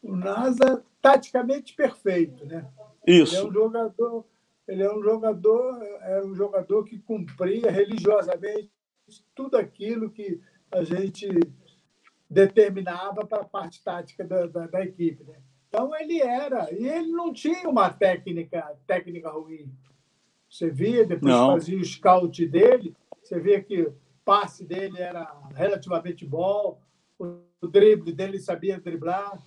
[0.06, 2.68] O NASA taticamente perfeito, né?
[3.06, 3.36] Isso.
[3.36, 4.26] Ele é um jogador,
[4.68, 8.72] ele é um jogador, é um jogador que cumpria religiosamente
[9.34, 10.40] tudo aquilo que
[10.72, 11.27] a gente
[12.30, 15.23] determinava para a parte tática da, da, da, equipe.
[15.23, 15.36] Né?
[15.69, 19.72] Então ele era, e ele não tinha uma técnica, técnica ruim.
[20.49, 21.53] Você via, depois não.
[21.53, 26.80] fazia o scout dele, você via que o passe dele era relativamente bom,
[27.19, 29.40] o drible dele sabia driblar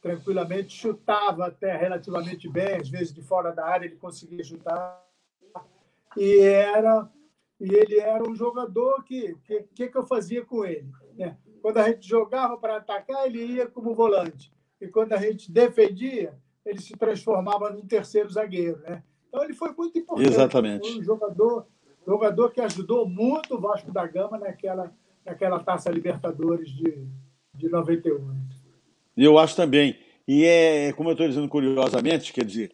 [0.00, 5.04] tranquilamente, chutava até relativamente bem, às vezes de fora da área ele conseguia chutar.
[6.16, 7.08] E era
[7.60, 10.90] e ele era um jogador que que, que, eu fazia com ele?
[11.14, 11.36] Né?
[11.60, 14.52] Quando a gente jogava para atacar, ele ia como volante.
[14.80, 18.78] E quando a gente defendia, ele se transformava num terceiro zagueiro.
[18.80, 19.02] Né?
[19.28, 20.28] Então ele foi muito importante.
[20.28, 20.90] Exatamente.
[20.90, 21.66] Foi um jogador,
[22.06, 24.90] jogador que ajudou muito o Vasco da Gama naquela,
[25.24, 27.06] naquela taça Libertadores de,
[27.54, 28.59] de 98.
[29.16, 29.96] Eu acho também.
[30.26, 32.72] E é, como eu estou dizendo curiosamente, quer dizer,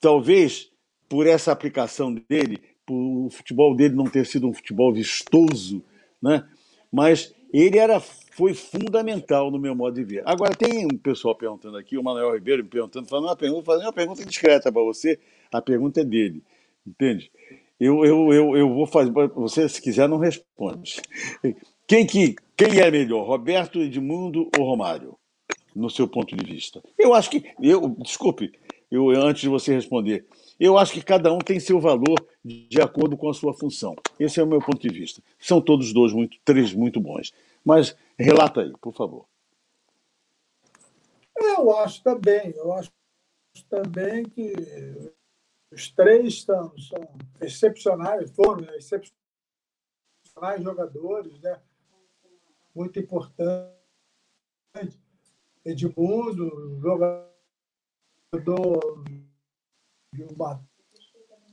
[0.00, 0.70] talvez
[1.08, 5.84] por essa aplicação dele, por o futebol dele não ter sido um futebol vistoso,
[6.20, 6.46] né?
[6.92, 10.22] mas ele era, foi fundamental no meu modo de ver.
[10.26, 13.86] Agora, tem um pessoal perguntando aqui, o Manuel Ribeiro me perguntando, falando uma pergunta, fazendo
[13.86, 15.18] uma pergunta discreta para você,
[15.52, 16.42] a pergunta é dele,
[16.86, 17.30] entende?
[17.80, 21.00] Eu, eu, eu, eu vou fazer, você se quiser não responde.
[21.86, 25.16] Quem, que, quem é melhor, Roberto, Edmundo ou Romário,
[25.78, 26.82] no seu ponto de vista?
[26.98, 28.52] Eu acho que, eu, desculpe,
[28.90, 30.26] eu, antes de você responder,
[30.58, 33.94] eu acho que cada um tem seu valor de acordo com a sua função.
[34.18, 35.22] Esse é o meu ponto de vista.
[35.38, 37.32] São todos dois muito, três muito bons.
[37.64, 39.26] Mas relata aí, por favor.
[41.36, 42.90] Eu acho também, eu acho
[43.68, 44.52] também que
[45.72, 47.08] os três são, são
[47.40, 49.12] excepcionais, foram né, excepcionais
[50.62, 51.60] jogadores, né?
[52.74, 53.77] muito importante.
[55.70, 57.28] Edmundo, jogador
[60.14, 60.64] de uma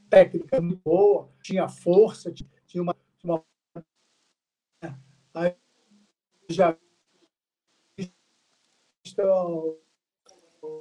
[0.09, 2.95] técnica muito boa, tinha força, tinha uma.
[3.23, 3.43] uma
[5.33, 5.55] aí
[6.49, 6.77] já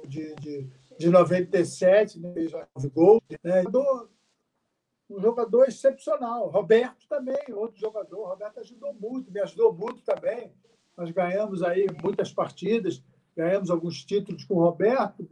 [0.07, 2.33] de, de, de 97, né,
[2.93, 3.21] gols.
[3.43, 3.63] Né?
[5.09, 6.49] Um jogador excepcional.
[6.49, 8.29] Roberto também, outro jogador.
[8.29, 10.51] Roberto ajudou muito, me ajudou muito também.
[10.97, 13.03] Nós ganhamos aí muitas partidas,
[13.35, 15.27] ganhamos alguns títulos com o Roberto,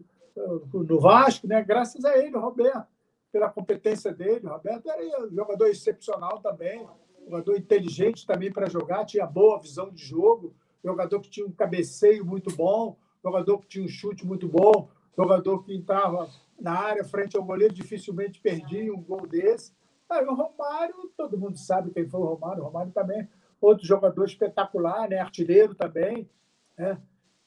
[0.73, 1.63] no Vasco, né?
[1.63, 2.87] graças a ele, Roberto,
[3.31, 4.45] pela competência dele.
[4.45, 6.87] O Roberto era um jogador excepcional também,
[7.23, 10.53] jogador inteligente também para jogar, tinha boa visão de jogo,
[10.83, 15.63] jogador que tinha um cabeceio muito bom, jogador que tinha um chute muito bom, jogador
[15.63, 19.71] que entrava na área frente ao goleiro, dificilmente perdia um gol desse.
[20.09, 23.27] Aí o Romário, todo mundo sabe quem foi o Romário, o Romário também,
[23.61, 25.19] outro jogador espetacular, né?
[25.19, 26.29] artilheiro também.
[26.77, 26.97] Né?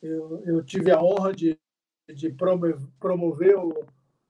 [0.03, 1.59] Eu, eu tive a honra de,
[2.15, 2.31] de
[2.99, 3.85] promover o,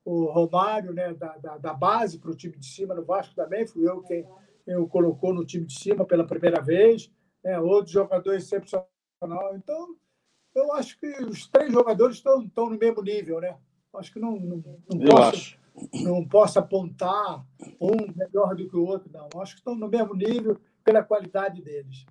[0.05, 1.13] o Romário né?
[1.15, 4.27] da, da, da base para o time de cima no Vasco também, fui eu quem
[4.67, 7.11] eu colocou no time de cima pela primeira vez.
[7.45, 7.59] Né?
[7.61, 8.89] Outro jogador excepcional.
[9.55, 9.95] Então,
[10.55, 13.57] eu acho que os três jogadores estão, estão no mesmo nível, né?
[13.95, 15.59] Acho que não, não, não eu posso, acho.
[16.05, 17.47] não posso apontar
[17.81, 19.29] um melhor do que o outro, não.
[19.41, 22.05] Acho que estão no mesmo nível pela qualidade deles.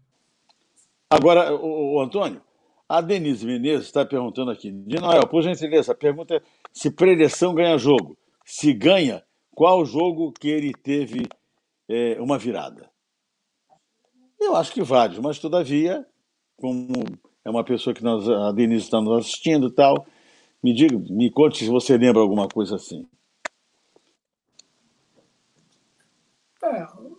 [1.09, 2.41] Agora, o, o Antônio,
[2.87, 4.71] a Denise Menezes está perguntando aqui.
[4.71, 6.41] De Noel, por gentileza, a pergunta é
[6.71, 8.17] se predição ganha jogo.
[8.45, 11.27] Se ganha, qual jogo que ele teve
[11.89, 12.89] é, uma virada?
[14.39, 16.05] Eu acho que vários, mas todavia,
[16.57, 16.93] como
[17.43, 20.05] é uma pessoa que nós, a Denise está nos assistindo e tal,
[20.63, 23.07] me diga, me conte se você lembra alguma coisa assim.
[26.63, 27.17] É, o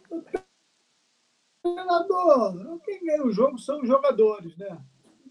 [1.63, 4.79] treinador, quem ganha o jogo são os jogadores, né?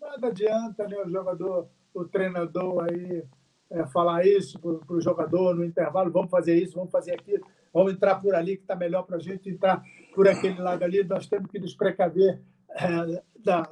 [0.05, 3.23] Nada adianta né, o jogador, o treinador aí
[3.71, 7.93] é, falar isso para o jogador no intervalo, vamos fazer isso, vamos fazer aquilo, vamos
[7.93, 9.83] entrar por ali que está melhor para a gente entrar
[10.13, 13.67] por aquele lado ali, nós temos que nos precaver é, da,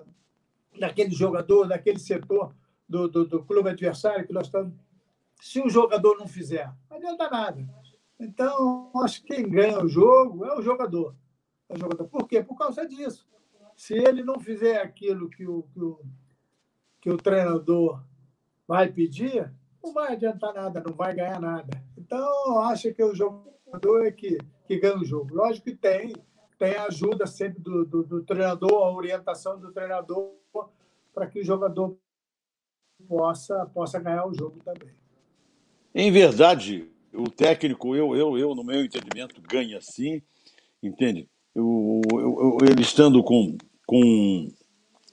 [0.79, 2.53] daquele jogador, daquele setor
[2.89, 4.73] do, do, do, clube adversário que nós estamos.
[5.39, 7.65] Se o jogador não fizer, não adianta nada.
[8.19, 11.15] Então, acho que quem ganha o jogo é o jogador.
[11.69, 12.07] É o jogador.
[12.07, 12.41] Por quê?
[12.41, 13.27] Por causa disso.
[13.75, 15.99] Se ele não fizer aquilo que o, que o,
[17.03, 18.01] que o treinador
[18.65, 19.53] vai pedir,
[19.83, 21.83] não vai adiantar nada, não vai ganhar nada.
[21.97, 25.35] Então, acho que o jogador é que, que ganha o jogo.
[25.35, 26.13] Lógico que tem,
[26.57, 30.31] tem a ajuda sempre do, do, do treinador, a orientação do treinador
[31.13, 31.97] para que o jogador
[33.05, 34.95] possa, possa ganhar o jogo também.
[35.93, 40.21] Em verdade, o técnico, eu, eu, eu no meu entendimento, ganha sim,
[40.81, 41.29] entende?
[41.53, 44.47] Eu, eu, ele estando com, com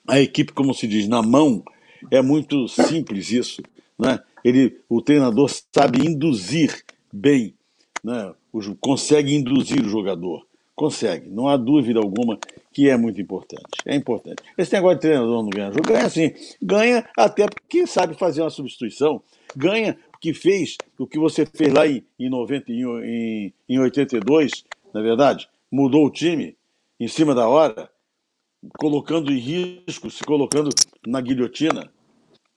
[0.07, 1.65] a equipe, como se diz, na mão,
[2.11, 3.62] é muito simples isso.
[3.99, 4.19] Né?
[4.45, 7.55] Ele, o treinador sabe induzir bem,
[8.03, 8.32] né?
[8.81, 10.47] consegue induzir o jogador.
[10.74, 12.39] Consegue, não há dúvida alguma
[12.73, 13.66] que é muito importante.
[13.85, 14.43] É importante.
[14.57, 16.32] Esse negócio de treinador não ganha jogo, ganha sim.
[16.62, 19.23] Ganha até porque sabe fazer uma substituição.
[19.55, 25.01] Ganha porque fez o que você fez lá em, em, 90, em, em 82, na
[25.01, 26.57] é verdade, mudou o time
[26.99, 27.91] em cima da hora,
[28.78, 30.70] colocando em risco, se colocando
[31.07, 31.91] na guilhotina.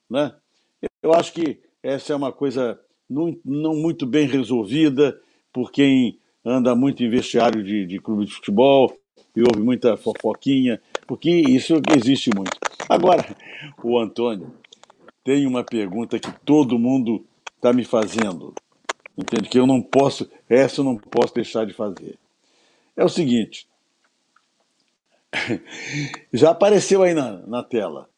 [0.10, 0.34] Né?
[1.02, 5.20] Eu acho que essa é uma coisa não, não muito bem resolvida
[5.52, 8.96] por quem anda muito em vestiário de, de clube de futebol
[9.36, 12.58] e houve muita fofoquinha, porque isso existe muito.
[12.88, 13.24] Agora,
[13.84, 14.54] o Antônio
[15.24, 17.26] tem uma pergunta que todo mundo
[17.56, 18.54] está me fazendo,
[19.18, 19.50] entende?
[19.50, 22.18] Que eu não posso, essa eu não posso deixar de fazer.
[22.96, 23.68] É o seguinte,
[26.32, 28.10] já apareceu aí na, na tela.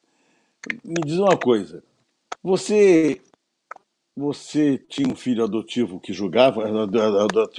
[0.84, 1.84] Me diz uma coisa,
[2.42, 3.22] você
[4.16, 6.64] você tinha um filho adotivo que jogava,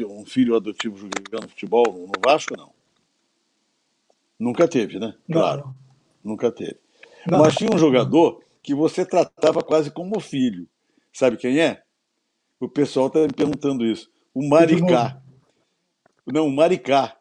[0.09, 2.73] um filho adotivo jogando futebol no Vasco, não?
[4.39, 5.15] Nunca teve, né?
[5.31, 5.67] Claro.
[5.67, 6.33] Não.
[6.33, 6.79] Nunca teve.
[7.27, 7.41] Não.
[7.41, 10.67] Mas tinha um jogador que você tratava quase como filho.
[11.13, 11.83] Sabe quem é?
[12.59, 14.11] O pessoal está me perguntando isso.
[14.35, 15.21] O Maricá.
[16.27, 17.17] Não, o Maricá.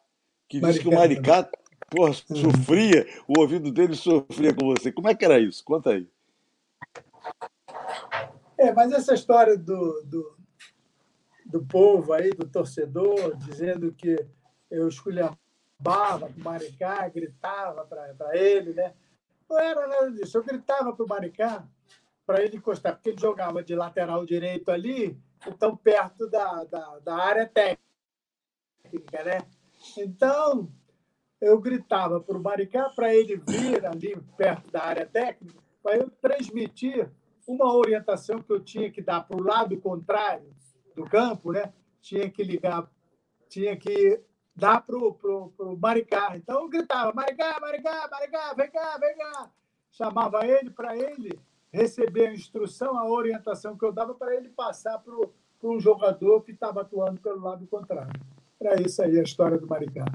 [0.47, 1.49] Que Maricá, diz que o Maricá
[1.95, 4.91] porra, sofria, o ouvido dele sofria com você.
[4.91, 5.63] Como é que era isso?
[5.63, 6.07] Conta aí.
[8.57, 10.37] É, mas essa história do, do,
[11.45, 14.17] do povo aí, do torcedor, dizendo que
[14.69, 15.37] eu esculhambava
[16.33, 18.93] com o Maricá, gritava para ele, né?
[19.49, 20.37] Não era nada disso.
[20.37, 21.65] Eu gritava para o Maricá
[22.25, 25.17] para ele encostar, porque ele jogava de lateral direito ali
[25.59, 29.37] tão perto da, da, da área técnica, né?
[29.97, 30.71] Então,
[31.45, 36.09] eu gritava para o Maricá para ele vir ali perto da área técnica, para eu
[36.09, 37.07] transmitir
[37.47, 40.49] uma orientação que eu tinha que dar para o lado contrário
[40.95, 41.71] do campo, né?
[42.01, 42.89] Tinha que ligar,
[43.47, 44.19] tinha que
[44.55, 46.35] dar para o Maricá.
[46.35, 49.51] Então eu gritava: Maricá, Maricá, Maricá, vem cá, vem cá.
[49.91, 51.39] Chamava ele para ele
[51.71, 55.13] receber a instrução, a orientação que eu dava para ele passar para
[55.63, 58.19] um jogador que estava atuando pelo lado contrário.
[58.59, 60.05] Era isso aí a história do Maricá.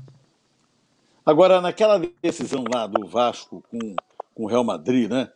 [1.25, 3.95] Agora, naquela decisão lá do Vasco com,
[4.35, 5.31] com o Real Madrid, né?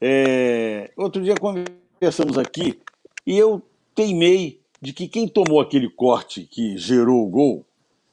[0.00, 2.80] É, outro dia conversamos aqui
[3.26, 3.62] e eu
[3.94, 7.66] teimei de que quem tomou aquele corte que gerou o gol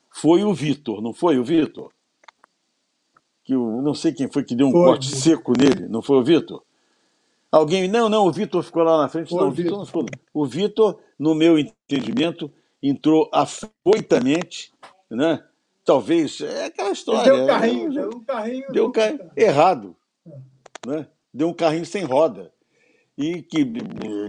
[0.10, 1.92] foi o Vitor, não foi o Vitor?
[3.44, 6.18] Que eu não sei quem foi que deu um foi, corte seco nele, não foi
[6.18, 6.62] o Vitor?
[7.50, 9.30] Alguém, não, não, o Vitor ficou lá na frente.
[9.30, 10.06] Foi não, o Vitor não ficou.
[10.34, 12.52] O Vitor, no meu entendimento,
[12.84, 14.74] entrou afoitamente,
[15.10, 15.42] né?
[15.88, 17.32] Talvez, é aquela história.
[17.32, 18.72] Deu um carrinho, deu um carrinho.
[18.74, 19.96] Deu um carrinho errado.
[20.26, 20.32] É.
[20.86, 21.08] Né?
[21.34, 22.52] Deu um carrinho sem roda.
[23.18, 23.64] E que,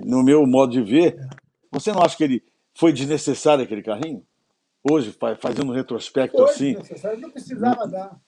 [0.05, 1.29] no meu modo de ver, é.
[1.73, 4.25] você não acha que ele foi desnecessário aquele carrinho?
[4.89, 6.75] Hoje, fazendo um retrospecto foi assim.
[6.75, 8.21] Desnecessário, não precisava dar.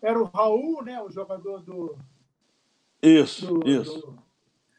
[0.00, 0.98] Era o Raul, né?
[1.02, 1.94] O jogador do.
[3.02, 4.00] Isso, do, isso.
[4.00, 4.18] Do,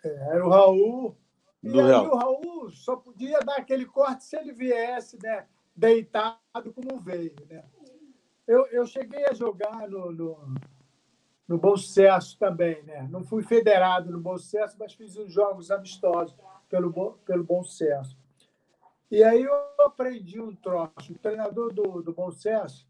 [0.03, 1.15] é, era o Raul.
[1.61, 2.07] E do aí Real.
[2.07, 5.45] o Raul só podia dar aquele corte se ele viesse, né?
[5.75, 7.63] Deitado como veio, né?
[8.47, 10.55] Eu, eu cheguei a jogar no, no,
[11.47, 13.07] no Bom Sucesso também, né?
[13.09, 16.35] Não fui federado no Bom Sucesso, mas fiz uns jogos amistosos
[16.69, 18.17] pelo, pelo Bom Sucesso.
[19.09, 21.11] E aí eu aprendi um troço.
[21.11, 22.87] O treinador do, do Bom Sucesso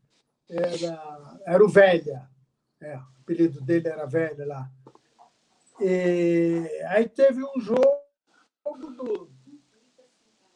[0.50, 2.30] era, era o Velha.
[2.80, 4.72] É, o apelido dele era Velha lá.
[5.80, 8.02] E aí teve um jogo
[8.78, 9.32] do.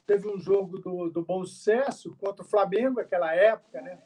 [0.06, 4.00] Teve um jogo do, do Bom Sucesso contra o Flamengo, naquela época, né?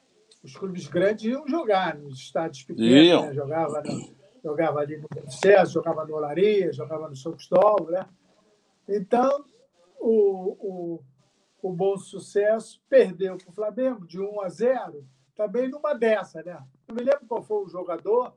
[0.43, 3.34] Os clubes grandes iam jogar nos estádios pequenos, né?
[3.34, 8.05] jogava, no, jogava ali no Bom Sucesso, jogava no Olaria, jogava no São Cristóvão, né?
[8.88, 9.45] Então,
[9.99, 11.03] o, o,
[11.61, 15.05] o Bom Sucesso perdeu para o Flamengo de 1 a 0,
[15.35, 16.57] também numa dessa, né?
[16.88, 18.34] Não me lembro qual foi o jogador,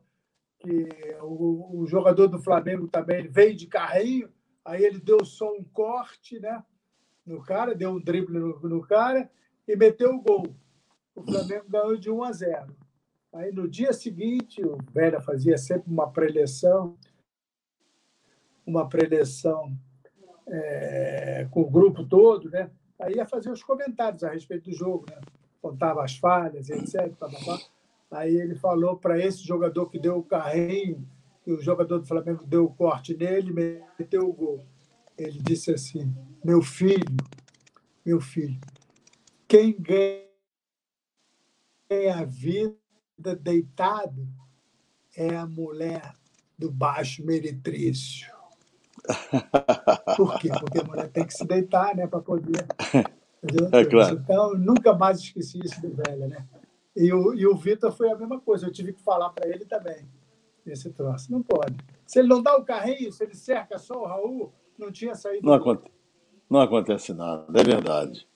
[0.58, 0.88] que
[1.20, 4.28] o, o jogador do Flamengo também veio de carrinho,
[4.64, 6.62] aí ele deu só um corte né,
[7.24, 9.30] no cara, deu um drible no, no cara
[9.66, 10.54] e meteu o gol.
[11.14, 12.76] O Flamengo ganhou de 1 a 0.
[13.32, 16.98] Aí no dia seguinte, o Vera fazia sempre uma preleção,
[18.66, 19.76] uma preleção
[20.46, 22.70] é, com o grupo todo, né?
[22.98, 25.18] Aí ia fazer os comentários a respeito do jogo, né?
[25.60, 27.16] Contava as falhas, etc.
[27.18, 27.58] Blá, blá, blá.
[28.10, 31.06] Aí ele falou para esse jogador que deu o carrinho,
[31.42, 33.52] que o jogador do Flamengo deu o corte nele,
[33.98, 34.64] meteu o gol.
[35.16, 36.14] Ele disse assim:
[36.44, 37.16] Meu filho,
[38.04, 38.60] meu filho,
[39.46, 40.26] quem ganha
[42.14, 42.76] a vida
[43.40, 44.26] deitado
[45.16, 46.14] é a mulher
[46.58, 48.32] do baixo meretrício.
[50.16, 50.48] Por quê?
[50.48, 52.66] Porque a mulher tem que se deitar, né, para poder.
[53.72, 54.14] É claro.
[54.14, 56.46] Então, nunca mais esqueci isso do velho, né?
[56.94, 58.66] E o, e o Vitor foi a mesma coisa.
[58.66, 60.06] Eu tive que falar para ele também
[60.66, 61.32] esse troço.
[61.32, 61.76] Não pode.
[62.06, 65.46] Se ele não dá o carrinho, se ele cerca só o Raul, não tinha saído.
[65.46, 65.90] Não, aconte...
[66.48, 68.26] não acontece nada, é verdade.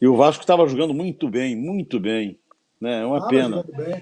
[0.00, 2.38] E o Vasco estava jogando muito bem, muito bem.
[2.80, 3.02] Né?
[3.02, 3.62] É uma pena.
[3.62, 4.00] Bem, bem.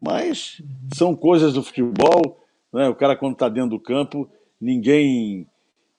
[0.00, 0.62] Mas
[0.94, 2.40] são coisas do futebol.
[2.72, 2.88] Né?
[2.88, 4.30] O cara, quando está dentro do campo,
[4.60, 5.46] ninguém,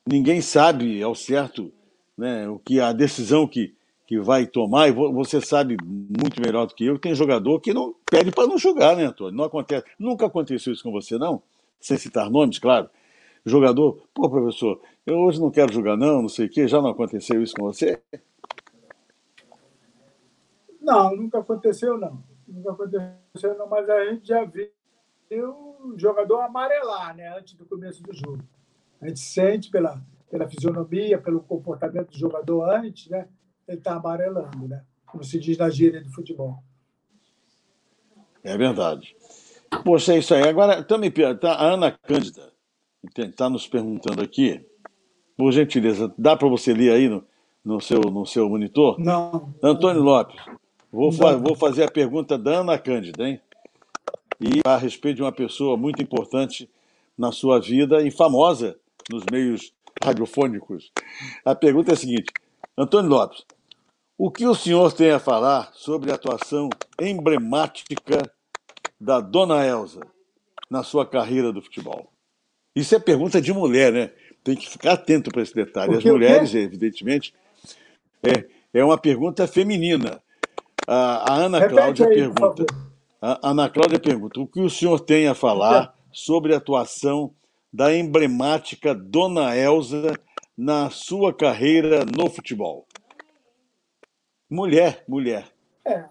[0.08, 1.70] ninguém sabe ao certo
[2.18, 3.74] né, o que a decisão que,
[4.08, 7.94] que vai tomar, e você sabe muito melhor do que eu, tem jogador que não
[8.10, 9.36] pede para não jogar, né, Antônio?
[9.36, 9.86] Não acontece.
[9.98, 11.42] Nunca aconteceu isso com você, não?
[11.80, 12.90] Sem citar nomes, claro.
[13.46, 16.90] Jogador, pô, professor, eu hoje não quero jogar, não, não sei o quê, já não
[16.90, 18.02] aconteceu isso com você?
[20.82, 22.24] Não, nunca aconteceu, não.
[22.48, 24.70] Nunca aconteceu, não, mas a gente já viu
[25.32, 28.44] o jogador amarelar, né, antes do começo do jogo.
[29.02, 33.28] A gente sente pela, pela fisionomia, pelo comportamento do jogador antes, né?
[33.68, 34.84] ele está amarelando, né?
[35.06, 36.64] como se diz na gíria de futebol.
[38.44, 39.16] É verdade.
[39.84, 40.48] Poxa, é isso aí.
[40.48, 42.52] Agora, também, tá, a Ana Cândida
[43.16, 44.66] está nos perguntando aqui,
[45.40, 47.24] por gentileza, dá para você ler aí no,
[47.64, 49.00] no, seu, no seu monitor?
[49.00, 49.54] Não.
[49.64, 50.36] Antônio Lopes,
[50.92, 53.40] vou, fa vou fazer a pergunta da Ana Cândida, hein?
[54.38, 56.70] E a respeito de uma pessoa muito importante
[57.18, 58.78] na sua vida e famosa
[59.10, 59.72] nos meios
[60.04, 60.92] radiofônicos.
[61.46, 62.34] A pergunta é a seguinte:
[62.78, 63.46] Antônio Lopes,
[64.18, 66.68] o que o senhor tem a falar sobre a atuação
[67.02, 68.30] emblemática
[69.00, 70.02] da dona Elza
[70.70, 72.12] na sua carreira do futebol?
[72.76, 74.12] Isso é pergunta de mulher, né?
[74.44, 75.96] Tem que ficar atento para esse detalhe.
[75.96, 77.34] As mulheres, evidentemente,
[78.24, 80.22] é, é uma pergunta feminina.
[80.88, 82.66] A, a Ana Repete Cláudia aí, pergunta.
[83.22, 87.34] A Ana Cláudia pergunta: o que o senhor tem a falar sobre a atuação
[87.72, 90.14] da emblemática Dona Elza
[90.58, 92.88] na sua carreira no futebol?
[94.50, 95.48] Mulher, mulher.
[95.86, 96.06] É,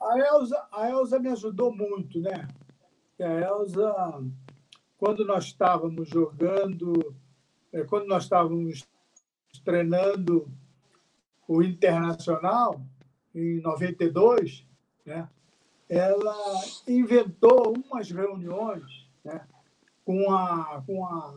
[0.00, 2.48] a Elza, a Elza me ajudou muito, né?
[3.20, 3.94] A Elza,
[4.96, 7.14] quando nós estávamos jogando,
[7.88, 8.86] quando nós estávamos
[9.64, 10.50] treinando
[11.48, 12.80] o Internacional,
[13.34, 14.66] em 92,
[15.04, 15.28] né?
[15.88, 16.36] ela
[16.86, 19.46] inventou umas reuniões né?
[20.04, 21.34] com, a, com a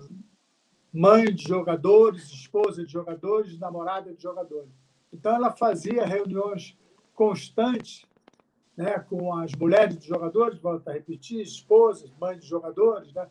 [0.92, 4.72] mãe de jogadores, esposa de jogadores, namorada de jogadores.
[5.12, 6.78] Então, ela fazia reuniões
[7.14, 8.06] constantes
[8.76, 13.14] né, com as mulheres de jogadores, volto a repetir, esposas, mães de jogadores.
[13.14, 13.28] Né?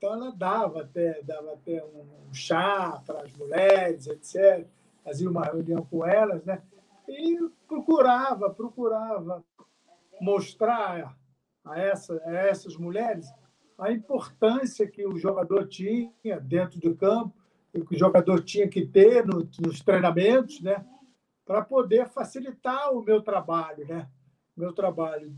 [0.00, 4.66] Então, ela dava até, dava até um chá para as mulheres, etc.
[5.04, 6.62] Fazia uma reunião com elas, né?
[7.06, 9.44] e procurava, procurava
[10.18, 11.14] mostrar
[11.62, 13.30] a, essa, a essas mulheres
[13.78, 16.10] a importância que o jogador tinha
[16.40, 17.34] dentro do campo,
[17.70, 20.82] que o jogador tinha que ter no, nos treinamentos, né?
[21.44, 24.08] para poder facilitar o meu trabalho, né?
[24.56, 25.30] meu trabalho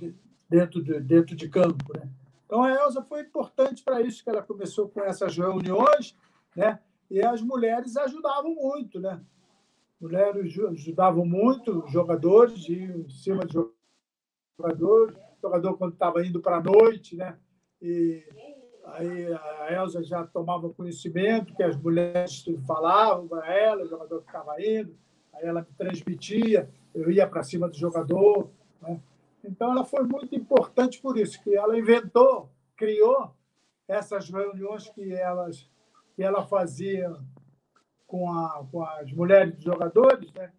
[0.49, 1.99] dentro de, dentro de campo.
[1.99, 2.09] Né?
[2.53, 6.15] Então, a Elza foi importante para isso, que ela começou com essas reuniões,
[6.55, 6.79] né?
[7.11, 9.01] e as mulheres ajudavam muito.
[9.01, 9.19] Né?
[9.99, 13.55] Mulheres ajudavam muito, jogadores em cima de
[14.59, 17.39] jogadores, jogador quando estava indo para a noite, né?
[17.81, 18.23] E
[18.85, 24.61] aí a Elza já tomava conhecimento que as mulheres falavam para ela, o jogador ficava
[24.61, 24.95] indo,
[25.33, 28.51] aí ela me transmitia, eu ia para cima do jogador,
[28.83, 29.01] né?
[29.45, 33.35] Então, ela foi muito importante por isso, que ela inventou, criou
[33.89, 35.69] essas reuniões que, elas,
[36.15, 37.13] que ela fazia
[38.07, 40.53] com, a, com as mulheres dos jogadores, né?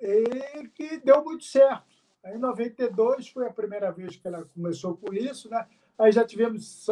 [0.00, 1.84] e que deu muito certo.
[2.24, 5.66] Aí, em 92 foi a primeira vez que ela começou com isso, né?
[5.98, 6.86] Aí já tivemos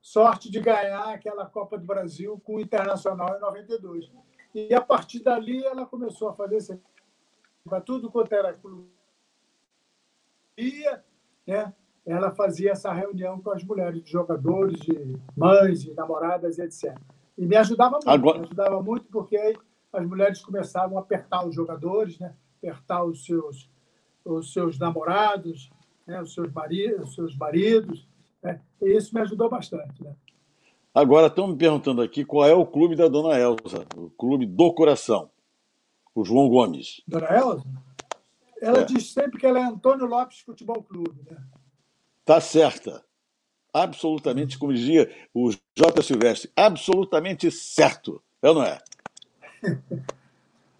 [0.00, 4.10] sorte de ganhar aquela Copa do Brasil com o Internacional em 92.
[4.54, 6.80] E a partir dali ela começou a fazer
[7.64, 8.95] para tudo quanto era clube
[10.56, 11.04] dia,
[11.46, 11.72] né,
[12.04, 16.96] ela fazia essa reunião com as mulheres de jogadores, de mães, de namoradas, etc.
[17.36, 18.38] E me ajudava muito, Agora...
[18.38, 19.56] me ajudava muito porque aí
[19.92, 23.70] as mulheres começavam a apertar os jogadores, né, apertar os seus,
[24.24, 25.70] os seus namorados,
[26.06, 28.06] né, os seus maridos, os seus maridos,
[28.42, 30.02] né, e isso me ajudou bastante.
[30.02, 30.14] Né.
[30.94, 34.72] Agora estão me perguntando aqui qual é o clube da Dona Elza, o clube do
[34.72, 35.30] coração,
[36.14, 37.02] o João Gomes.
[37.06, 37.85] Dona Elza?
[38.60, 38.84] Ela é.
[38.84, 41.22] diz sempre que ela é Antônio Lopes Futebol Clube.
[41.30, 41.36] Né?
[42.24, 43.04] Tá certa.
[43.72, 46.02] Absolutamente, como dizia o J.
[46.02, 48.22] Silvestre, absolutamente certo.
[48.40, 48.78] É ou não é?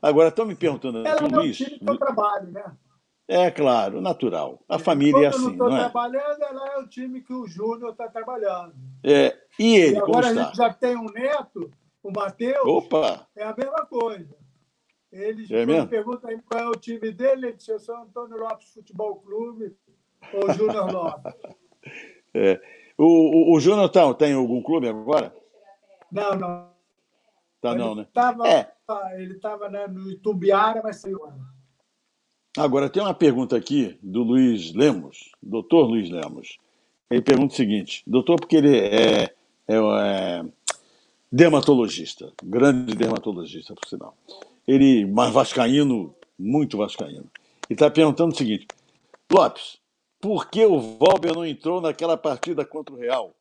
[0.00, 1.60] Agora, estão me perguntando aqui, ela Luiz.
[1.60, 2.64] É o time que eu trabalho, né?
[3.28, 4.62] É claro, natural.
[4.68, 5.38] A família é assim.
[5.38, 8.72] eu não estou trabalhando, ela é o time que o Júnior está trabalhando.
[9.02, 11.68] É, e ele, e agora a gente já tem um neto,
[12.04, 12.64] o Matheus.
[12.64, 13.26] Opa!
[13.34, 14.35] É a mesma coisa.
[15.16, 18.38] Ele é me pergunta aí qual é o time dele, ele disse: Eu sou Antônio
[18.38, 19.74] Lopes Futebol Clube
[20.32, 21.34] ou Júnior Lopes.
[22.38, 22.60] É.
[22.98, 25.34] O, o, o Júnior tá, tem algum clube agora?
[26.12, 26.68] Não, não.
[27.62, 28.06] Tá ele não, né?
[28.12, 28.70] Tava, é.
[29.14, 31.18] Ele estava né, no Itumbiara, mas saiu.
[32.58, 36.58] Agora, tem uma pergunta aqui do Luiz Lemos, doutor Luiz Lemos.
[37.10, 40.44] Ele pergunta o seguinte: doutor, porque ele é, é, é
[41.32, 44.14] dermatologista, grande dermatologista, por sinal
[44.66, 47.30] ele, mas vascaíno, muito vascaíno.
[47.70, 48.66] E está perguntando o seguinte,
[49.32, 49.80] Lopes,
[50.20, 53.34] por que o Valber não entrou naquela partida contra o Real?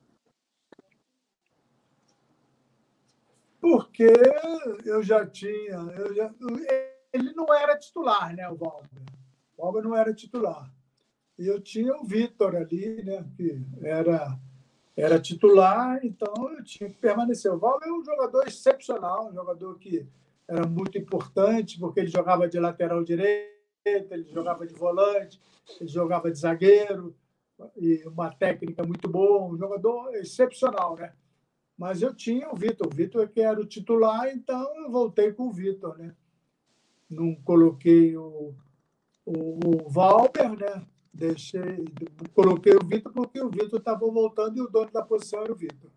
[3.60, 4.12] Porque
[4.86, 5.78] eu já tinha.
[5.98, 6.32] Eu já,
[7.12, 9.02] ele não era titular, né, o Valber?
[9.58, 10.72] O Valber não era titular.
[11.38, 14.38] E eu tinha o Vitor ali, né, que era,
[14.96, 17.52] era titular, então eu tinha que permanecer.
[17.52, 20.06] O Valber é um jogador excepcional, um jogador que
[20.48, 23.54] era muito importante, porque ele jogava de lateral direito,
[23.86, 25.40] ele jogava de volante,
[25.80, 27.16] ele jogava de zagueiro,
[27.78, 31.14] e uma técnica muito boa, um jogador excepcional, né?
[31.78, 35.34] Mas eu tinha o Vitor, o Vitor é que era o titular, então eu voltei
[35.34, 36.16] com o Vitor, né?
[37.10, 38.54] Não coloquei o,
[39.26, 40.86] o, o Valber, né?
[41.14, 41.86] Deixei,
[42.34, 45.56] coloquei o Vitor porque o Vitor estava voltando e o dono da posição era o
[45.56, 45.92] Vitor.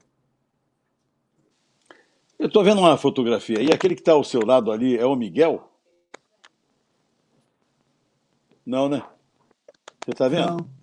[2.39, 5.17] Eu estou vendo uma fotografia e aquele que está ao seu lado ali é o
[5.17, 5.69] Miguel?
[8.65, 9.03] Não, né?
[10.05, 10.57] Você está vendo?
[10.57, 10.79] Não.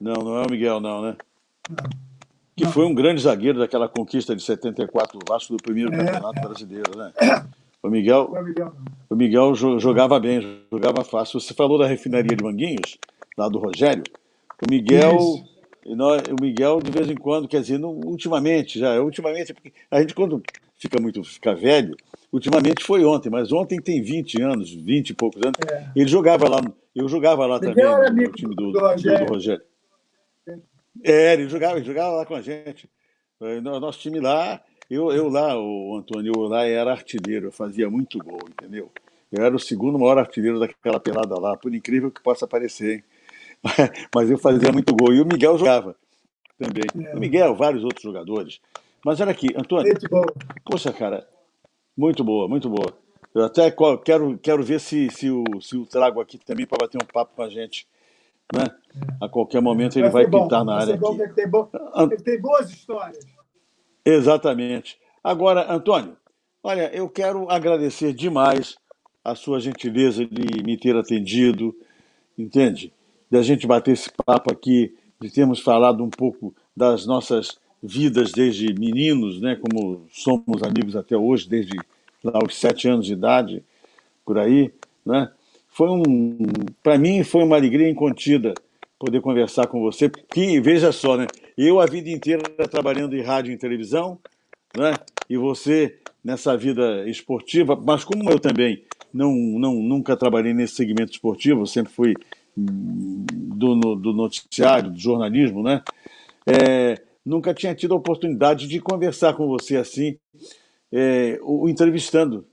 [0.00, 1.16] Não, não é o Miguel, não, né?
[1.70, 1.76] Não.
[2.54, 6.38] que foi um grande zagueiro daquela conquista de 74 do Vasco do primeiro é, campeonato
[6.38, 6.42] é.
[6.42, 7.12] brasileiro, né?
[7.82, 8.32] O Miguel,
[9.10, 11.38] o Miguel jogava bem, jogava fácil.
[11.38, 12.98] Você falou da refinaria de Manguinhos,
[13.36, 14.02] lá do Rogério.
[14.66, 15.18] O Miguel,
[15.86, 20.14] nós, o Miguel de vez em quando, quer dizer, ultimamente já, ultimamente, porque a gente
[20.14, 20.42] quando
[20.76, 21.96] fica muito, fica velho,
[22.32, 25.58] ultimamente foi ontem, mas ontem tem 20 anos, 20 e poucos anos.
[25.70, 25.90] É.
[25.94, 26.60] Ele jogava lá,
[26.94, 29.26] eu jogava lá Miguel também no, no time do, do, Rogério.
[29.26, 29.64] do Rogério.
[31.02, 32.88] É, ele jogava, ele jogava lá com a gente.
[33.62, 38.18] Nosso time lá, eu, eu lá, o Antônio, eu lá era artilheiro, eu fazia muito
[38.18, 38.90] gol, entendeu?
[39.30, 43.04] Eu era o segundo maior artilheiro daquela pelada lá, por incrível que possa parecer, hein?
[44.14, 45.12] Mas eu fazia muito gol.
[45.12, 45.96] E o Miguel jogava
[46.58, 46.84] também.
[47.06, 47.16] É.
[47.16, 48.60] O Miguel, vários outros jogadores.
[49.04, 49.90] Mas olha aqui, Antônio.
[49.90, 50.24] Muito bom.
[50.64, 51.26] Poxa, cara,
[51.96, 52.92] muito boa, muito boa.
[53.34, 53.70] Eu até
[54.04, 57.34] quero, quero ver se, se, o, se o trago aqui também para bater um papo
[57.34, 57.86] com a gente.
[58.54, 58.64] Né?
[59.20, 60.96] A qualquer momento ele vai, vai pintar na área.
[60.96, 61.22] Bom, aqui.
[61.22, 61.68] Ele, tem bo...
[61.96, 63.26] ele tem boas histórias.
[64.04, 64.98] Exatamente.
[65.22, 66.16] Agora, Antônio,
[66.62, 68.76] olha, eu quero agradecer demais
[69.24, 71.74] a sua gentileza de me ter atendido,
[72.38, 72.92] entende?
[73.30, 78.32] De a gente bater esse papo aqui, de termos falado um pouco das nossas vidas
[78.32, 79.56] desde meninos, né?
[79.56, 81.76] Como somos amigos até hoje, desde
[82.22, 83.62] lá os sete anos de idade,
[84.24, 84.72] por aí,
[85.04, 85.30] né?
[85.68, 86.38] Foi um,
[86.82, 88.54] para mim, foi uma alegria incontida
[88.98, 91.26] poder conversar com você, porque veja só, né?
[91.58, 94.18] Eu a vida inteira trabalhando em rádio e televisão,
[94.76, 94.94] né?
[95.28, 98.82] E você nessa vida esportiva, mas como eu também
[99.12, 102.14] não, não nunca trabalhei nesse segmento esportivo, sempre fui
[102.56, 105.82] do, do noticiário, do jornalismo, né?
[106.46, 110.16] É, nunca tinha tido a oportunidade de conversar com você assim,
[110.92, 112.46] é, o, entrevistando.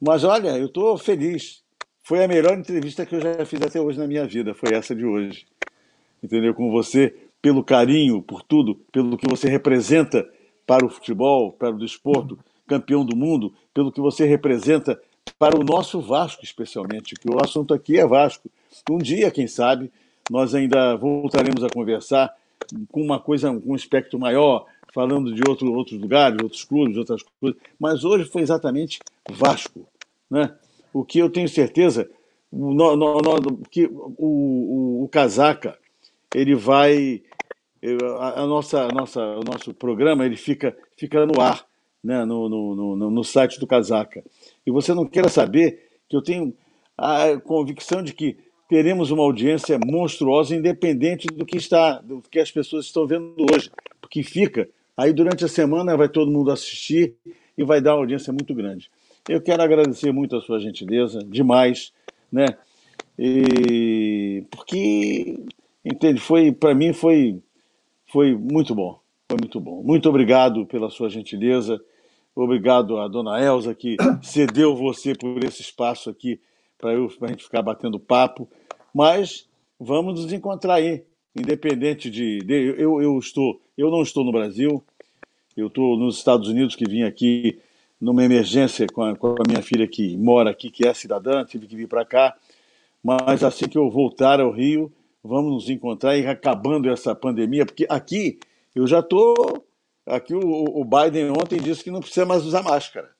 [0.00, 1.62] Mas olha, eu estou feliz.
[2.02, 4.94] Foi a melhor entrevista que eu já fiz até hoje na minha vida, foi essa
[4.94, 5.46] de hoje.
[6.22, 6.54] Entendeu?
[6.54, 10.26] Com você, pelo carinho, por tudo, pelo que você representa
[10.66, 15.00] para o futebol, para o desporto, campeão do mundo, pelo que você representa
[15.38, 18.50] para o nosso Vasco, especialmente, que o assunto aqui é Vasco.
[18.90, 19.90] Um dia, quem sabe,
[20.30, 22.34] nós ainda voltaremos a conversar
[22.90, 27.22] com uma coisa, com um espectro maior, falando de outro, outros lugares, outros clubes, outras
[27.40, 27.60] coisas.
[27.78, 29.86] Mas hoje foi exatamente Vasco.
[30.30, 30.54] Né?
[30.92, 32.08] O que eu tenho certeza,
[32.52, 35.76] no, no, no, que o, o, o Casaca,
[36.34, 37.22] ele vai
[38.18, 41.66] a, a nossa, a nossa, o nosso programa ele fica, fica no ar,
[42.02, 44.24] né, no, no, no, no site do Casaca.
[44.66, 46.54] E você não queira saber que eu tenho
[46.96, 48.38] a convicção de que
[48.74, 53.70] teremos uma audiência monstruosa, independente do que está, do que as pessoas estão vendo hoje,
[54.00, 54.68] porque fica.
[54.96, 57.14] Aí durante a semana vai todo mundo assistir
[57.56, 58.90] e vai dar uma audiência muito grande.
[59.28, 61.92] Eu quero agradecer muito a sua gentileza, demais,
[62.32, 62.46] né?
[63.16, 65.38] E porque
[65.84, 66.18] Entende?
[66.18, 67.42] Foi, para mim, foi,
[68.06, 68.98] foi muito bom.
[69.28, 69.82] Foi muito bom.
[69.82, 71.78] Muito obrigado pela sua gentileza.
[72.34, 76.40] Obrigado à dona Elza, que cedeu você por esse espaço aqui
[76.78, 78.48] para a gente ficar batendo papo.
[78.94, 79.48] Mas
[79.78, 81.02] vamos nos encontrar aí,
[81.34, 82.38] independente de.
[82.38, 84.82] de eu, eu, estou, eu não estou no Brasil,
[85.56, 87.58] eu estou nos Estados Unidos, que vim aqui
[88.00, 91.66] numa emergência com a, com a minha filha que mora aqui, que é cidadã, tive
[91.66, 92.36] que vir para cá.
[93.02, 94.92] Mas assim que eu voltar ao Rio,
[95.22, 98.38] vamos nos encontrar e acabando essa pandemia, porque aqui
[98.74, 99.66] eu já estou.
[100.06, 103.10] Aqui o, o, Biden ontem disse que não precisa mais usar máscara.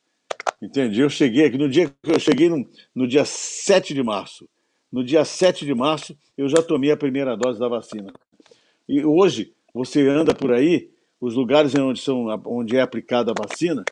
[0.60, 1.00] Entendi?
[1.00, 4.46] Eu cheguei aqui, no dia eu cheguei no, no dia 7 de março.
[4.94, 8.12] No dia 7 de março, eu já tomei a primeira dose da vacina.
[8.88, 10.88] E hoje, você anda por aí,
[11.20, 13.84] os lugares onde, são, onde é aplicada a vacina,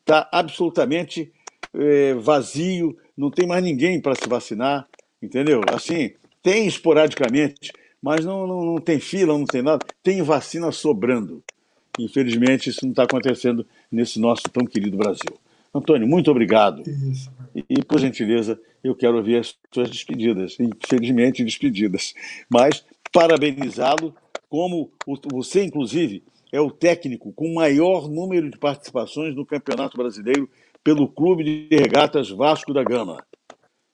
[0.00, 1.32] está absolutamente
[1.72, 4.86] é, vazio, não tem mais ninguém para se vacinar,
[5.22, 5.62] entendeu?
[5.72, 6.12] Assim,
[6.42, 7.72] tem esporadicamente,
[8.02, 9.82] mas não, não, não tem fila, não tem nada.
[10.02, 11.42] Tem vacina sobrando.
[11.98, 15.38] Infelizmente, isso não está acontecendo nesse nosso tão querido Brasil.
[15.74, 16.82] Antônio, muito obrigado.
[16.86, 17.14] E,
[17.54, 20.56] e, por gentileza, eu quero ouvir as suas despedidas.
[20.58, 22.14] Infelizmente, despedidas.
[22.48, 24.14] Mas parabenizá-lo,
[24.48, 24.90] como
[25.32, 26.22] você, inclusive,
[26.52, 30.48] é o técnico com maior número de participações no Campeonato Brasileiro
[30.82, 33.24] pelo Clube de Regatas Vasco da Gama.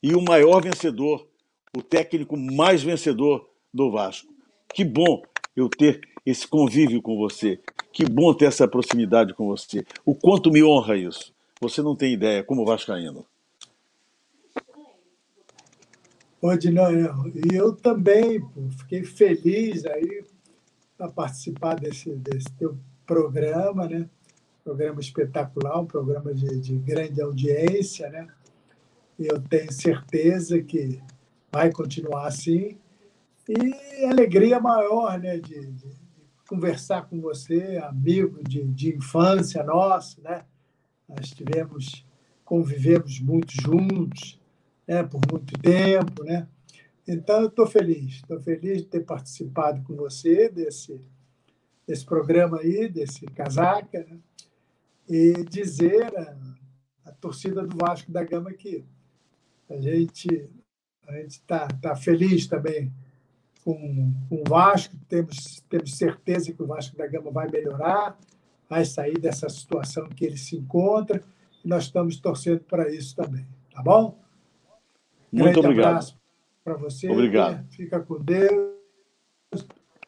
[0.03, 1.27] E o maior vencedor
[1.77, 4.33] o técnico mais vencedor do Vasco.
[4.75, 5.23] Que bom
[5.57, 7.61] eu ter esse convívio com você.
[7.93, 9.85] Que bom ter essa proximidade com você.
[10.05, 11.33] O quanto me honra isso.
[11.61, 13.25] Você não tem ideia como vascaíno.
[16.43, 16.91] Odinão,
[17.29, 18.41] e eu também
[18.79, 20.25] fiquei feliz aí
[20.97, 24.09] para participar desse, desse teu programa, né?
[24.65, 28.27] Programa espetacular, um programa de, de grande audiência, né?
[29.19, 31.03] E eu tenho certeza que
[31.53, 32.79] vai continuar assim.
[33.47, 35.91] E alegria maior né, de, de
[36.49, 40.45] conversar com você, amigo de, de infância nosso, né?
[41.07, 42.07] Nós tivemos,
[42.45, 44.40] convivemos muito juntos,
[44.91, 45.05] né?
[45.05, 46.49] Por muito tempo, né?
[47.07, 51.01] Então, eu estou feliz, estou feliz de ter participado com você desse,
[51.87, 54.19] desse programa aí, desse casaca, né?
[55.09, 56.37] e dizer à,
[57.07, 58.85] à torcida do Vasco da Gama que
[59.69, 60.51] a gente
[61.07, 62.93] a gente está tá feliz também
[63.65, 68.17] com, com o Vasco, temos, temos certeza que o Vasco da Gama vai melhorar,
[68.69, 71.21] vai sair dessa situação que ele se encontra,
[71.65, 74.21] e nós estamos torcendo para isso também, tá bom?
[75.33, 75.87] Muito Grande obrigado.
[75.87, 76.19] abraço
[76.65, 77.09] para você.
[77.09, 77.67] Obrigado.
[77.71, 78.71] Fica com Deus.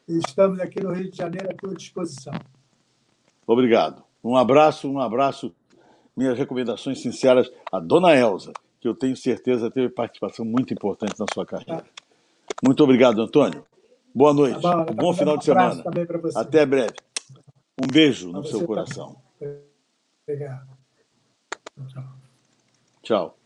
[0.07, 2.33] Estamos aqui no Rio de Janeiro à tua disposição.
[3.47, 4.03] Obrigado.
[4.23, 5.53] Um abraço, um abraço.
[6.15, 11.25] Minhas recomendações sinceras à dona Elza, que eu tenho certeza teve participação muito importante na
[11.33, 11.81] sua carreira.
[11.81, 11.85] Tá.
[12.63, 13.65] Muito obrigado, Antônio.
[14.13, 14.61] Boa noite.
[14.61, 15.83] Tá bom, bom final de semana.
[16.35, 16.93] Até breve.
[17.81, 19.17] Um beijo no seu coração.
[20.27, 20.67] Obrigado.
[23.01, 23.37] Tchau.